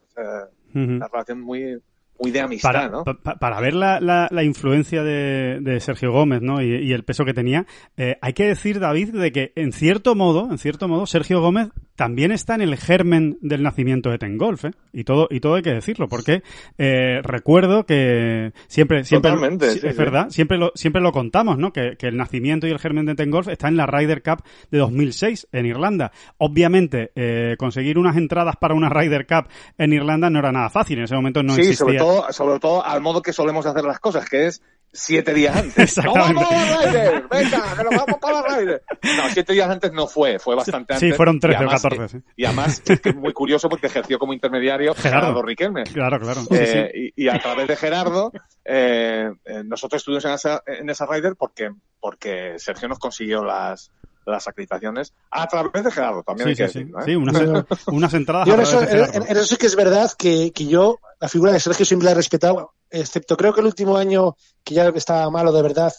Una 0.75 1.09
relación 1.09 1.41
muy, 1.41 1.81
muy 2.19 2.31
de 2.31 2.41
amistad, 2.41 2.73
para, 2.73 2.89
¿no? 2.89 3.05
para 3.05 3.61
ver 3.61 3.75
la, 3.75 4.01
la, 4.01 4.45
influencia 4.45 5.03
de, 5.03 5.59
de, 5.61 5.81
Sergio 5.81 6.13
Gómez, 6.13 6.41
¿no? 6.41 6.63
Y, 6.63 6.93
el 6.93 7.05
peso 7.05 7.25
que 7.25 7.35
tenía, 7.35 7.67
eh, 7.97 8.17
hay 8.21 8.33
que 8.33 8.47
decir, 8.47 8.79
David, 8.79 9.11
de 9.11 9.33
que 9.33 9.53
en 9.57 9.73
cierto 9.73 10.15
modo, 10.15 10.49
en 10.51 10.59
cierto 10.59 10.89
modo, 10.89 11.07
Sergio 11.07 11.41
Gómez 11.41 11.71
también 11.97 12.33
está 12.33 12.55
en 12.55 12.63
el 12.63 12.77
germen 12.77 13.39
del 13.41 13.63
nacimiento 13.63 14.11
de 14.11 14.19
Tengolf, 14.19 14.65
¿eh? 14.65 14.71
Y 14.93 15.05
todo, 15.05 15.29
y 15.31 15.41
todo 15.41 15.55
hay 15.55 15.63
que 15.63 15.73
decirlo, 15.73 16.09
porque 16.09 16.43
eh, 16.79 17.21
recuerdo 17.23 17.87
que 17.87 18.53
siempre, 18.69 19.05
siempre, 19.05 19.33
es 19.61 19.97
verdad, 19.97 20.31
siempre 20.31 20.59
lo, 20.59 20.73
siempre 20.75 21.03
lo 21.03 21.13
contamos, 21.13 21.59
¿no? 21.59 21.73
Que, 21.73 21.97
que, 21.97 22.09
el 22.09 22.17
nacimiento 22.17 22.67
y 22.67 22.71
el 22.71 22.79
germen 22.79 23.07
de 23.07 23.15
Tengolf 23.15 23.49
está 23.49 23.69
en 23.69 23.77
la 23.77 23.87
Ryder 23.87 24.23
Cup 24.23 24.43
de 24.71 24.79
2006 24.79 25.49
en 25.53 25.67
Irlanda. 25.67 26.13
Obviamente, 26.39 27.13
eh, 27.15 27.57
conseguir 27.59 27.99
unas 27.99 28.17
entradas 28.17 28.57
para 28.57 28.75
una 28.75 28.89
Ryder 28.89 29.27
Cup 29.27 29.49
en 29.79 29.93
Irlanda 29.93 30.31
no 30.31 30.39
era 30.39 30.53
nada 30.53 30.71
fácil, 30.71 30.99
en 30.99 31.05
ese 31.05 31.15
momento 31.15 31.43
no 31.43 31.55
existía. 31.55 31.77
Sobre 31.77 31.99
todo, 31.99 32.12
sobre 32.31 32.59
todo 32.59 32.85
al 32.85 33.01
modo 33.01 33.23
que 33.23 33.33
solemos 33.33 33.67
hacer 33.67 33.85
las 33.85 34.01
cosas, 34.01 34.29
que 34.29 34.47
es 34.47 34.63
siete 34.93 35.33
días 35.33 35.57
antes. 35.57 35.97
¡No 36.05 36.15
vamos 36.15 36.47
a! 36.51 37.23
¡Venga, 37.31 37.77
que 37.77 37.85
nos 37.85 37.97
vamos 37.97 38.19
para 38.21 38.43
la 38.43 38.57
Ryder! 38.57 38.83
No, 39.17 39.31
siete 39.31 39.53
días 39.55 39.71
antes 39.71 39.93
no 39.93 40.07
fue, 40.07 40.39
fue 40.39 40.55
bastante 40.55 40.95
antes. 40.95 41.11
Sí, 41.11 41.17
fueron 41.17 41.41
13 41.41 41.65
o 41.65 41.69
14. 41.69 42.23
Y 42.37 42.45
además 42.45 42.83
es 42.87 43.15
muy 43.17 43.33
curioso 43.33 43.69
porque 43.69 43.87
ejerció 43.87 44.19
como 44.19 44.33
intermediario 44.33 44.95
Gerardo, 44.95 45.43
Riquelme. 45.43 45.85
Claro, 45.85 46.21
claro. 46.21 46.43
Eh, 46.51 47.13
y, 47.17 47.29
a 47.29 47.39
través 47.41 47.67
de 47.69 47.77
Gerardo, 47.77 48.33
eh, 48.65 49.31
eh, 49.45 49.63
nosotros 49.65 50.01
estuvimos 50.01 50.25
en 50.27 50.33
esa, 50.33 50.63
en 50.67 50.91
esa 50.91 51.07
Ryder 51.07 51.37
porque, 51.37 51.71
porque 51.99 52.59
Sergio 52.59 52.89
nos 52.89 52.99
consiguió 52.99 53.43
las, 53.43 53.91
las 54.27 54.47
acreditaciones 54.49 55.13
a 55.31 55.47
través 55.47 55.85
de 55.85 55.91
Gerardo, 55.91 56.23
también 56.23 56.49
hay 56.49 56.57
que 56.57 56.69
sí, 56.69 56.81
decirlo, 56.81 57.03
sí, 57.05 57.15
unas, 57.15 57.65
unas 57.87 58.15
entradas. 58.15 58.49
Yo 58.49 58.55
en 58.55 58.61
eso, 58.61 58.83
en 58.83 59.23
eso, 59.37 59.45
sí 59.45 59.57
que 59.57 59.67
es 59.67 59.77
verdad 59.77 60.11
que, 60.17 60.53
que 60.53 60.67
yo 60.67 60.99
la 61.21 61.29
figura 61.29 61.53
de 61.53 61.61
Sergio 61.61 61.85
siempre 61.85 62.07
la 62.07 62.13
he 62.13 62.15
respetado, 62.15 62.73
excepto 62.91 63.37
creo 63.37 63.53
que 63.53 63.61
el 63.61 63.67
último 63.67 63.97
año 63.97 64.37
que 64.65 64.75
ya 64.75 64.89
estaba 64.89 65.31
malo 65.31 65.53
de 65.53 65.63
verdad 65.63 65.93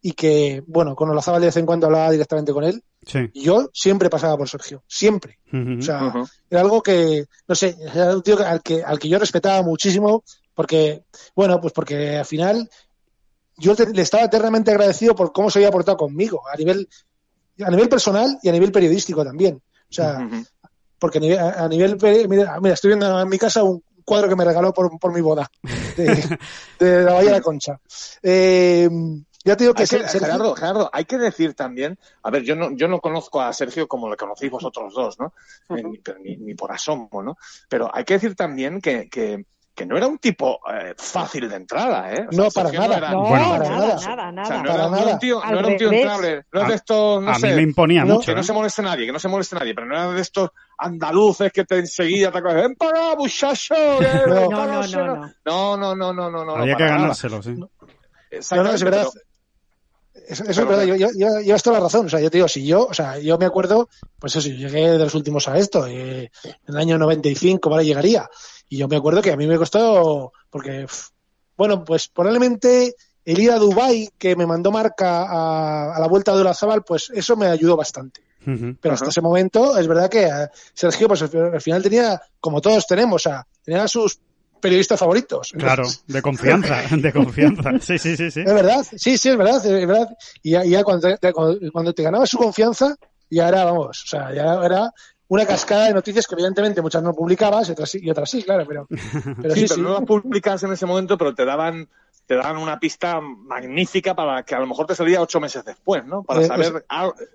y 0.00 0.12
que, 0.12 0.62
bueno, 0.66 0.94
con 0.94 1.10
Olazábal 1.10 1.40
de 1.40 1.48
vez 1.48 1.56
en 1.56 1.66
cuando 1.66 1.86
hablaba 1.86 2.10
directamente 2.10 2.52
con 2.52 2.64
él, 2.64 2.82
yo 3.34 3.70
siempre 3.72 4.10
pasaba 4.10 4.36
por 4.36 4.48
Sergio, 4.48 4.84
siempre. 4.86 5.38
O 5.52 5.82
sea, 5.82 6.12
era 6.50 6.60
algo 6.60 6.82
que, 6.82 7.24
no 7.48 7.54
sé, 7.54 7.76
era 7.94 8.14
un 8.14 8.22
tío 8.22 8.38
al 8.44 8.62
que, 8.62 8.82
al 8.82 8.98
que 8.98 9.08
yo 9.08 9.18
respetaba 9.18 9.62
muchísimo 9.62 10.22
porque, 10.54 11.04
bueno, 11.34 11.60
pues 11.60 11.72
porque 11.72 12.16
al 12.16 12.24
final 12.24 12.70
yo 13.56 13.74
le 13.74 14.02
estaba 14.02 14.24
eternamente 14.24 14.70
agradecido 14.70 15.14
por 15.14 15.32
cómo 15.32 15.50
se 15.50 15.58
había 15.58 15.70
portado 15.70 15.96
conmigo, 15.96 16.42
a 16.52 16.56
nivel, 16.56 16.88
a 17.64 17.70
nivel 17.70 17.88
personal 17.88 18.38
y 18.42 18.48
a 18.48 18.52
nivel 18.52 18.72
periodístico 18.72 19.24
también. 19.24 19.56
O 19.56 19.92
sea, 19.92 20.28
porque 20.98 21.18
a 21.18 21.20
nivel, 21.20 21.38
a 21.38 21.68
nivel, 21.68 21.98
mira, 22.28 22.58
mira, 22.60 22.74
estoy 22.74 22.88
viendo 22.88 23.20
en 23.20 23.28
mi 23.28 23.38
casa 23.38 23.62
un 23.62 23.82
cuadro 24.04 24.28
que 24.28 24.36
me 24.36 24.44
regaló 24.44 24.72
por, 24.72 24.98
por 24.98 25.12
mi 25.12 25.20
boda, 25.20 25.50
de, 25.96 26.38
de 26.78 27.02
la 27.02 27.12
Bahía 27.12 27.30
de 27.30 27.36
la 27.36 27.40
Concha. 27.42 27.80
Eh, 28.22 28.88
ya 29.44 29.56
te 29.56 29.62
digo 29.62 29.74
que, 29.74 29.86
Gerardo, 29.86 30.56
Gerardo, 30.56 30.90
hay 30.92 31.04
que 31.04 31.18
decir 31.18 31.54
también, 31.54 31.96
a 32.24 32.30
ver, 32.30 32.42
yo 32.42 32.56
no, 32.56 32.72
yo 32.72 32.88
no 32.88 33.00
conozco 33.00 33.40
a 33.40 33.52
Sergio 33.52 33.86
como 33.86 34.08
lo 34.08 34.16
conocéis 34.16 34.50
vosotros 34.50 34.92
dos, 34.92 35.20
¿no? 35.20 35.34
ni, 35.68 36.36
ni, 36.36 36.54
por 36.54 36.72
asomo, 36.72 37.22
¿no? 37.22 37.38
Pero 37.68 37.88
hay 37.94 38.02
que 38.02 38.14
decir 38.14 38.34
también 38.34 38.80
que, 38.80 39.08
que, 39.08 39.46
que 39.76 39.84
no 39.84 39.96
era 39.96 40.06
un 40.06 40.18
tipo 40.18 40.58
eh, 40.72 40.94
fácil 40.96 41.50
de 41.50 41.56
entrada, 41.56 42.12
¿eh? 42.14 42.26
no, 42.32 42.48
para 42.50 42.72
nada. 42.72 43.10
No, 43.10 43.24
bueno, 43.24 43.50
para 43.50 43.68
nada, 43.68 43.96
nada, 44.00 44.32
nada. 44.32 44.42
O 44.42 44.46
sea, 44.46 44.62
no, 44.62 44.74
era, 44.74 44.88
no, 44.88 44.96
era, 44.96 45.12
un 45.12 45.18
tío, 45.18 45.40
no 45.44 45.58
era 45.58 45.68
un 45.68 45.76
tío 45.76 45.92
entrable, 45.92 46.44
no 46.50 46.62
es 46.62 46.68
de 46.68 46.74
estos, 46.74 47.22
no 47.22 47.30
a 47.30 47.34
sé. 47.34 47.48
mí 47.48 47.54
me 47.56 47.62
imponía 47.62 48.04
mucho. 48.06 48.24
Que 48.24 48.34
no 48.34 48.40
¿eh? 48.40 48.44
se 48.44 48.52
moleste 48.54 48.82
nadie, 48.82 49.04
que 49.04 49.12
no 49.12 49.18
se 49.18 49.28
moleste 49.28 49.54
nadie, 49.54 49.74
pero 49.74 49.86
no 49.86 49.94
era 49.94 50.10
de 50.12 50.22
estos 50.22 50.50
andaluces 50.78 51.52
que 51.52 51.64
te 51.64 51.78
enseguida 51.78 52.32
te 52.32 52.38
acuerdas, 52.38 52.62
ven 52.62 52.74
para 52.74 53.14
muchacho. 53.16 53.74
No, 54.26 54.48
no, 54.48 54.66
no, 54.66 54.86
no. 54.86 55.32
No, 55.44 55.76
no, 55.76 55.94
no, 55.94 56.12
no, 56.12 56.30
no, 56.30 56.44
no. 56.44 56.56
Había 56.56 56.76
que 56.76 56.84
ganárselo, 56.84 57.42
sí. 57.42 57.52
No, 57.52 57.68
no, 58.62 58.72
es 58.72 58.82
verdad. 58.82 59.08
Eso, 60.26 60.42
eso 60.44 60.62
es 60.62 60.68
verdad, 60.68 60.84
yo, 60.84 60.96
yo, 60.96 61.08
yo, 61.14 61.40
yo 61.40 61.72
la 61.72 61.80
razón. 61.80 62.06
O 62.06 62.08
sea, 62.08 62.20
yo 62.20 62.30
te 62.30 62.38
digo, 62.38 62.48
si 62.48 62.66
yo, 62.66 62.86
o 62.86 62.94
sea, 62.94 63.18
yo 63.18 63.38
me 63.38 63.44
acuerdo, 63.44 63.88
pues 64.18 64.34
eso, 64.34 64.48
yo 64.48 64.56
llegué 64.56 64.90
de 64.90 64.98
los 64.98 65.14
últimos 65.14 65.46
a 65.46 65.58
esto, 65.58 65.86
eh, 65.86 66.30
en 66.44 66.54
el 66.66 66.76
año 66.76 66.98
95, 66.98 67.68
¿vale? 67.68 67.84
Llegaría. 67.84 68.28
Y 68.68 68.78
yo 68.78 68.88
me 68.88 68.96
acuerdo 68.96 69.22
que 69.22 69.32
a 69.32 69.36
mí 69.36 69.46
me 69.46 69.58
costó, 69.58 70.32
porque, 70.50 70.86
bueno, 71.56 71.84
pues 71.84 72.08
probablemente 72.08 72.94
el 73.24 73.40
ir 73.40 73.50
a 73.50 73.58
Dubai 73.58 74.10
que 74.18 74.36
me 74.36 74.46
mandó 74.46 74.70
Marca 74.70 75.22
a, 75.22 75.96
a 75.96 76.00
la 76.00 76.08
vuelta 76.08 76.34
de 76.34 76.40
Olazábal, 76.40 76.84
pues 76.84 77.10
eso 77.14 77.36
me 77.36 77.46
ayudó 77.46 77.76
bastante. 77.76 78.26
Pero 78.80 78.94
hasta 78.94 79.08
ese 79.08 79.20
momento, 79.20 79.76
es 79.76 79.88
verdad 79.88 80.08
que 80.08 80.22
eh, 80.24 80.48
Sergio, 80.72 81.08
pues 81.08 81.22
al 81.22 81.60
final 81.60 81.82
tenía, 81.82 82.20
como 82.38 82.60
todos 82.60 82.86
tenemos, 82.86 83.26
o 83.26 83.28
sea, 83.28 83.44
tenía 83.64 83.88
sus 83.88 84.20
periodistas 84.60 85.00
favoritos. 85.00 85.52
Claro, 85.58 85.84
de 86.06 86.22
confianza, 86.22 86.82
de 86.96 87.12
confianza. 87.12 87.72
Sí, 87.80 87.98
sí, 87.98 88.16
sí, 88.16 88.30
sí. 88.30 88.40
Es 88.40 88.54
verdad, 88.54 88.86
sí, 88.88 89.18
sí, 89.18 89.30
es 89.30 89.36
verdad, 89.36 89.56
es 89.66 89.86
verdad. 89.86 90.08
Y 90.42 90.50
ya, 90.52 90.64
ya 90.64 90.84
cuando, 90.84 91.16
te, 91.16 91.32
cuando, 91.32 91.92
te 91.92 92.02
ganaba 92.04 92.24
su 92.24 92.38
confianza, 92.38 92.94
ya 93.28 93.48
era, 93.48 93.64
vamos, 93.64 94.02
o 94.04 94.06
sea, 94.06 94.32
ya 94.32 94.64
era 94.64 94.92
una 95.28 95.46
cascada 95.46 95.86
de 95.86 95.94
noticias 95.94 96.26
que 96.26 96.34
evidentemente 96.34 96.82
muchas 96.82 97.02
no 97.02 97.14
publicabas 97.14 97.68
y 97.68 97.72
otras 97.72 97.90
sí, 97.90 98.00
y 98.02 98.10
otras 98.10 98.30
sí 98.30 98.42
claro, 98.42 98.64
pero, 98.66 98.86
pero 99.42 99.54
sí, 99.54 99.66
pero 99.68 99.82
no 99.82 99.94
las 99.94 100.04
publicabas 100.04 100.62
en 100.62 100.72
ese 100.72 100.86
momento, 100.86 101.18
pero 101.18 101.34
te 101.34 101.44
daban 101.44 101.88
te 102.26 102.34
daban 102.34 102.56
una 102.56 102.80
pista 102.80 103.20
magnífica 103.20 104.14
para 104.14 104.42
que 104.42 104.54
a 104.54 104.58
lo 104.58 104.66
mejor 104.66 104.86
te 104.86 104.96
salía 104.96 105.22
ocho 105.22 105.38
meses 105.38 105.64
después, 105.64 106.04
¿no? 106.04 106.24
Para 106.24 106.42
eh, 106.42 106.46
saber 106.46 106.84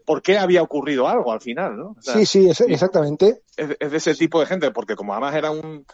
por 0.06 0.22
qué 0.22 0.38
había 0.38 0.62
ocurrido 0.62 1.08
algo 1.08 1.32
al 1.32 1.40
final, 1.40 1.78
¿no? 1.78 1.96
sí, 2.02 2.26
sí, 2.26 2.50
exactamente. 2.68 3.42
Es, 3.56 3.70
de 3.80 3.98
ese 3.98 4.14
tipo 4.16 4.40
de 4.42 4.48
gente, 4.48 4.72
porque 4.72 4.96
como 4.96 5.14
además 5.14 5.36
era 5.36 5.52
un, 5.52 5.86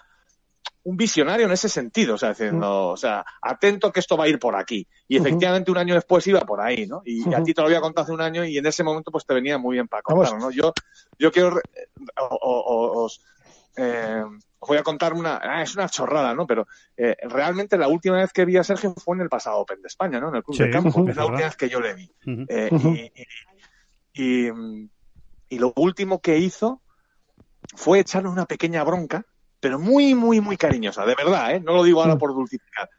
un 0.84 0.95
visionario 0.95 1.45
en 1.45 1.51
ese 1.51 1.68
sentido, 1.68 2.15
o 2.15 2.18
sea, 2.18 2.30
diciendo, 2.30 2.88
o 2.89 2.97
sea, 2.97 3.26
atento 3.41 3.91
que 3.91 3.99
esto 3.99 4.15
va 4.15 4.24
a 4.24 4.28
ir 4.30 4.39
por 4.39 4.55
aquí. 4.55 4.88
Y 5.07 5.18
efectivamente 5.18 5.70
un 5.70 5.78
año 5.78 5.93
después 5.93 6.26
iba 6.28 6.39
por 6.41 6.61
ahí, 6.61 6.88
¿no? 6.88 7.01
Y, 7.03 7.34
a 7.34 7.43
ti 7.43 7.53
te 7.53 7.61
lo 7.61 7.68
había 7.68 7.82
contado 7.82 8.03
hace 8.03 8.13
un 8.13 8.22
año 8.22 8.45
y 8.45 8.57
en 8.57 8.65
ese 8.65 8.84
momento 8.84 9.11
pues 9.11 9.26
te 9.26 9.34
venía 9.34 9.57
muy 9.57 9.76
bien 9.76 9.89
para 9.89 10.01
contarlo, 10.01 10.39
¿no? 10.39 10.49
Yo, 10.49 10.74
yo 11.20 11.30
quiero, 11.30 11.59
os, 12.15 13.22
eh, 13.76 14.24
os 14.59 14.68
voy 14.68 14.78
a 14.78 14.84
contar 14.84 15.13
una, 15.13 15.39
ah, 15.43 15.61
es 15.61 15.76
una 15.76 15.89
chorrada, 15.89 16.34
¿no? 16.34 16.47
Pero 16.47 16.68
eh, 16.95 17.18
realmente 17.24 17.78
la 17.78 17.89
última 17.89 18.18
vez 18.18 18.32
que 18.32 18.45
vi 18.45 18.57
a 18.57 18.63
Sergio 18.63 18.93
fue 18.95 19.18
en 19.18 19.24
el 19.24 19.30
pasado 19.30 19.57
Open 19.57 19.82
de 19.82 19.88
España, 19.88 20.20
¿no? 20.20 20.30
En 20.30 20.36
el 20.36 20.43
Club 20.43 20.57
de 20.57 20.70
Campo, 20.70 21.07
es 21.09 21.15
la 21.15 21.26
última 21.26 21.47
vez 21.47 21.57
que 21.57 21.70
yo 21.70 21.80
le 21.80 21.93
vi. 21.93 22.11
Eh, 22.47 23.11
y, 24.13 24.47
y, 25.49 25.59
lo 25.59 25.74
último 25.76 26.22
que 26.22 26.38
hizo 26.38 26.82
fue 27.76 27.99
echarle 27.99 28.30
una 28.30 28.45
pequeña 28.45 28.84
bronca, 28.84 29.26
pero 29.60 29.80
muy, 29.80 30.16
muy, 30.16 30.41
muy 30.41 30.58
cariñosa, 30.58 31.05
de 31.05 31.16
verdad, 31.16 31.55
¿eh? 31.55 31.60
No 31.60 31.74
lo 31.74 31.84
digo 31.84 32.01
ahora 32.01 32.18
por 32.18 32.34
dulcificar, 32.34 32.89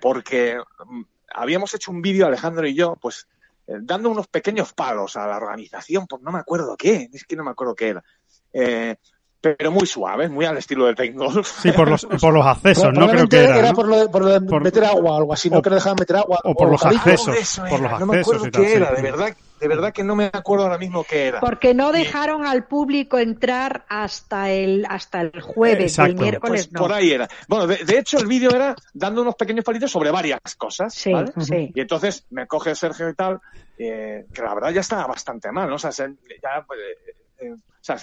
porque 0.00 0.58
mm, 0.86 1.02
habíamos 1.34 1.74
hecho 1.74 1.90
un 1.90 2.02
vídeo, 2.02 2.26
Alejandro 2.26 2.66
y 2.66 2.74
yo, 2.74 2.96
pues 3.00 3.26
eh, 3.66 3.78
dando 3.80 4.10
unos 4.10 4.26
pequeños 4.26 4.72
palos 4.72 5.16
a 5.16 5.26
la 5.26 5.36
organización, 5.36 6.06
pues 6.06 6.22
no 6.22 6.32
me 6.32 6.38
acuerdo 6.38 6.76
qué, 6.76 7.08
es 7.12 7.24
que 7.24 7.36
no 7.36 7.44
me 7.44 7.50
acuerdo 7.50 7.74
qué 7.74 7.88
era. 7.88 8.04
Eh, 8.52 8.96
pero 9.40 9.72
muy 9.72 9.86
suave, 9.86 10.28
muy 10.28 10.44
al 10.44 10.56
estilo 10.58 10.86
de 10.86 11.10
Golf. 11.10 11.60
Sí, 11.60 11.72
por 11.72 11.88
los, 11.88 12.04
por 12.20 12.32
los 12.32 12.46
accesos, 12.46 12.92
no 12.92 13.08
creo 13.08 13.26
que 13.26 13.38
era. 13.38 13.58
era 13.58 13.72
por, 13.72 13.88
lo 13.88 13.96
de, 13.98 14.08
por, 14.08 14.22
lo 14.22 14.28
de, 14.38 14.60
meter 14.60 14.84
agua 14.84 15.12
o 15.12 15.16
algo 15.16 15.32
así, 15.32 15.50
no 15.50 15.60
que 15.60 15.70
dejaban 15.70 15.96
meter 15.98 16.16
agua. 16.16 16.38
O 16.44 16.54
por 16.54 16.70
los 16.70 16.84
accesos. 16.84 17.60
Por 17.68 17.80
los 17.80 18.00
no 18.00 18.06
me 18.06 18.20
acuerdo 18.20 18.50
qué 18.52 18.74
era, 18.74 18.92
de 18.92 19.02
verdad, 19.02 19.36
de 19.62 19.68
verdad 19.68 19.92
que 19.92 20.02
no 20.02 20.16
me 20.16 20.24
acuerdo 20.24 20.64
ahora 20.64 20.76
mismo 20.76 21.04
qué 21.04 21.28
era. 21.28 21.38
Porque 21.38 21.72
no 21.72 21.92
dejaron 21.92 22.44
al 22.44 22.64
público 22.64 23.18
entrar 23.18 23.84
hasta 23.88 24.50
el 24.50 24.84
hasta 24.88 25.20
el 25.20 25.40
jueves, 25.40 26.00
el 26.00 26.16
miércoles 26.16 26.66
pues 26.66 26.72
no. 26.72 26.80
Por 26.80 26.92
ahí 26.92 27.12
era. 27.12 27.28
Bueno, 27.46 27.68
de, 27.68 27.98
hecho 27.98 28.18
el 28.18 28.26
vídeo 28.26 28.50
era 28.50 28.74
dando 28.92 29.22
unos 29.22 29.36
pequeños 29.36 29.64
palitos 29.64 29.90
sobre 29.90 30.10
varias 30.10 30.40
cosas, 30.58 30.92
sí, 30.92 31.12
¿vale? 31.12 31.32
Sí. 31.38 31.70
Y 31.72 31.80
entonces 31.80 32.26
me 32.30 32.48
coge 32.48 32.74
Sergio 32.74 33.08
y 33.08 33.14
tal, 33.14 33.40
eh, 33.78 34.26
que 34.34 34.42
la 34.42 34.52
verdad 34.52 34.70
ya 34.70 34.80
estaba 34.80 35.06
bastante 35.06 35.52
mal, 35.52 35.68
¿no? 35.68 35.76
O 35.76 35.78
sea, 35.78 35.92
ya 35.92 36.64
pues, 36.66 36.80
eh, 37.38 37.52
o 37.52 37.84
sea, 37.84 37.98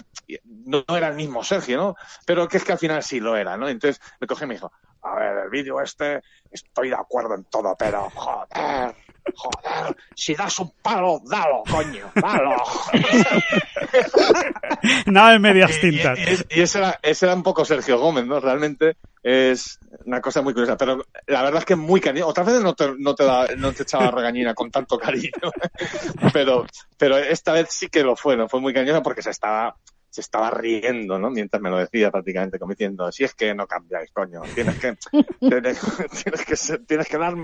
no, 0.45 0.85
era 0.87 1.09
el 1.09 1.15
mismo 1.15 1.43
Sergio, 1.43 1.75
¿no? 1.75 1.95
Pero 2.25 2.47
que 2.47 2.55
es 2.55 2.63
que 2.63 2.71
al 2.71 2.79
final 2.79 3.03
sí 3.03 3.19
lo 3.19 3.35
era, 3.35 3.57
¿no? 3.57 3.67
Entonces 3.67 4.01
me 4.21 4.27
coge 4.27 4.45
y 4.45 4.47
me 4.47 4.53
dijo, 4.53 4.71
a 5.01 5.15
ver, 5.15 5.37
el 5.43 5.49
vídeo 5.49 5.81
este, 5.81 6.21
estoy 6.51 6.87
de 6.87 6.95
acuerdo 6.95 7.35
en 7.35 7.43
todo, 7.45 7.75
pero 7.77 8.09
joder, 8.11 8.95
joder, 9.35 9.95
si 10.15 10.35
das 10.35 10.57
un 10.59 10.71
palo, 10.81 11.21
dalo, 11.25 11.63
coño, 11.69 12.11
dalo. 12.15 12.55
Nada 15.05 15.31
de 15.31 15.39
medias 15.39 15.79
tintas. 15.79 16.19
Y, 16.49 16.61
ese, 16.61 16.79
era, 16.79 16.99
ese 17.01 17.25
era 17.25 17.35
un 17.35 17.43
poco 17.43 17.65
Sergio 17.65 17.99
Gómez, 17.99 18.25
¿no? 18.25 18.39
Realmente 18.39 18.97
es 19.23 19.79
una 20.05 20.21
cosa 20.21 20.41
muy 20.41 20.53
curiosa, 20.53 20.77
pero 20.77 21.03
la 21.27 21.43
verdad 21.43 21.59
es 21.59 21.65
que 21.65 21.73
es 21.73 21.79
muy 21.79 21.99
cariño. 21.99 22.27
Otras 22.27 22.47
veces 22.47 22.63
no 22.63 22.73
te, 22.73 22.93
no 22.97 23.15
te, 23.15 23.25
da, 23.25 23.47
no 23.57 23.73
te 23.73 23.83
echaba 23.83 24.11
regañina 24.11 24.53
con 24.53 24.71
tanto 24.71 24.97
cariño, 24.97 25.31
pero, 26.33 26.65
pero 26.97 27.17
esta 27.17 27.53
vez 27.53 27.67
sí 27.71 27.89
que 27.89 28.03
lo 28.03 28.15
fue, 28.15 28.37
¿no? 28.37 28.47
Fue 28.47 28.61
muy 28.61 28.73
cariñosa 28.73 29.03
porque 29.03 29.21
se 29.21 29.31
estaba, 29.31 29.75
se 30.09 30.21
estaba 30.21 30.49
riendo, 30.49 31.19
¿no? 31.19 31.29
Mientras 31.29 31.61
me 31.61 31.69
lo 31.69 31.77
decía 31.77 32.11
prácticamente, 32.11 32.57
como 32.57 32.71
diciendo, 32.71 33.11
si 33.11 33.23
es 33.23 33.33
que 33.33 33.53
no 33.53 33.67
cambiáis, 33.67 34.11
coño, 34.11 34.41
tienes 34.55 34.79
que, 34.79 34.97
tienes, 35.39 36.45
que, 36.45 36.77
tienes 36.79 37.07
que 37.07 37.17
dar 37.17 37.35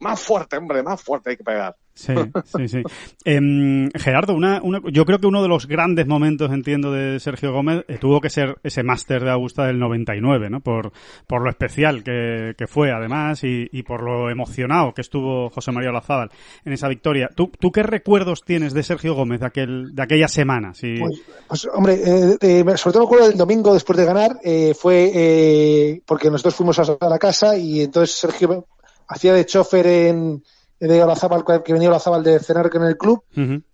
más 0.00 0.20
fuerte, 0.20 0.56
hombre, 0.56 0.82
más 0.82 1.02
fuerte 1.02 1.30
hay 1.30 1.36
que 1.36 1.44
pegar. 1.44 1.76
Sí, 1.98 2.14
sí, 2.44 2.68
sí. 2.68 2.82
Em, 3.24 3.90
Gerardo, 3.90 4.32
una, 4.32 4.60
una, 4.62 4.80
yo 4.92 5.04
creo 5.04 5.18
que 5.18 5.26
uno 5.26 5.42
de 5.42 5.48
los 5.48 5.66
grandes 5.66 6.06
momentos, 6.06 6.52
entiendo, 6.52 6.92
de 6.92 7.18
Sergio 7.18 7.52
Gómez 7.52 7.84
eh, 7.88 7.98
tuvo 8.00 8.20
que 8.20 8.30
ser 8.30 8.56
ese 8.62 8.84
máster 8.84 9.24
de 9.24 9.32
Augusta 9.32 9.66
del 9.66 9.80
99, 9.80 10.48
¿no? 10.48 10.60
Por, 10.60 10.92
por 11.26 11.42
lo 11.42 11.50
especial 11.50 12.04
que, 12.04 12.54
que 12.56 12.68
fue, 12.68 12.92
además, 12.92 13.42
y, 13.42 13.68
y, 13.72 13.82
por 13.82 14.04
lo 14.04 14.30
emocionado 14.30 14.94
que 14.94 15.00
estuvo 15.00 15.50
José 15.50 15.72
María 15.72 15.90
Olazábal 15.90 16.30
en 16.64 16.72
esa 16.72 16.86
victoria. 16.86 17.30
¿Tú, 17.34 17.50
¿Tú 17.58 17.72
qué 17.72 17.82
recuerdos 17.82 18.42
tienes 18.44 18.74
de 18.74 18.84
Sergio 18.84 19.14
Gómez 19.16 19.40
de, 19.40 19.46
aquel, 19.46 19.92
de 19.92 20.02
aquella 20.02 20.28
semana? 20.28 20.74
Si... 20.74 21.00
Pues, 21.00 21.20
pues, 21.48 21.68
hombre, 21.74 22.00
eh, 22.40 22.64
sobre 22.76 22.92
todo 22.92 23.00
me 23.00 23.06
acuerdo 23.06 23.28
del 23.28 23.36
domingo 23.36 23.74
después 23.74 23.98
de 23.98 24.04
ganar, 24.04 24.38
eh, 24.44 24.72
fue 24.72 25.10
eh, 25.12 26.00
porque 26.06 26.30
nosotros 26.30 26.54
fuimos 26.54 26.78
a 26.78 27.08
la 27.08 27.18
casa 27.18 27.56
y 27.56 27.82
entonces 27.82 28.16
Sergio 28.16 28.66
hacía 29.08 29.32
de 29.32 29.46
chofer 29.46 29.86
en 29.88 30.44
de 30.80 31.02
Olazábal, 31.02 31.44
que 31.64 31.72
venía 31.72 31.88
Olazábal 31.88 32.22
de 32.22 32.38
cenar 32.38 32.70
en 32.72 32.82
el 32.82 32.96
club. 32.96 33.22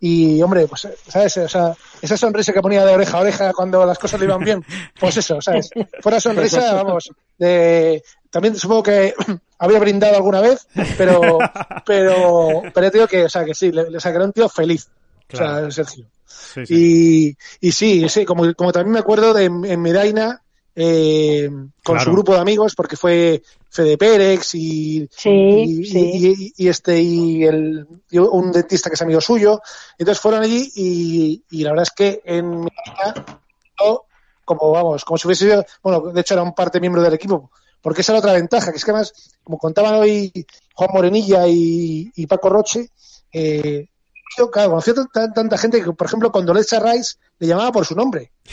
Y, 0.01 0.41
hombre, 0.43 0.67
pues, 0.67 0.89
¿sabes? 1.09 1.37
O 1.39 1.49
sea, 1.49 1.75
esa 2.01 2.17
sonrisa 2.17 2.53
que 2.53 2.63
ponía 2.63 2.85
de 2.85 2.95
oreja 2.95 3.19
a 3.19 3.21
oreja 3.21 3.53
cuando 3.53 3.85
las 3.85 3.99
cosas 3.99 4.21
le 4.21 4.27
iban 4.27 4.43
bien, 4.43 4.65
pues 4.99 5.17
eso, 5.17 5.41
¿sabes? 5.41 5.71
Fuera 6.01 6.21
sonrisa, 6.21 6.75
vamos, 6.75 7.11
de, 7.39 8.03
también 8.31 8.57
supongo 8.57 8.83
que 8.83 9.15
había 9.59 9.79
brindado 9.79 10.17
alguna 10.17 10.41
vez, 10.41 10.67
pero, 10.99 11.39
pero, 11.87 12.63
pero 12.75 12.91
digo 12.91 13.07
que, 13.07 13.25
o 13.25 13.29
sea, 13.29 13.45
que 13.45 13.55
sí, 13.55 13.71
le, 13.71 13.91
le 13.91 13.99
un 14.25 14.33
tío 14.33 14.49
feliz, 14.49 14.89
o 15.33 15.37
sea, 15.37 15.71
Sergio. 15.71 16.07
Y, 16.69 17.37
y 17.61 17.73
sí, 17.73 18.09
sí, 18.09 18.25
como, 18.25 18.53
como 18.55 18.73
también 18.73 18.93
me 18.93 18.99
acuerdo 18.99 19.33
de 19.35 19.45
en 19.45 19.81
Medaina, 19.81 20.43
eh, 20.77 21.49
con 21.83 22.01
su 22.01 22.13
grupo 22.13 22.35
de 22.35 22.41
amigos, 22.41 22.75
porque 22.75 22.97
fue 22.97 23.43
Fede 23.71 23.97
Pérez 23.97 24.55
y, 24.55 25.09
y, 25.25 26.69
este 26.69 27.01
y, 27.01 27.45
el, 27.45 27.87
un 28.13 28.53
dentista 28.53 28.91
que 28.91 28.95
es 28.95 29.03
amigo 29.03 29.21
suyo. 29.21 29.61
Entonces 29.99 30.21
fueron 30.21 30.43
allí 30.43 30.71
y, 30.75 31.63
la 31.63 31.71
verdad 31.71 31.85
es 31.85 31.91
que 31.91 32.23
en 32.25 32.61
mi 32.61 32.71
como 34.45 34.71
vamos, 34.73 35.05
como 35.05 35.17
si 35.19 35.27
hubiese 35.27 35.47
sido, 35.47 35.65
bueno, 35.83 36.13
de 36.13 36.21
hecho 36.21 36.35
era 36.35 36.43
un 36.43 36.55
parte 36.55 36.81
miembro 36.81 37.03
del 37.03 37.15
equipo, 37.15 37.51
porque 37.81 38.03
esa 38.03 38.13
era 38.13 38.19
otra 38.19 38.35
ventaja, 38.35 38.71
que 38.71 38.77
es 38.77 38.85
que 38.85 38.91
además, 38.91 39.13
como 39.43 39.59
contaban 39.59 39.95
hoy 39.95 40.31
Juan 40.75 40.91
Morenilla 40.93 41.45
y, 41.47 42.27
Paco 42.29 42.51
Roche, 42.51 42.91
eh, 43.33 43.89
yo, 44.37 44.51
claro, 44.51 44.71
conoció 44.71 44.95
tanta, 45.13 45.57
gente 45.59 45.83
que, 45.83 45.93
por 45.93 46.07
ejemplo, 46.07 46.33
con 46.33 46.45
Dolce 46.45 46.81
Rice 46.81 47.17
le 47.39 47.47
llamaba 47.47 47.73
por 47.73 47.87
su 47.87 47.95
nombre. 47.95 48.33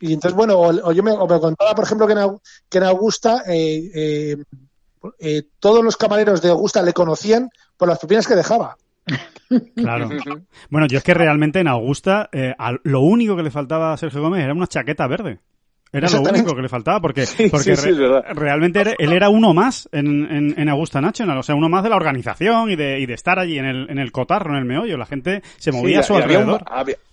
Y 0.00 0.12
entonces, 0.12 0.36
bueno, 0.36 0.58
o, 0.58 0.92
yo 0.92 1.02
me, 1.02 1.16
contaba, 1.16 1.74
por 1.74 1.84
ejemplo, 1.84 2.06
que 2.06 2.12
en, 2.12 2.38
que 2.68 2.78
en 2.78 2.84
Augusta 2.84 3.42
eh, 3.48 3.90
eh, 3.94 4.36
eh, 5.18 5.42
todos 5.58 5.82
los 5.84 5.96
camareros 5.96 6.40
de 6.40 6.50
Augusta 6.50 6.82
le 6.82 6.92
conocían 6.92 7.50
por 7.76 7.88
las 7.88 7.98
propinas 7.98 8.26
que 8.26 8.36
dejaba. 8.36 8.76
Claro. 9.74 10.10
Bueno, 10.70 10.86
yo 10.86 10.98
es 10.98 11.04
que 11.04 11.14
realmente 11.14 11.60
en 11.60 11.68
Augusta 11.68 12.28
lo 12.82 13.00
único 13.00 13.34
que 13.34 13.42
le 13.42 13.50
faltaba 13.50 13.92
a 13.92 13.96
Sergio 13.96 14.20
Gómez 14.20 14.44
era 14.44 14.52
una 14.52 14.66
chaqueta 14.66 15.06
verde. 15.06 15.40
Era 15.92 16.08
lo 16.10 16.20
único 16.20 16.54
que 16.54 16.62
le 16.62 16.68
faltaba, 16.68 17.00
porque, 17.00 17.24
porque 17.50 17.74
realmente 18.34 18.94
él 18.98 19.12
era 19.12 19.30
uno 19.30 19.54
más 19.54 19.88
en, 19.92 20.54
en, 20.56 20.68
Augusta 20.68 21.00
National, 21.00 21.38
o 21.38 21.42
sea, 21.42 21.54
uno 21.54 21.68
más 21.68 21.82
de 21.82 21.88
la 21.88 21.96
organización 21.96 22.70
y 22.70 22.76
de, 22.76 23.00
y 23.00 23.06
de 23.06 23.14
estar 23.14 23.38
allí 23.38 23.58
en 23.58 23.64
el, 23.64 23.90
en 23.90 23.98
el 23.98 24.12
cotarro, 24.12 24.50
en 24.50 24.58
el 24.58 24.64
meollo. 24.66 24.98
La 24.98 25.06
gente 25.06 25.42
se 25.56 25.72
movía 25.72 26.00
a 26.00 26.02
su 26.02 26.14
alrededor. 26.14 26.62
Había 26.66 26.94
un, 26.94 27.07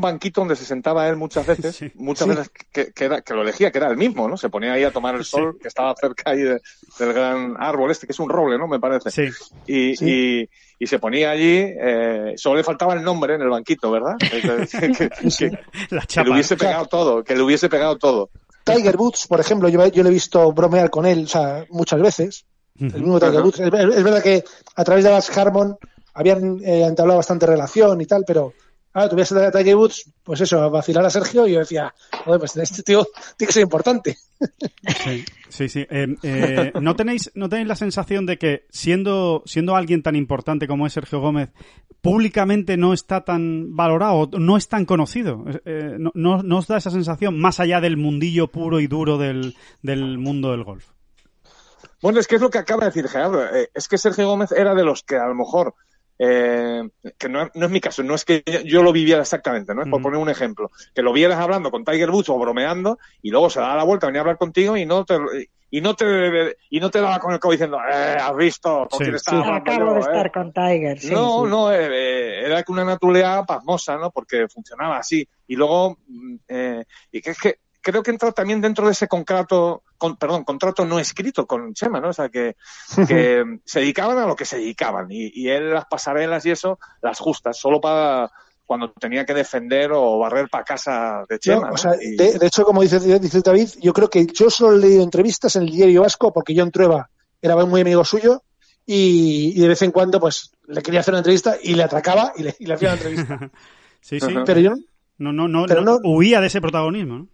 banquito 0.00 0.40
donde 0.40 0.56
se 0.56 0.64
sentaba 0.64 1.08
él 1.08 1.16
muchas 1.16 1.46
veces, 1.46 1.80
muchas 1.94 2.28
veces 2.28 2.50
que, 2.72 2.92
que, 2.92 3.04
era, 3.04 3.20
que, 3.20 3.34
lo 3.34 3.42
elegía, 3.42 3.70
que 3.70 3.78
era 3.78 3.88
el 3.88 3.96
mismo, 3.96 4.28
¿no? 4.28 4.36
Se 4.36 4.48
ponía 4.48 4.72
ahí 4.72 4.84
a 4.84 4.90
tomar 4.90 5.14
el 5.14 5.24
sol, 5.24 5.58
que 5.60 5.68
estaba 5.68 5.94
cerca 5.94 6.30
ahí 6.30 6.42
del 6.42 7.12
gran 7.12 7.56
árbol 7.58 7.90
este, 7.90 8.06
que 8.06 8.12
es 8.12 8.18
un 8.18 8.28
roble, 8.28 8.58
¿no? 8.58 8.66
Me 8.66 8.80
parece. 8.80 9.10
Sí. 9.10 9.28
Y, 9.66 10.04
y, 10.04 10.48
y 10.78 10.86
se 10.86 10.98
ponía 10.98 11.30
allí, 11.30 11.58
eh, 11.58 12.34
solo 12.36 12.56
le 12.56 12.64
faltaba 12.64 12.94
el 12.94 13.02
nombre 13.02 13.34
en 13.34 13.42
el 13.42 13.48
banquito, 13.48 13.90
¿verdad? 13.90 14.16
que, 14.20 16.24
le 16.24 16.30
hubiese 16.30 16.56
pegado 16.56 16.86
todo, 16.86 17.24
que 17.24 17.34
le 17.34 17.42
hubiese 17.42 17.68
pegado 17.68 17.98
todo. 17.98 18.30
Tiger 18.64 18.96
Woods, 18.96 19.26
por 19.26 19.40
ejemplo, 19.40 19.68
yo, 19.68 19.86
yo 19.88 20.02
le 20.02 20.10
he 20.10 20.12
visto 20.12 20.52
bromear 20.52 20.90
con 20.90 21.06
él, 21.06 21.24
o 21.24 21.28
sea, 21.28 21.64
muchas 21.70 22.00
veces. 22.00 22.44
El 22.78 22.92
mismo 22.92 23.18
Tiger 23.18 23.42
Woods. 23.42 23.58
Es, 23.58 23.70
verdad 23.70 24.22
que 24.22 24.44
a 24.76 24.84
través 24.84 25.04
de 25.04 25.10
las 25.10 25.36
Harmon 25.36 25.76
habían 26.14 26.60
eh, 26.64 26.84
entablado 26.84 27.18
bastante 27.18 27.46
relación 27.46 28.00
y 28.00 28.06
tal, 28.06 28.22
pero 28.24 28.52
Ah, 29.00 29.08
tuviese 29.08 29.38
a 29.38 29.52
Tiger 29.52 29.76
Woods, 29.76 30.12
pues 30.24 30.40
eso, 30.40 30.60
a 30.60 30.68
vacilar 30.68 31.06
a 31.06 31.10
Sergio 31.10 31.46
y 31.46 31.52
yo 31.52 31.60
decía, 31.60 31.94
joder, 32.24 32.40
pues 32.40 32.56
este 32.56 32.82
tío 32.82 33.06
tiene 33.36 33.46
que 33.46 33.52
ser 33.52 33.62
importante. 33.62 34.16
Sí, 35.04 35.24
sí, 35.48 35.68
sí. 35.68 35.86
Eh, 35.88 36.16
eh, 36.24 36.72
¿no, 36.80 36.96
tenéis, 36.96 37.30
¿No 37.36 37.48
tenéis 37.48 37.68
la 37.68 37.76
sensación 37.76 38.26
de 38.26 38.38
que 38.38 38.66
siendo, 38.70 39.44
siendo 39.46 39.76
alguien 39.76 40.02
tan 40.02 40.16
importante 40.16 40.66
como 40.66 40.84
es 40.84 40.94
Sergio 40.94 41.20
Gómez, 41.20 41.50
públicamente 42.00 42.76
no 42.76 42.92
está 42.92 43.24
tan 43.24 43.76
valorado, 43.76 44.30
no 44.36 44.56
es 44.56 44.66
tan 44.68 44.84
conocido? 44.84 45.44
Eh, 45.64 45.96
no, 45.96 46.10
no, 46.42 46.58
os 46.58 46.66
da 46.66 46.78
esa 46.78 46.90
sensación 46.90 47.38
más 47.38 47.60
allá 47.60 47.80
del 47.80 47.96
mundillo 47.96 48.48
puro 48.48 48.80
y 48.80 48.88
duro 48.88 49.16
del, 49.16 49.54
del 49.80 50.18
mundo 50.18 50.50
del 50.50 50.64
golf? 50.64 50.86
Bueno, 52.02 52.18
es 52.18 52.26
que 52.26 52.34
es 52.34 52.42
lo 52.42 52.50
que 52.50 52.58
acaba 52.58 52.80
de 52.80 52.86
decir 52.86 53.06
Gerardo. 53.06 53.44
es 53.74 53.86
que 53.86 53.96
Sergio 53.96 54.26
Gómez 54.26 54.50
era 54.50 54.74
de 54.74 54.82
los 54.82 55.04
que 55.04 55.14
a 55.14 55.26
lo 55.28 55.36
mejor 55.36 55.76
eh, 56.18 56.82
que 57.16 57.28
no, 57.28 57.50
es 57.52 57.70
mi 57.70 57.80
caso, 57.80 58.02
no 58.02 58.14
es 58.14 58.24
que 58.24 58.42
yo 58.64 58.82
lo 58.82 58.92
viviera 58.92 59.22
exactamente, 59.22 59.74
¿no? 59.74 59.82
Es 59.82 59.88
por 59.88 60.02
poner 60.02 60.18
un 60.18 60.28
ejemplo. 60.28 60.70
Que 60.94 61.02
lo 61.02 61.12
vieras 61.12 61.38
hablando 61.38 61.70
con 61.70 61.84
Tiger 61.84 62.10
Woods 62.10 62.28
o 62.28 62.38
bromeando 62.38 62.98
y 63.22 63.30
luego 63.30 63.50
se 63.50 63.60
da 63.60 63.76
la 63.76 63.84
vuelta, 63.84 64.06
venía 64.06 64.20
a 64.20 64.22
hablar 64.22 64.38
contigo 64.38 64.76
y 64.76 64.84
no 64.84 65.04
te, 65.04 65.16
y 65.70 65.80
no 65.80 65.94
te 65.94 66.56
y 66.70 66.80
no 66.80 66.90
te 66.90 67.00
daba 67.00 67.18
con 67.18 67.32
el 67.32 67.38
codo 67.38 67.52
diciendo 67.52 67.78
eh, 67.78 68.16
has 68.18 68.34
visto 68.36 68.88
con 68.90 68.98
quién 69.00 69.14
acabo 69.14 69.94
de 69.94 70.00
estar 70.00 70.32
con 70.32 70.52
Tiger 70.52 70.98
no 71.12 71.46
no 71.46 71.70
eh, 71.70 71.88
eh, 71.90 72.46
era 72.46 72.62
que 72.62 72.72
una 72.72 72.84
naturaleza 72.84 73.44
pasmosa 73.44 73.96
no 73.96 74.10
porque 74.10 74.48
funcionaba 74.48 74.98
así. 74.98 75.28
Y 75.46 75.56
luego 75.56 75.98
mm, 76.06 76.36
eh, 76.48 76.84
y 77.12 77.20
que 77.20 77.30
es 77.30 77.38
que 77.38 77.58
creo 77.88 78.02
que 78.02 78.10
entra 78.10 78.32
también 78.32 78.60
dentro 78.60 78.86
de 78.86 78.92
ese 78.92 79.08
contrato, 79.08 79.82
con, 79.96 80.16
perdón, 80.16 80.44
contrato 80.44 80.84
no 80.84 80.98
escrito 80.98 81.46
con 81.46 81.72
Chema, 81.72 82.00
¿no? 82.00 82.10
O 82.10 82.12
sea, 82.12 82.28
que, 82.28 82.56
que 83.08 83.60
se 83.64 83.80
dedicaban 83.80 84.18
a 84.18 84.26
lo 84.26 84.36
que 84.36 84.44
se 84.44 84.58
dedicaban 84.58 85.06
y, 85.10 85.30
y 85.32 85.48
él 85.48 85.72
las 85.72 85.86
pasarelas 85.86 86.44
y 86.44 86.50
eso, 86.50 86.78
las 87.00 87.18
justas, 87.18 87.58
solo 87.58 87.80
para 87.80 88.30
cuando 88.66 88.92
tenía 88.92 89.24
que 89.24 89.32
defender 89.32 89.92
o 89.94 90.18
barrer 90.18 90.50
para 90.50 90.62
casa 90.62 91.24
de 91.26 91.38
Chema. 91.38 91.70
o 91.70 91.78
sea, 91.78 91.92
de, 91.92 92.38
hecho, 92.42 92.64
como 92.64 92.82
dice, 92.82 93.00
dice 93.18 93.40
David, 93.40 93.68
yo 93.80 93.94
creo 93.94 94.10
que 94.10 94.26
yo 94.26 94.50
solo 94.50 94.76
he 94.76 94.80
leído 94.80 95.02
entrevistas 95.02 95.56
en 95.56 95.62
el 95.62 95.70
diario 95.70 96.02
Vasco 96.02 96.34
porque 96.34 96.54
John 96.54 96.70
Trueba 96.70 97.08
era 97.40 97.56
muy 97.64 97.80
amigo 97.80 98.04
suyo 98.04 98.42
y, 98.84 99.58
de 99.58 99.68
vez 99.68 99.80
en 99.80 99.90
cuando 99.90 100.20
pues 100.20 100.52
le 100.66 100.82
quería 100.82 101.00
hacer 101.00 101.14
una 101.14 101.20
entrevista 101.20 101.56
y 101.62 101.74
le 101.74 101.84
atracaba 101.84 102.34
y 102.36 102.42
le, 102.42 102.56
y 102.58 102.66
le 102.66 102.74
hacía 102.74 102.88
una 102.88 102.98
entrevista. 102.98 103.50
sí, 104.02 104.20
sí. 104.20 104.34
Pero 104.44 104.60
yo 104.60 104.74
no, 105.16 105.32
no, 105.32 105.48
no, 105.48 105.66
no, 105.66 105.98
huía 106.04 106.42
de 106.42 106.48
ese 106.48 106.60
protagonismo. 106.60 107.18
¿no? 107.18 107.28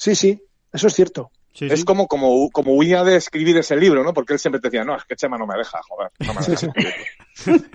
Sí, 0.00 0.14
sí, 0.14 0.42
eso 0.72 0.86
es 0.86 0.94
cierto. 0.94 1.30
Es 1.52 1.84
como, 1.84 2.06
como, 2.06 2.48
como 2.50 2.72
huía 2.72 3.04
de 3.04 3.16
escribir 3.16 3.58
ese 3.58 3.76
libro, 3.76 4.02
¿no? 4.02 4.14
Porque 4.14 4.32
él 4.32 4.38
siempre 4.38 4.58
te 4.58 4.68
decía, 4.68 4.82
no, 4.82 4.96
es 4.96 5.04
que 5.04 5.14
Chema 5.14 5.36
no 5.36 5.46
me 5.46 5.58
deja, 5.58 5.78
joder, 5.86 6.10
no 6.20 6.32
me 6.32 6.40
deja 6.40 6.72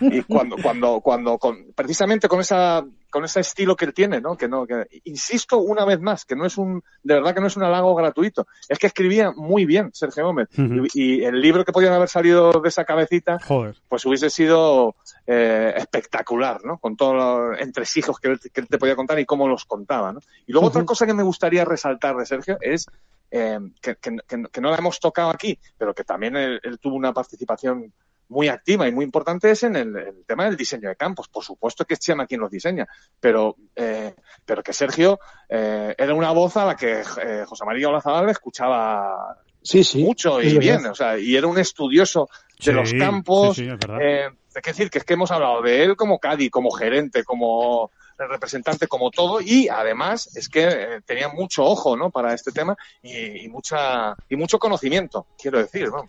Y 0.02 0.22
cuando, 0.24 0.58
cuando, 0.62 1.02
cuando, 1.02 1.38
con, 1.38 1.74
precisamente 1.76 2.28
con 2.28 2.40
esa, 2.40 2.86
con 3.10 3.26
ese 3.26 3.40
estilo 3.40 3.76
que 3.76 3.86
él 3.86 3.94
tiene, 3.94 4.22
¿no? 4.22 4.38
Que 4.38 4.48
no, 4.48 4.66
que, 4.66 4.88
insisto 5.06 5.58
una 5.58 5.86
vez 5.86 6.00
más, 6.00 6.26
que 6.26 6.36
no 6.36 6.46
es 6.46 6.58
un, 6.58 6.84
de 7.04 7.14
verdad 7.16 7.34
que 7.34 7.42
no 7.42 7.48
es 7.48 7.56
un 7.58 7.64
halago 7.64 7.96
gratuito. 7.96 8.48
Es 8.68 8.78
que 8.78 8.88
escribía 8.88 9.32
muy 9.32 9.66
bien 9.66 9.92
Sergio 9.94 10.26
Gómez. 10.26 10.50
y, 10.94 11.24
el 11.24 11.42
libro 11.42 11.66
que 11.66 11.72
podía 11.72 11.96
haber 11.96 12.10
salido 12.10 12.52
de 12.52 12.70
esa 12.70 12.86
cabecita, 12.86 13.40
pues 13.88 14.06
hubiese 14.06 14.30
sido 14.30 14.96
eh, 15.28 15.74
espectacular, 15.78 16.64
¿no? 16.64 16.78
Con 16.78 16.96
todos 16.96 17.16
los 17.16 17.62
entresijos 17.62 18.20
que 18.20 18.30
él, 18.30 18.40
que 18.40 18.62
él 18.62 18.68
te 18.68 18.78
podía 18.78 18.96
contar 18.96 19.20
y 19.20 19.26
cómo 19.26 19.48
los 19.48 19.66
contaba, 19.66 20.12
¿no? 20.12 20.20
Y 20.46 20.52
luego 20.52 20.68
otra 20.68 20.84
cosa 20.86 21.06
que 21.06 21.14
me 21.14 21.24
gustaría 21.24 21.66
resaltar 21.66 22.16
de 22.16 22.26
Sergio 22.26 22.58
es 22.62 22.88
eh, 23.32 23.60
que, 23.82 23.96
que, 23.96 24.18
que, 24.28 24.62
no 24.62 24.70
la 24.70 24.78
hemos 24.78 25.00
tocado 25.00 25.30
aquí, 25.30 25.60
pero 25.78 25.94
que 25.94 26.04
también 26.04 26.36
él, 26.36 26.62
tuvo 26.80 26.96
una 26.96 27.14
participación 27.14 27.92
muy 28.30 28.48
activa 28.48 28.88
y 28.88 28.92
muy 28.92 29.06
importante 29.06 29.52
es 29.52 29.64
en 29.64 29.76
el, 29.76 30.24
tema 30.26 30.46
del 30.46 30.58
diseño 30.58 30.90
de 30.90 30.96
campos. 30.96 31.28
Por 31.28 31.44
supuesto 31.44 31.86
que 31.86 31.96
es 31.96 32.00
Chema 32.00 32.26
quien 32.26 32.42
los 32.42 32.52
diseña, 32.52 32.88
pero, 33.20 33.56
eh, 33.76 34.14
pero 34.46 34.64
que 34.64 34.74
Sergio 34.74 35.20
eh, 35.50 35.94
era 35.98 36.14
una 36.14 36.32
voz 36.32 36.58
a 36.58 36.66
la 36.66 36.76
que 36.76 37.02
eh, 37.02 37.44
José 37.46 37.66
María 37.66 37.90
Olazabal 37.90 38.30
escuchaba 38.30 39.38
sí, 39.62 39.84
sí, 39.84 40.04
mucho 40.04 40.42
y 40.42 40.58
bien, 40.58 40.86
o 40.86 40.96
sea, 40.96 41.18
y 41.18 41.36
era 41.36 41.48
un 41.48 41.58
estudioso 41.58 42.30
de 42.64 42.74
los 42.74 42.94
campos. 42.94 43.58
Sí, 43.58 43.68
eh, 44.00 44.30
decir 44.64 44.90
que 44.90 45.00
es 45.00 45.04
que 45.04 45.14
hemos 45.14 45.32
hablado 45.32 45.62
de 45.62 45.84
él 45.84 45.96
como 45.96 46.20
Cádiz, 46.20 46.50
como 46.50 46.72
gerente, 46.72 47.24
como 47.24 47.92
el 48.20 48.30
representante 48.30 48.88
como 48.88 49.12
todo 49.12 49.42
y 49.42 49.68
además 49.68 50.36
es 50.36 50.50
que 50.50 50.68
eh, 50.68 51.02
tenía 51.06 51.30
mucho 51.30 51.64
ojo 51.64 51.98
¿no? 51.98 52.10
para 52.10 52.34
este 52.34 52.52
tema 52.52 52.76
y, 53.04 53.48
mucha 53.50 54.16
y 54.30 54.36
mucho 54.36 54.58
conocimiento 54.58 55.28
quiero 55.38 55.60
decir 55.60 55.90
¿no? 55.90 56.08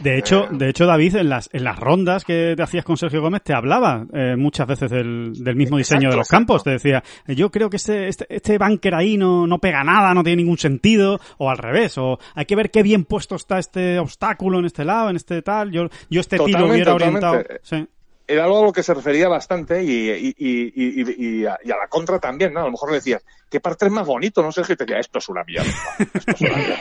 de 0.00 0.18
hecho 0.18 0.44
eh, 0.44 0.48
de 0.52 0.68
hecho 0.68 0.86
David 0.86 1.16
en 1.16 1.28
las 1.28 1.48
en 1.52 1.64
las 1.64 1.78
rondas 1.78 2.24
que 2.24 2.54
te 2.56 2.62
hacías 2.62 2.84
con 2.84 2.96
Sergio 2.96 3.20
Gómez 3.20 3.42
te 3.42 3.54
hablaba 3.54 4.06
eh, 4.12 4.36
muchas 4.36 4.66
veces 4.66 4.90
del, 4.90 5.32
del 5.42 5.56
mismo 5.56 5.78
diseño 5.78 6.10
de 6.10 6.16
los 6.16 6.28
campos. 6.28 6.62
Te 6.64 6.70
decía 6.70 7.02
yo 7.26 7.50
creo 7.50 7.70
que 7.70 7.76
este, 7.76 8.08
este 8.08 8.26
este 8.28 8.58
bunker 8.58 8.94
ahí 8.94 9.16
no 9.16 9.46
no 9.46 9.58
pega 9.58 9.82
nada 9.82 10.14
no 10.14 10.22
tiene 10.22 10.42
ningún 10.42 10.58
sentido 10.58 11.20
o 11.38 11.50
al 11.50 11.58
revés 11.58 11.96
o 11.98 12.18
hay 12.34 12.44
que 12.46 12.56
ver 12.56 12.70
qué 12.70 12.82
bien 12.82 13.04
puesto 13.04 13.36
está 13.36 13.58
este 13.58 13.98
obstáculo 13.98 14.58
en 14.58 14.66
este 14.66 14.84
lado 14.84 15.10
en 15.10 15.16
este 15.16 15.42
tal. 15.42 15.70
Yo 15.70 15.88
yo 16.08 16.20
este 16.20 16.38
tiro 16.38 16.66
hubiera 16.66 16.94
orientado 16.94 17.42
sí 17.62 17.86
era 18.30 18.44
algo 18.44 18.60
a 18.60 18.64
lo 18.66 18.72
que 18.72 18.82
se 18.82 18.94
refería 18.94 19.28
bastante 19.28 19.82
y, 19.82 20.10
y, 20.10 20.34
y, 20.38 21.40
y 21.40 21.46
a, 21.46 21.58
la 21.64 21.88
contra 21.88 22.20
también, 22.20 22.52
¿no? 22.52 22.60
A 22.60 22.64
lo 22.64 22.70
mejor 22.70 22.90
le 22.90 22.96
decías, 22.96 23.24
¿qué 23.50 23.58
parte 23.58 23.86
es 23.86 23.92
más 23.92 24.06
bonito? 24.06 24.40
No 24.42 24.52
sé 24.52 24.62
qué 24.62 24.76
te 24.76 24.84
decía, 24.84 25.00
esto 25.00 25.18
es 25.18 25.28
una 25.28 25.42
mierda. 25.42 25.70
Esto 26.14 26.30
es 26.30 26.40
una 26.40 26.56
mierda. 26.56 26.78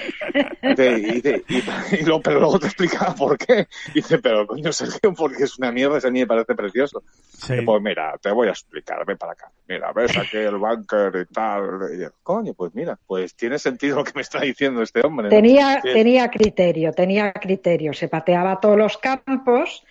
y, 1.91 2.05
lo, 2.05 2.21
pero 2.23 2.39
luego 2.39 2.59
te 2.59 2.67
explicaba 2.67 3.15
por 3.15 3.37
qué. 3.37 3.67
Y 3.89 3.93
dice, 3.93 4.19
pero 4.19 4.45
coño, 4.45 4.71
Sergio, 4.71 5.13
porque 5.13 5.43
es 5.43 5.57
una 5.57 5.71
mierda, 5.71 5.97
ese 5.97 6.07
a 6.07 6.11
mí 6.11 6.19
me 6.19 6.27
parece 6.27 6.53
precioso. 6.53 7.01
Sí. 7.31 7.61
pues 7.65 7.81
mira, 7.81 8.15
te 8.21 8.31
voy 8.31 8.47
a 8.47 8.51
explicar, 8.51 9.03
ven 9.05 9.17
para 9.17 9.31
acá. 9.31 9.51
Mira, 9.67 9.91
ves 9.91 10.15
aquí 10.17 10.37
el 10.37 10.57
bunker 10.57 11.11
y 11.15 11.33
tal. 11.33 12.13
coño, 12.21 12.53
pues 12.53 12.75
mira, 12.75 12.97
pues 13.07 13.33
tiene 13.33 13.57
sentido 13.57 13.97
lo 13.97 14.03
que 14.03 14.11
me 14.13 14.21
está 14.21 14.41
diciendo 14.41 14.83
este 14.83 15.01
hombre. 15.05 15.29
Tenía, 15.29 15.81
tenía 15.81 16.29
criterio, 16.29 16.91
tenía 16.91 17.33
criterio. 17.33 17.93
Se 17.93 18.07
pateaba 18.07 18.59
todos 18.59 18.77
los 18.77 18.97
campos. 18.97 19.83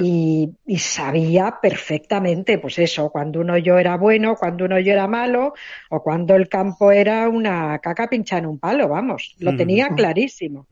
Y, 0.00 0.48
y, 0.64 0.78
sabía 0.78 1.58
perfectamente, 1.60 2.58
pues 2.58 2.78
eso, 2.78 3.10
cuando 3.10 3.40
uno 3.40 3.58
yo 3.58 3.78
era 3.78 3.96
bueno, 3.96 4.36
cuando 4.36 4.64
uno 4.64 4.78
yo 4.78 4.92
era 4.92 5.08
malo, 5.08 5.54
o 5.90 6.02
cuando 6.02 6.36
el 6.36 6.48
campo 6.48 6.92
era 6.92 7.28
una 7.28 7.78
caca 7.80 8.08
pinchada 8.08 8.40
en 8.40 8.46
un 8.46 8.58
palo, 8.58 8.88
vamos, 8.88 9.34
lo 9.40 9.56
tenía 9.56 9.88
clarísimo. 9.88 10.66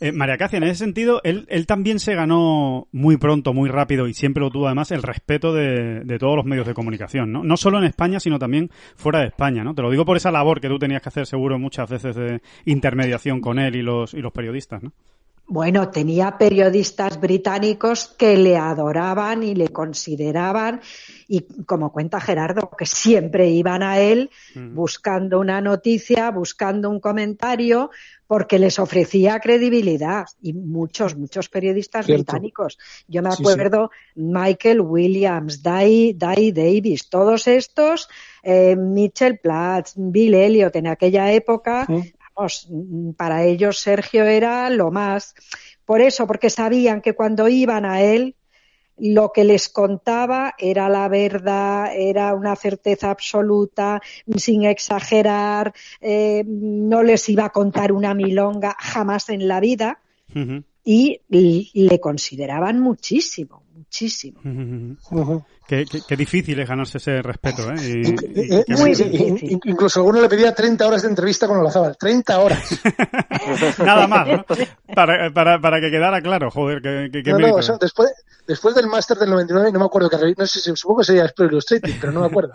eh, 0.00 0.12
María 0.12 0.36
Cacia, 0.36 0.58
en 0.58 0.64
ese 0.64 0.84
sentido, 0.84 1.20
él, 1.24 1.46
él 1.48 1.66
también 1.66 1.98
se 1.98 2.14
ganó 2.14 2.88
muy 2.92 3.16
pronto, 3.16 3.54
muy 3.54 3.70
rápido, 3.70 4.06
y 4.06 4.12
siempre 4.12 4.42
lo 4.42 4.50
tuvo 4.50 4.66
además 4.66 4.90
el 4.90 5.02
respeto 5.02 5.54
de, 5.54 6.00
de 6.04 6.18
todos 6.18 6.36
los 6.36 6.44
medios 6.44 6.66
de 6.66 6.74
comunicación, 6.74 7.32
¿no? 7.32 7.42
No 7.42 7.56
solo 7.56 7.78
en 7.78 7.84
España, 7.84 8.20
sino 8.20 8.38
también 8.38 8.70
fuera 8.96 9.20
de 9.20 9.28
España, 9.28 9.64
¿no? 9.64 9.74
Te 9.74 9.80
lo 9.80 9.90
digo 9.90 10.04
por 10.04 10.16
esa 10.16 10.30
labor 10.30 10.60
que 10.60 10.68
tú 10.68 10.78
tenías 10.78 11.00
que 11.00 11.08
hacer 11.08 11.26
seguro 11.26 11.58
muchas 11.58 11.88
veces 11.88 12.14
de 12.14 12.42
intermediación 12.66 13.40
con 13.40 13.58
él 13.58 13.76
y 13.76 13.82
los, 13.82 14.12
y 14.14 14.20
los 14.20 14.32
periodistas, 14.32 14.82
¿no? 14.82 14.92
Bueno, 15.48 15.90
tenía 15.90 16.38
periodistas 16.38 17.20
británicos 17.20 18.08
que 18.18 18.36
le 18.36 18.56
adoraban 18.56 19.44
y 19.44 19.54
le 19.54 19.68
consideraban 19.68 20.80
y 21.28 21.42
como 21.64 21.92
cuenta 21.92 22.20
Gerardo, 22.20 22.70
que 22.76 22.86
siempre 22.86 23.48
iban 23.48 23.82
a 23.82 24.00
él 24.00 24.30
buscando 24.54 25.40
una 25.40 25.60
noticia, 25.60 26.30
buscando 26.30 26.88
un 26.88 27.00
comentario, 27.00 27.90
porque 28.26 28.58
les 28.58 28.78
ofrecía 28.78 29.40
credibilidad. 29.40 30.26
Y 30.40 30.52
muchos, 30.52 31.16
muchos 31.16 31.48
periodistas 31.48 32.06
británicos. 32.06 32.78
Yo 33.08 33.22
me 33.22 33.30
acuerdo 33.30 33.90
Michael 34.14 34.80
Williams, 34.80 35.62
Dai, 35.62 36.12
Davis, 36.12 37.08
todos 37.08 37.46
estos, 37.48 38.08
eh, 38.42 38.76
Mitchell 38.76 39.38
Platz, 39.38 39.94
Bill 39.96 40.34
Elliot 40.34 40.74
en 40.76 40.86
aquella 40.86 41.32
época, 41.32 41.86
para 43.16 43.44
ellos 43.44 43.78
Sergio 43.78 44.24
era 44.24 44.68
lo 44.70 44.90
más. 44.90 45.34
Por 45.84 46.00
eso, 46.00 46.26
porque 46.26 46.50
sabían 46.50 47.00
que 47.00 47.14
cuando 47.14 47.48
iban 47.48 47.84
a 47.84 48.02
él, 48.02 48.36
lo 48.98 49.30
que 49.32 49.44
les 49.44 49.68
contaba 49.68 50.54
era 50.58 50.88
la 50.88 51.08
verdad, 51.08 51.94
era 51.94 52.34
una 52.34 52.56
certeza 52.56 53.10
absoluta, 53.10 54.00
sin 54.36 54.64
exagerar, 54.64 55.74
eh, 56.00 56.44
no 56.46 57.02
les 57.02 57.28
iba 57.28 57.44
a 57.44 57.50
contar 57.50 57.92
una 57.92 58.14
milonga 58.14 58.74
jamás 58.78 59.28
en 59.28 59.48
la 59.48 59.60
vida. 59.60 60.00
Y 60.84 61.20
le 61.72 62.00
consideraban 62.00 62.78
muchísimo, 62.80 63.65
muchísimo. 63.76 64.40
Qué, 65.66 65.84
difícil 66.16 66.58
es 66.60 66.68
ganarse 66.68 66.98
ese 66.98 67.22
respeto, 67.22 67.70
¿eh? 67.72 68.64
Muy 68.68 68.94
difícil. 68.94 69.60
Incluso 69.64 70.00
alguno 70.00 70.20
le 70.20 70.28
pedía 70.28 70.54
30 70.54 70.86
horas 70.86 71.02
de 71.02 71.08
entrevista 71.08 71.46
con 71.46 71.58
Olazábal. 71.58 71.96
30 71.98 72.38
horas. 72.38 72.80
Nada 73.78 74.06
más, 74.06 74.28
¿no? 74.28 74.44
Para, 74.94 75.30
para, 75.32 75.60
para 75.60 75.80
que 75.80 75.90
quedara 75.90 76.20
claro, 76.20 76.50
joder, 76.50 76.80
que, 76.80 77.32
no, 77.32 77.38
no, 77.38 77.78
después, 77.80 78.12
después 78.46 78.74
del 78.74 78.86
máster 78.86 79.16
del 79.18 79.30
99, 79.30 79.72
no 79.72 79.80
me 79.80 79.84
acuerdo 79.84 80.08
que 80.08 80.16
no 80.36 80.46
sé 80.46 80.60
si 80.60 80.76
supongo 80.76 81.00
que 81.00 81.06
sería 81.06 81.24
Explore 81.24 81.52
Illustrated, 81.52 81.94
pero 82.00 82.12
no 82.12 82.20
me 82.20 82.26
acuerdo. 82.26 82.52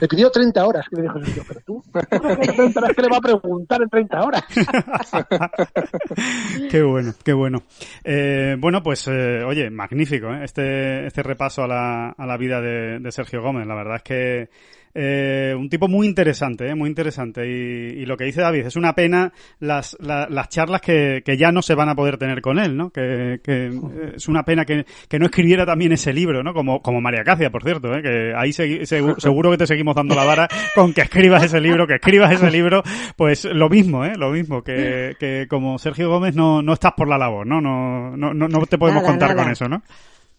Le 0.00 0.08
pidió 0.08 0.30
30 0.30 0.66
horas. 0.66 0.86
Que 0.88 0.96
me 0.96 1.02
dijo, 1.02 1.20
pero 1.46 1.60
tú, 1.66 1.84
¿qué 1.92 3.02
le 3.02 3.08
va 3.08 3.18
a 3.18 3.20
preguntar 3.20 3.82
en 3.82 3.88
30 3.88 4.22
horas? 4.22 4.42
qué 6.70 6.82
bueno, 6.82 7.14
qué 7.22 7.32
bueno. 7.32 7.62
Eh, 8.02 8.56
bueno, 8.58 8.82
pues, 8.82 9.06
eh, 9.08 9.42
oye, 9.44 9.70
magnífico, 9.70 10.32
¿eh? 10.32 10.44
Este, 10.44 10.63
este 11.06 11.22
repaso 11.22 11.64
a 11.64 11.68
la, 11.68 12.08
a 12.10 12.26
la 12.26 12.36
vida 12.36 12.60
de, 12.60 12.98
de 12.98 13.12
Sergio 13.12 13.42
Gómez. 13.42 13.66
La 13.66 13.74
verdad 13.74 13.96
es 13.96 14.02
que 14.02 14.48
eh, 14.96 15.52
un 15.58 15.68
tipo 15.68 15.88
muy 15.88 16.06
interesante, 16.06 16.68
eh, 16.68 16.74
muy 16.74 16.88
interesante. 16.88 17.44
Y, 17.46 18.06
lo 18.06 18.16
que 18.16 18.24
dice 18.24 18.42
David, 18.42 18.66
es 18.66 18.76
una 18.76 18.94
pena 18.94 19.32
las, 19.58 19.96
las 20.00 20.48
charlas 20.50 20.80
que, 20.80 21.22
que, 21.24 21.36
ya 21.36 21.50
no 21.50 21.62
se 21.62 21.74
van 21.74 21.88
a 21.88 21.96
poder 21.96 22.16
tener 22.16 22.40
con 22.40 22.58
él, 22.58 22.76
¿no? 22.76 22.90
Que, 22.90 23.40
que 23.42 23.72
es 24.14 24.28
una 24.28 24.44
pena 24.44 24.64
que, 24.64 24.84
que, 25.08 25.18
no 25.18 25.26
escribiera 25.26 25.66
también 25.66 25.92
ese 25.92 26.12
libro, 26.12 26.44
¿no? 26.44 26.52
Como, 26.54 26.80
como 26.80 27.00
María 27.00 27.24
Cacia, 27.24 27.50
por 27.50 27.64
cierto, 27.64 27.92
¿eh? 27.94 28.02
que 28.02 28.32
ahí 28.36 28.52
seguro 29.22 29.50
que 29.50 29.58
te 29.58 29.66
seguimos 29.66 29.96
dando 29.96 30.14
la 30.14 30.24
vara 30.24 30.48
con 30.74 30.92
que 30.92 31.00
escribas 31.00 31.42
ese 31.42 31.60
libro, 31.60 31.86
que 31.86 31.94
escribas 31.94 32.32
ese 32.32 32.50
libro, 32.50 32.82
pues 33.16 33.46
lo 33.46 33.68
mismo, 33.68 34.04
¿eh? 34.04 34.12
Lo 34.16 34.30
mismo, 34.30 34.62
que, 34.62 35.16
que 35.18 35.46
como 35.48 35.78
Sergio 35.78 36.08
Gómez 36.08 36.36
no, 36.36 36.62
no 36.62 36.74
estás 36.74 36.92
por 36.92 37.08
la 37.08 37.18
labor, 37.18 37.46
¿no? 37.46 37.60
No, 37.60 38.16
no, 38.16 38.34
no 38.34 38.66
te 38.66 38.78
podemos 38.78 39.02
contar 39.02 39.34
con 39.34 39.50
eso, 39.50 39.68
¿no? 39.68 39.82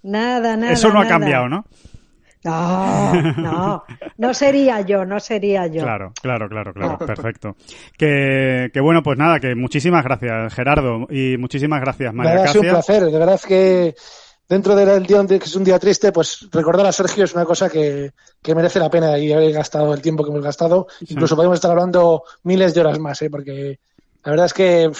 Nada, 0.05 0.55
nada. 0.55 0.71
Eso 0.71 0.91
no 0.91 1.01
ha 1.01 1.07
cambiado, 1.07 1.49
¿no? 1.49 1.65
No, 2.43 3.13
no, 3.37 3.83
no 4.17 4.33
sería 4.35 4.81
yo, 4.81 5.03
no 5.03 5.19
sería 5.19 5.65
yo. 5.65 5.81
Claro, 5.81 6.13
claro, 6.21 6.47
claro, 6.47 6.73
claro, 6.73 6.97
perfecto. 6.99 7.55
Que, 7.97 8.69
que, 8.71 8.79
bueno, 8.81 9.01
pues 9.01 9.17
nada, 9.17 9.39
que 9.39 9.55
muchísimas 9.55 10.03
gracias 10.03 10.53
Gerardo 10.53 11.07
y 11.09 11.37
muchísimas 11.39 11.81
gracias 11.81 12.13
María 12.13 12.43
Ha 12.43 12.47
sido 12.49 12.61
un 12.61 12.69
placer, 12.69 13.05
de 13.05 13.17
verdad 13.17 13.41
que 13.41 13.95
dentro 14.47 14.75
del 14.75 15.07
día 15.07 15.25
que 15.25 15.35
es 15.37 15.55
un 15.55 15.63
día 15.63 15.79
triste, 15.79 16.11
pues 16.11 16.47
recordar 16.51 16.85
a 16.85 16.91
Sergio 16.91 17.23
es 17.23 17.33
una 17.33 17.45
cosa 17.45 17.67
que, 17.67 18.11
que 18.43 18.53
merece 18.53 18.77
la 18.77 18.91
pena 18.91 19.17
y 19.17 19.33
haber 19.33 19.51
gastado 19.53 19.91
el 19.91 20.03
tiempo 20.03 20.23
que 20.23 20.29
hemos 20.29 20.43
gastado. 20.43 20.85
Incluso 21.07 21.35
podemos 21.35 21.55
estar 21.55 21.71
hablando 21.71 22.25
miles 22.43 22.75
de 22.75 22.81
horas 22.81 22.99
más, 22.99 23.19
¿eh? 23.23 23.31
porque 23.31 23.79
la 24.23 24.29
verdad 24.29 24.45
es 24.45 24.53
que 24.53 24.91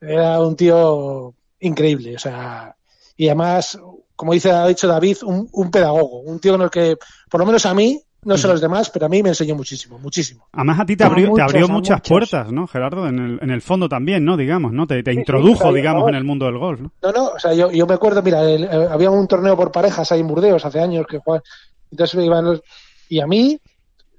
era 0.00 0.40
un 0.40 0.56
tío 0.56 1.32
increíble, 1.60 2.16
o 2.16 2.18
sea, 2.18 2.74
y 3.16 3.28
además 3.28 3.78
como 4.16 4.32
dice, 4.32 4.50
ha 4.50 4.66
dicho 4.66 4.88
David, 4.88 5.18
un, 5.24 5.48
un 5.52 5.70
pedagogo, 5.70 6.20
un 6.20 6.40
tío 6.40 6.52
con 6.52 6.62
el 6.62 6.70
que, 6.70 6.96
por 7.30 7.40
lo 7.40 7.46
menos 7.46 7.66
a 7.66 7.74
mí, 7.74 8.02
no 8.26 8.36
sé 8.36 8.48
los 8.48 8.60
demás, 8.60 8.90
pero 8.90 9.06
a 9.06 9.08
mí 9.08 9.22
me 9.22 9.28
enseñó 9.28 9.54
muchísimo, 9.54 10.00
muchísimo. 10.00 10.48
Además 10.52 10.80
a 10.80 10.86
ti 10.86 10.96
te 10.96 11.04
abrió, 11.04 11.32
te 11.32 11.42
abrió 11.42 11.68
muchas 11.68 12.00
puertas, 12.00 12.50
¿no, 12.50 12.66
Gerardo? 12.66 13.06
En 13.06 13.18
el, 13.20 13.38
en 13.40 13.50
el 13.50 13.62
fondo 13.62 13.88
también, 13.88 14.24
¿no? 14.24 14.36
Digamos, 14.36 14.72
¿no? 14.72 14.84
Te, 14.84 15.00
te 15.04 15.12
introdujo, 15.12 15.72
digamos, 15.72 16.08
en 16.08 16.16
el 16.16 16.24
mundo 16.24 16.46
del 16.46 16.58
golf, 16.58 16.80
¿no? 16.80 16.92
No, 17.02 17.12
no, 17.12 17.26
o 17.28 17.38
sea, 17.38 17.54
yo, 17.54 17.70
yo 17.70 17.86
me 17.86 17.94
acuerdo, 17.94 18.22
mira, 18.22 18.42
eh, 18.44 18.68
había 18.90 19.10
un 19.10 19.28
torneo 19.28 19.56
por 19.56 19.70
parejas 19.70 20.10
ahí 20.10 20.20
en 20.20 20.26
Burdeos 20.26 20.64
hace 20.64 20.80
años 20.80 21.06
que 21.08 21.18
jugaban, 21.18 21.44
entonces 21.92 22.24
iban 22.24 22.44
los, 22.44 22.62
y 23.08 23.20
a 23.20 23.28
mí, 23.28 23.60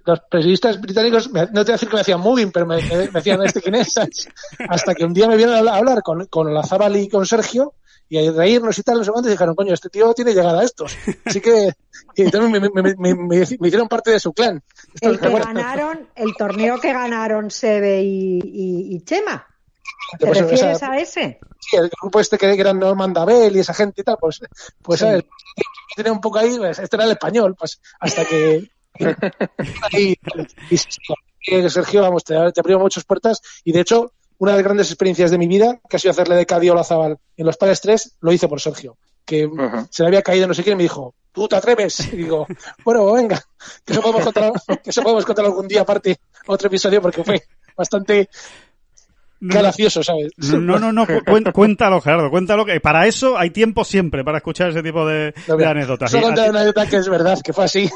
los 0.05 0.19
periodistas 0.31 0.79
británicos, 0.79 1.29
no 1.29 1.43
te 1.45 1.51
voy 1.51 1.69
a 1.69 1.73
decir 1.73 1.89
que 1.89 1.95
me 1.95 2.01
hacían 2.01 2.21
moving, 2.21 2.51
pero 2.53 2.65
me, 2.65 2.77
me, 2.77 3.07
decían 3.09 3.43
este 3.43 3.61
quién 3.61 3.75
es, 3.75 3.93
hasta 4.69 4.95
que 4.95 5.03
un 5.03 5.13
día 5.13 5.27
me 5.27 5.35
vieron 5.35 5.67
a 5.67 5.75
hablar 5.75 6.01
con, 6.01 6.27
con 6.27 6.47
Olazábal 6.47 6.95
y 6.95 7.09
con 7.09 7.25
Sergio, 7.25 7.73
y 8.10 8.26
a 8.26 8.32
reírnos 8.32 8.78
y 8.78 8.84
tal, 8.84 8.97
no 8.97 9.03
sé 9.03 9.12
cuántos, 9.12 9.32
dijeron, 9.32 9.55
coño, 9.55 9.74
este 9.74 9.89
tío 9.89 10.14
tiene 10.14 10.34
llegada 10.34 10.62
a 10.62 10.64
estos. 10.64 10.97
Así 11.26 11.41
que 11.41 11.72
y 12.16 12.22
entonces 12.24 12.49
me, 12.49 12.60
me, 12.60 13.16
me, 13.16 13.38
hicieron 13.38 13.88
parte 13.88 14.12
de 14.12 14.20
su 14.20 14.34
clan. 14.34 14.64
El 15.01 15.20
que 15.20 15.30
ganaron, 15.30 16.10
el 16.16 16.36
torneo 16.36 16.80
que 16.80 16.93
ganaron 16.93 17.51
Sebe 17.51 18.01
y, 18.01 18.39
y, 18.43 18.95
y 18.95 19.01
Chema. 19.03 19.45
¿Te 20.18 20.26
pues, 20.26 20.39
refieres 20.39 20.82
a 20.84 20.97
ese? 20.97 21.39
Sí, 21.60 21.76
el 21.76 21.89
grupo 22.01 22.20
este 22.20 22.38
que 22.38 22.53
eran 22.53 22.80
Norman 22.80 23.14
Dabel 23.14 23.55
y 23.55 23.60
esa 23.60 23.74
gente 23.74 24.01
y 24.01 24.03
tal, 24.03 24.18
pues, 24.20 24.39
pues 24.82 25.01
sí. 25.01 25.05
tenía 25.95 26.12
un 26.12 26.22
poco 26.22 26.39
ahí, 26.39 26.58
pues, 26.58 26.80
este 26.80 26.95
era 26.95 27.05
el 27.05 27.12
español, 27.12 27.55
pues 27.58 27.82
hasta 27.99 28.24
que 28.24 28.70
y, 29.91 30.18
y, 30.70 31.70
Sergio, 31.70 32.01
vamos, 32.01 32.24
te, 32.24 32.36
te 32.51 32.60
abrió 32.60 32.80
muchas 32.80 33.03
puertas 33.03 33.41
y 33.64 33.72
de 33.72 33.82
hecho 33.82 34.14
una 34.39 34.51
de 34.51 34.57
las 34.57 34.63
grandes 34.63 34.88
experiencias 34.88 35.31
de 35.31 35.38
mi 35.38 35.47
vida, 35.47 35.79
que 35.89 35.97
ha 35.97 35.99
sido 35.99 36.11
hacerle 36.11 36.35
de 36.35 36.45
Cadio 36.45 36.75
la 36.75 36.83
Zabal 36.83 37.17
en 37.35 37.45
los 37.45 37.57
pares 37.57 37.81
3, 37.81 38.17
lo 38.21 38.31
hice 38.31 38.47
por 38.47 38.61
Sergio, 38.61 38.97
que 39.25 39.49
se 39.89 40.03
le 40.03 40.07
había 40.07 40.21
caído 40.21 40.47
no 40.47 40.53
sé 40.53 40.63
quién 40.63 40.73
y 40.73 40.77
me 40.77 40.83
dijo, 40.83 41.15
¿tú 41.31 41.47
te 41.47 41.55
atreves? 41.55 42.11
Y 42.13 42.17
digo, 42.17 42.47
bueno, 42.85 43.11
venga, 43.13 43.41
que 43.85 43.93
eso 43.93 44.01
podemos 44.01 44.23
contar, 44.23 44.51
que 44.83 44.89
eso 44.89 45.01
podemos 45.01 45.25
contar 45.25 45.45
algún 45.45 45.67
día 45.67 45.81
aparte, 45.81 46.17
otro 46.45 46.67
episodio, 46.67 47.01
porque 47.01 47.23
fue 47.23 47.43
bastante 47.75 48.29
gracioso, 49.39 50.03
¿sabes? 50.03 50.31
No, 50.38 50.79
no, 50.79 50.91
no, 50.91 51.05
cuéntalo, 51.53 52.01
Gerardo, 52.01 52.29
cuéntalo, 52.29 52.65
que 52.65 52.79
para 52.79 53.07
eso 53.07 53.38
hay 53.38 53.51
tiempo 53.51 53.83
siempre 53.83 54.23
para 54.23 54.38
escuchar 54.38 54.69
ese 54.69 54.81
tipo 54.81 55.05
de, 55.05 55.33
de 55.47 55.65
anécdotas. 55.65 56.11
Solo 56.11 56.27
una 56.27 56.45
anécdota 56.45 56.88
que 56.88 56.97
es 56.97 57.09
verdad, 57.09 57.39
que 57.43 57.53
fue 57.53 57.65
así. 57.65 57.89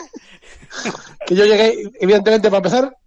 que 1.26 1.36
yo 1.36 1.46
llegué, 1.46 1.90
evidentemente, 2.00 2.50
para 2.50 2.58
empezar, 2.58 2.98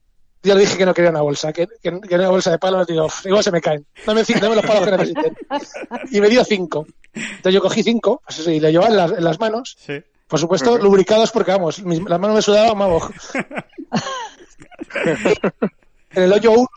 yo 0.44 0.54
le 0.54 0.60
dije 0.60 0.76
que 0.76 0.86
no 0.86 0.92
quería 0.92 1.10
una 1.10 1.22
bolsa, 1.22 1.52
que, 1.52 1.66
que, 1.82 2.00
que 2.00 2.14
una 2.14 2.28
bolsa 2.28 2.50
de 2.50 2.58
palos, 2.58 2.86
digo, 2.86 3.08
igual 3.24 3.42
se 3.42 3.50
me 3.50 3.60
caen. 3.60 3.86
Dame, 4.06 4.22
dame 4.22 4.56
los 4.56 4.66
palos 4.66 4.84
que 4.84 4.90
necesiten. 4.90 5.36
Y 6.10 6.20
me 6.20 6.28
dio 6.28 6.44
cinco. 6.44 6.86
Entonces 7.12 7.54
yo 7.54 7.62
cogí 7.62 7.82
cinco, 7.82 8.22
y 8.46 8.60
le 8.60 8.70
llevaba 8.70 8.90
en 8.90 8.96
las, 8.96 9.12
en 9.12 9.24
las 9.24 9.40
manos. 9.40 9.76
Sí. 9.78 9.94
Por 10.28 10.38
supuesto, 10.38 10.78
lubricados 10.78 11.30
porque, 11.30 11.52
vamos, 11.52 11.82
mis, 11.82 12.02
las 12.02 12.20
manos 12.20 12.36
me 12.36 12.42
sudaban, 12.42 12.78
vamos. 12.78 13.04
en 16.12 16.22
el 16.22 16.32
hoyo 16.32 16.52
uno, 16.52 16.68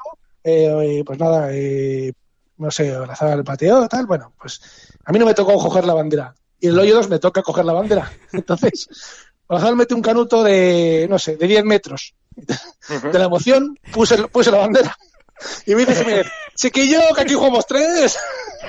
eh, 0.43 1.03
pues 1.05 1.19
nada, 1.19 1.49
eh, 1.51 2.13
no 2.57 2.71
sé, 2.71 2.93
abrazaba 2.93 3.33
el 3.33 3.43
pateo, 3.43 3.87
tal, 3.87 4.05
bueno, 4.05 4.33
pues 4.39 4.61
a 5.03 5.11
mí 5.11 5.19
no 5.19 5.25
me 5.25 5.33
tocó 5.33 5.53
coger 5.55 5.85
la 5.85 5.93
bandera. 5.93 6.33
Y 6.59 6.67
en 6.67 6.73
el 6.73 6.79
hoyo 6.79 6.95
dos 6.95 7.09
me 7.09 7.19
toca 7.19 7.41
coger 7.41 7.65
la 7.65 7.73
bandera. 7.73 8.11
Entonces, 8.31 8.87
Abrazaba 9.49 9.75
mete 9.75 9.93
un 9.93 10.01
canuto 10.01 10.43
de, 10.43 11.07
no 11.09 11.17
sé, 11.17 11.37
de 11.37 11.47
10 11.47 11.63
metros 11.63 12.13
de 12.37 13.19
la 13.19 13.25
emoción, 13.25 13.77
puse, 13.91 14.27
puse 14.27 14.51
la 14.51 14.59
bandera. 14.59 14.95
Y 15.65 15.75
me 15.75 15.85
dice, 15.85 16.23
chiquillo, 16.55 16.99
que 17.15 17.21
aquí 17.21 17.35
jugamos 17.35 17.67
tres. 17.67 18.17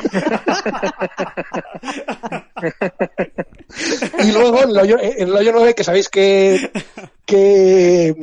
y 4.22 4.32
luego 4.32 4.62
en 4.62 4.70
el, 4.70 4.78
hoyo, 4.78 4.98
en 5.00 5.28
el 5.28 5.34
hoyo 5.34 5.52
9, 5.52 5.74
que 5.74 5.84
sabéis 5.84 6.10
que, 6.10 6.70
que, 7.24 8.14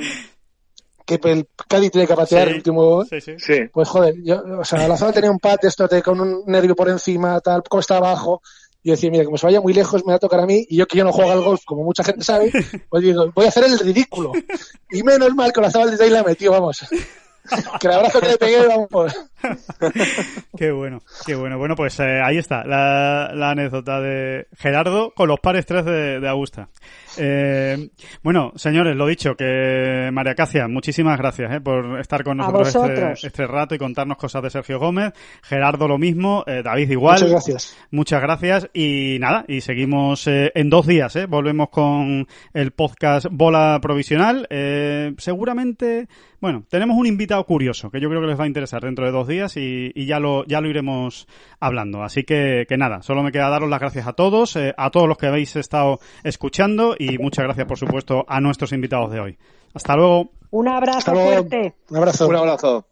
que 1.06 1.20
el 1.24 1.48
Cádiz 1.68 1.92
tiene 1.92 2.08
que 2.08 2.16
patear 2.16 2.44
sí, 2.44 2.50
el 2.52 2.56
último. 2.58 3.04
Sí, 3.06 3.20
sí. 3.22 3.34
Pues 3.74 3.90
joder, 3.90 4.14
yo, 4.24 4.44
o 4.60 4.64
sea, 4.64 4.88
la 4.88 4.98
zona 4.98 5.12
tenía 5.12 5.32
un 5.32 5.40
pat, 5.40 5.64
esto 5.64 5.90
con 6.04 6.22
un 6.22 6.44
nervio 6.46 6.76
por 6.76 6.90
encima, 6.90 7.42
tal, 7.42 7.64
como 7.64 7.82
está 7.82 7.98
abajo 7.98 8.44
yo 8.86 8.92
decía, 8.92 9.10
mira, 9.10 9.26
como 9.26 9.38
se 9.38 9.48
vaya 9.48 9.62
muy 9.62 9.74
lejos 9.74 10.06
me 10.06 10.12
va 10.12 10.18
a 10.18 10.20
tocar 10.20 10.40
a 10.40 10.46
mí 10.46 10.64
y 10.70 10.78
yo 10.78 10.86
que 10.86 10.96
yo 11.00 11.04
no 11.04 11.12
juego 11.12 11.32
al 11.32 11.42
golf, 11.42 11.66
como 11.66 11.84
mucha 11.84 12.04
gente 12.04 12.24
sabe, 12.24 12.52
pues 12.90 13.04
digo, 13.04 13.32
voy 13.34 13.46
a 13.46 13.50
hacer 13.50 13.64
el 13.64 13.80
ridículo. 13.80 14.32
Y 14.92 15.02
menos 15.02 15.34
mal 15.34 15.52
que 15.52 15.60
la 15.60 15.72
Zabal 15.72 15.98
de 15.98 16.10
la 16.12 16.22
metió, 16.22 16.52
vamos. 16.52 16.86
que 17.80 17.88
el 17.88 17.94
abrazo 17.94 18.22
que 18.22 18.28
le 18.28 18.38
pegué, 18.38 18.68
vamos. 18.68 19.14
qué 20.58 20.72
bueno, 20.72 21.02
qué 21.26 21.34
bueno. 21.34 21.58
Bueno, 21.58 21.76
pues 21.76 22.00
eh, 22.00 22.22
ahí 22.24 22.38
está 22.38 22.64
la, 22.64 23.32
la, 23.34 23.50
anécdota 23.50 24.00
de 24.00 24.46
Gerardo 24.56 25.12
con 25.16 25.30
los 25.30 25.40
pares 25.40 25.66
tres 25.66 25.84
de, 25.84 26.20
de 26.20 26.30
Augusta. 26.30 26.70
Eh, 27.18 27.90
bueno, 28.24 28.52
señores, 28.56 28.96
lo 28.96 29.08
dicho, 29.08 29.36
que 29.36 30.10
María 30.12 30.36
Cacia, 30.36 30.68
muchísimas 30.68 31.18
gracias 31.18 31.54
eh, 31.54 31.62
por 31.62 32.00
estar 32.00 32.24
con 32.24 32.38
nosotros 32.38 32.76
este, 32.76 33.28
este, 33.28 33.48
rato 33.48 33.76
y 33.76 33.78
contarnos 33.78 34.18
cosas 34.18 34.44
de 34.44 34.50
Sergio 34.50 34.80
Gómez. 34.80 35.14
Gerardo 35.44 35.88
lo 35.88 35.98
mismo, 35.98 36.44
eh, 36.48 36.62
David 36.64 36.92
igual. 36.92 37.16
Muchas 37.16 37.32
gracias. 37.32 37.78
Muchas 37.92 38.22
gracias 38.22 38.70
y 38.74 39.18
nada, 39.20 39.46
y 39.48 39.62
seguimos 39.62 40.28
en 40.28 40.70
dos 40.70 40.88
días. 40.88 41.16
Eh. 41.16 41.26
Volvemos 41.26 41.70
con 41.70 42.28
el 42.54 42.72
podcast 42.72 43.28
Bola 43.30 43.80
Provisional. 43.82 44.48
Seguramente, 45.18 46.08
bueno, 46.40 46.64
tenemos 46.70 46.98
un 46.98 47.08
invitado 47.08 47.44
curioso 47.46 47.90
que 47.90 48.00
yo 48.00 48.10
creo 48.10 48.22
que 48.22 48.28
les 48.28 48.40
va 48.40 48.44
a 48.44 48.48
interesar 48.48 48.84
dentro 48.84 49.06
de 49.06 49.12
dos 49.12 49.28
días 49.28 49.58
y, 49.58 49.92
y 49.96 50.06
ya 50.06 50.20
lo 50.20 50.46
ya 50.46 50.62
lo 50.62 50.70
iremos 50.70 51.28
hablando. 51.60 52.04
Así 52.04 52.24
que, 52.24 52.66
que 52.68 52.78
nada, 52.78 53.02
solo 53.02 53.24
me 53.24 53.32
queda 53.32 53.50
daros 53.50 53.70
las 53.70 53.80
gracias 53.80 54.08
a 54.08 54.14
todos, 54.14 54.56
eh, 54.56 54.74
a 54.78 54.92
todos 54.92 55.08
los 55.08 55.18
que 55.18 55.28
habéis 55.28 55.56
estado 55.56 56.00
escuchando 56.24 56.96
y 56.98 57.05
muchas 57.20 57.46
gracias, 57.46 57.68
por 57.68 57.78
supuesto, 57.78 58.26
a 58.28 58.40
nuestros 58.42 58.72
invitados 58.72 59.12
de 59.12 59.20
hoy. 59.20 59.38
Hasta 59.74 59.96
luego. 59.96 60.32
Un 60.52 60.68
abrazo 60.68 61.14
fuerte. 61.14 61.76
Un 61.90 61.98
abrazo. 61.98 62.28
Un 62.28 62.36
abrazo. 62.36 62.86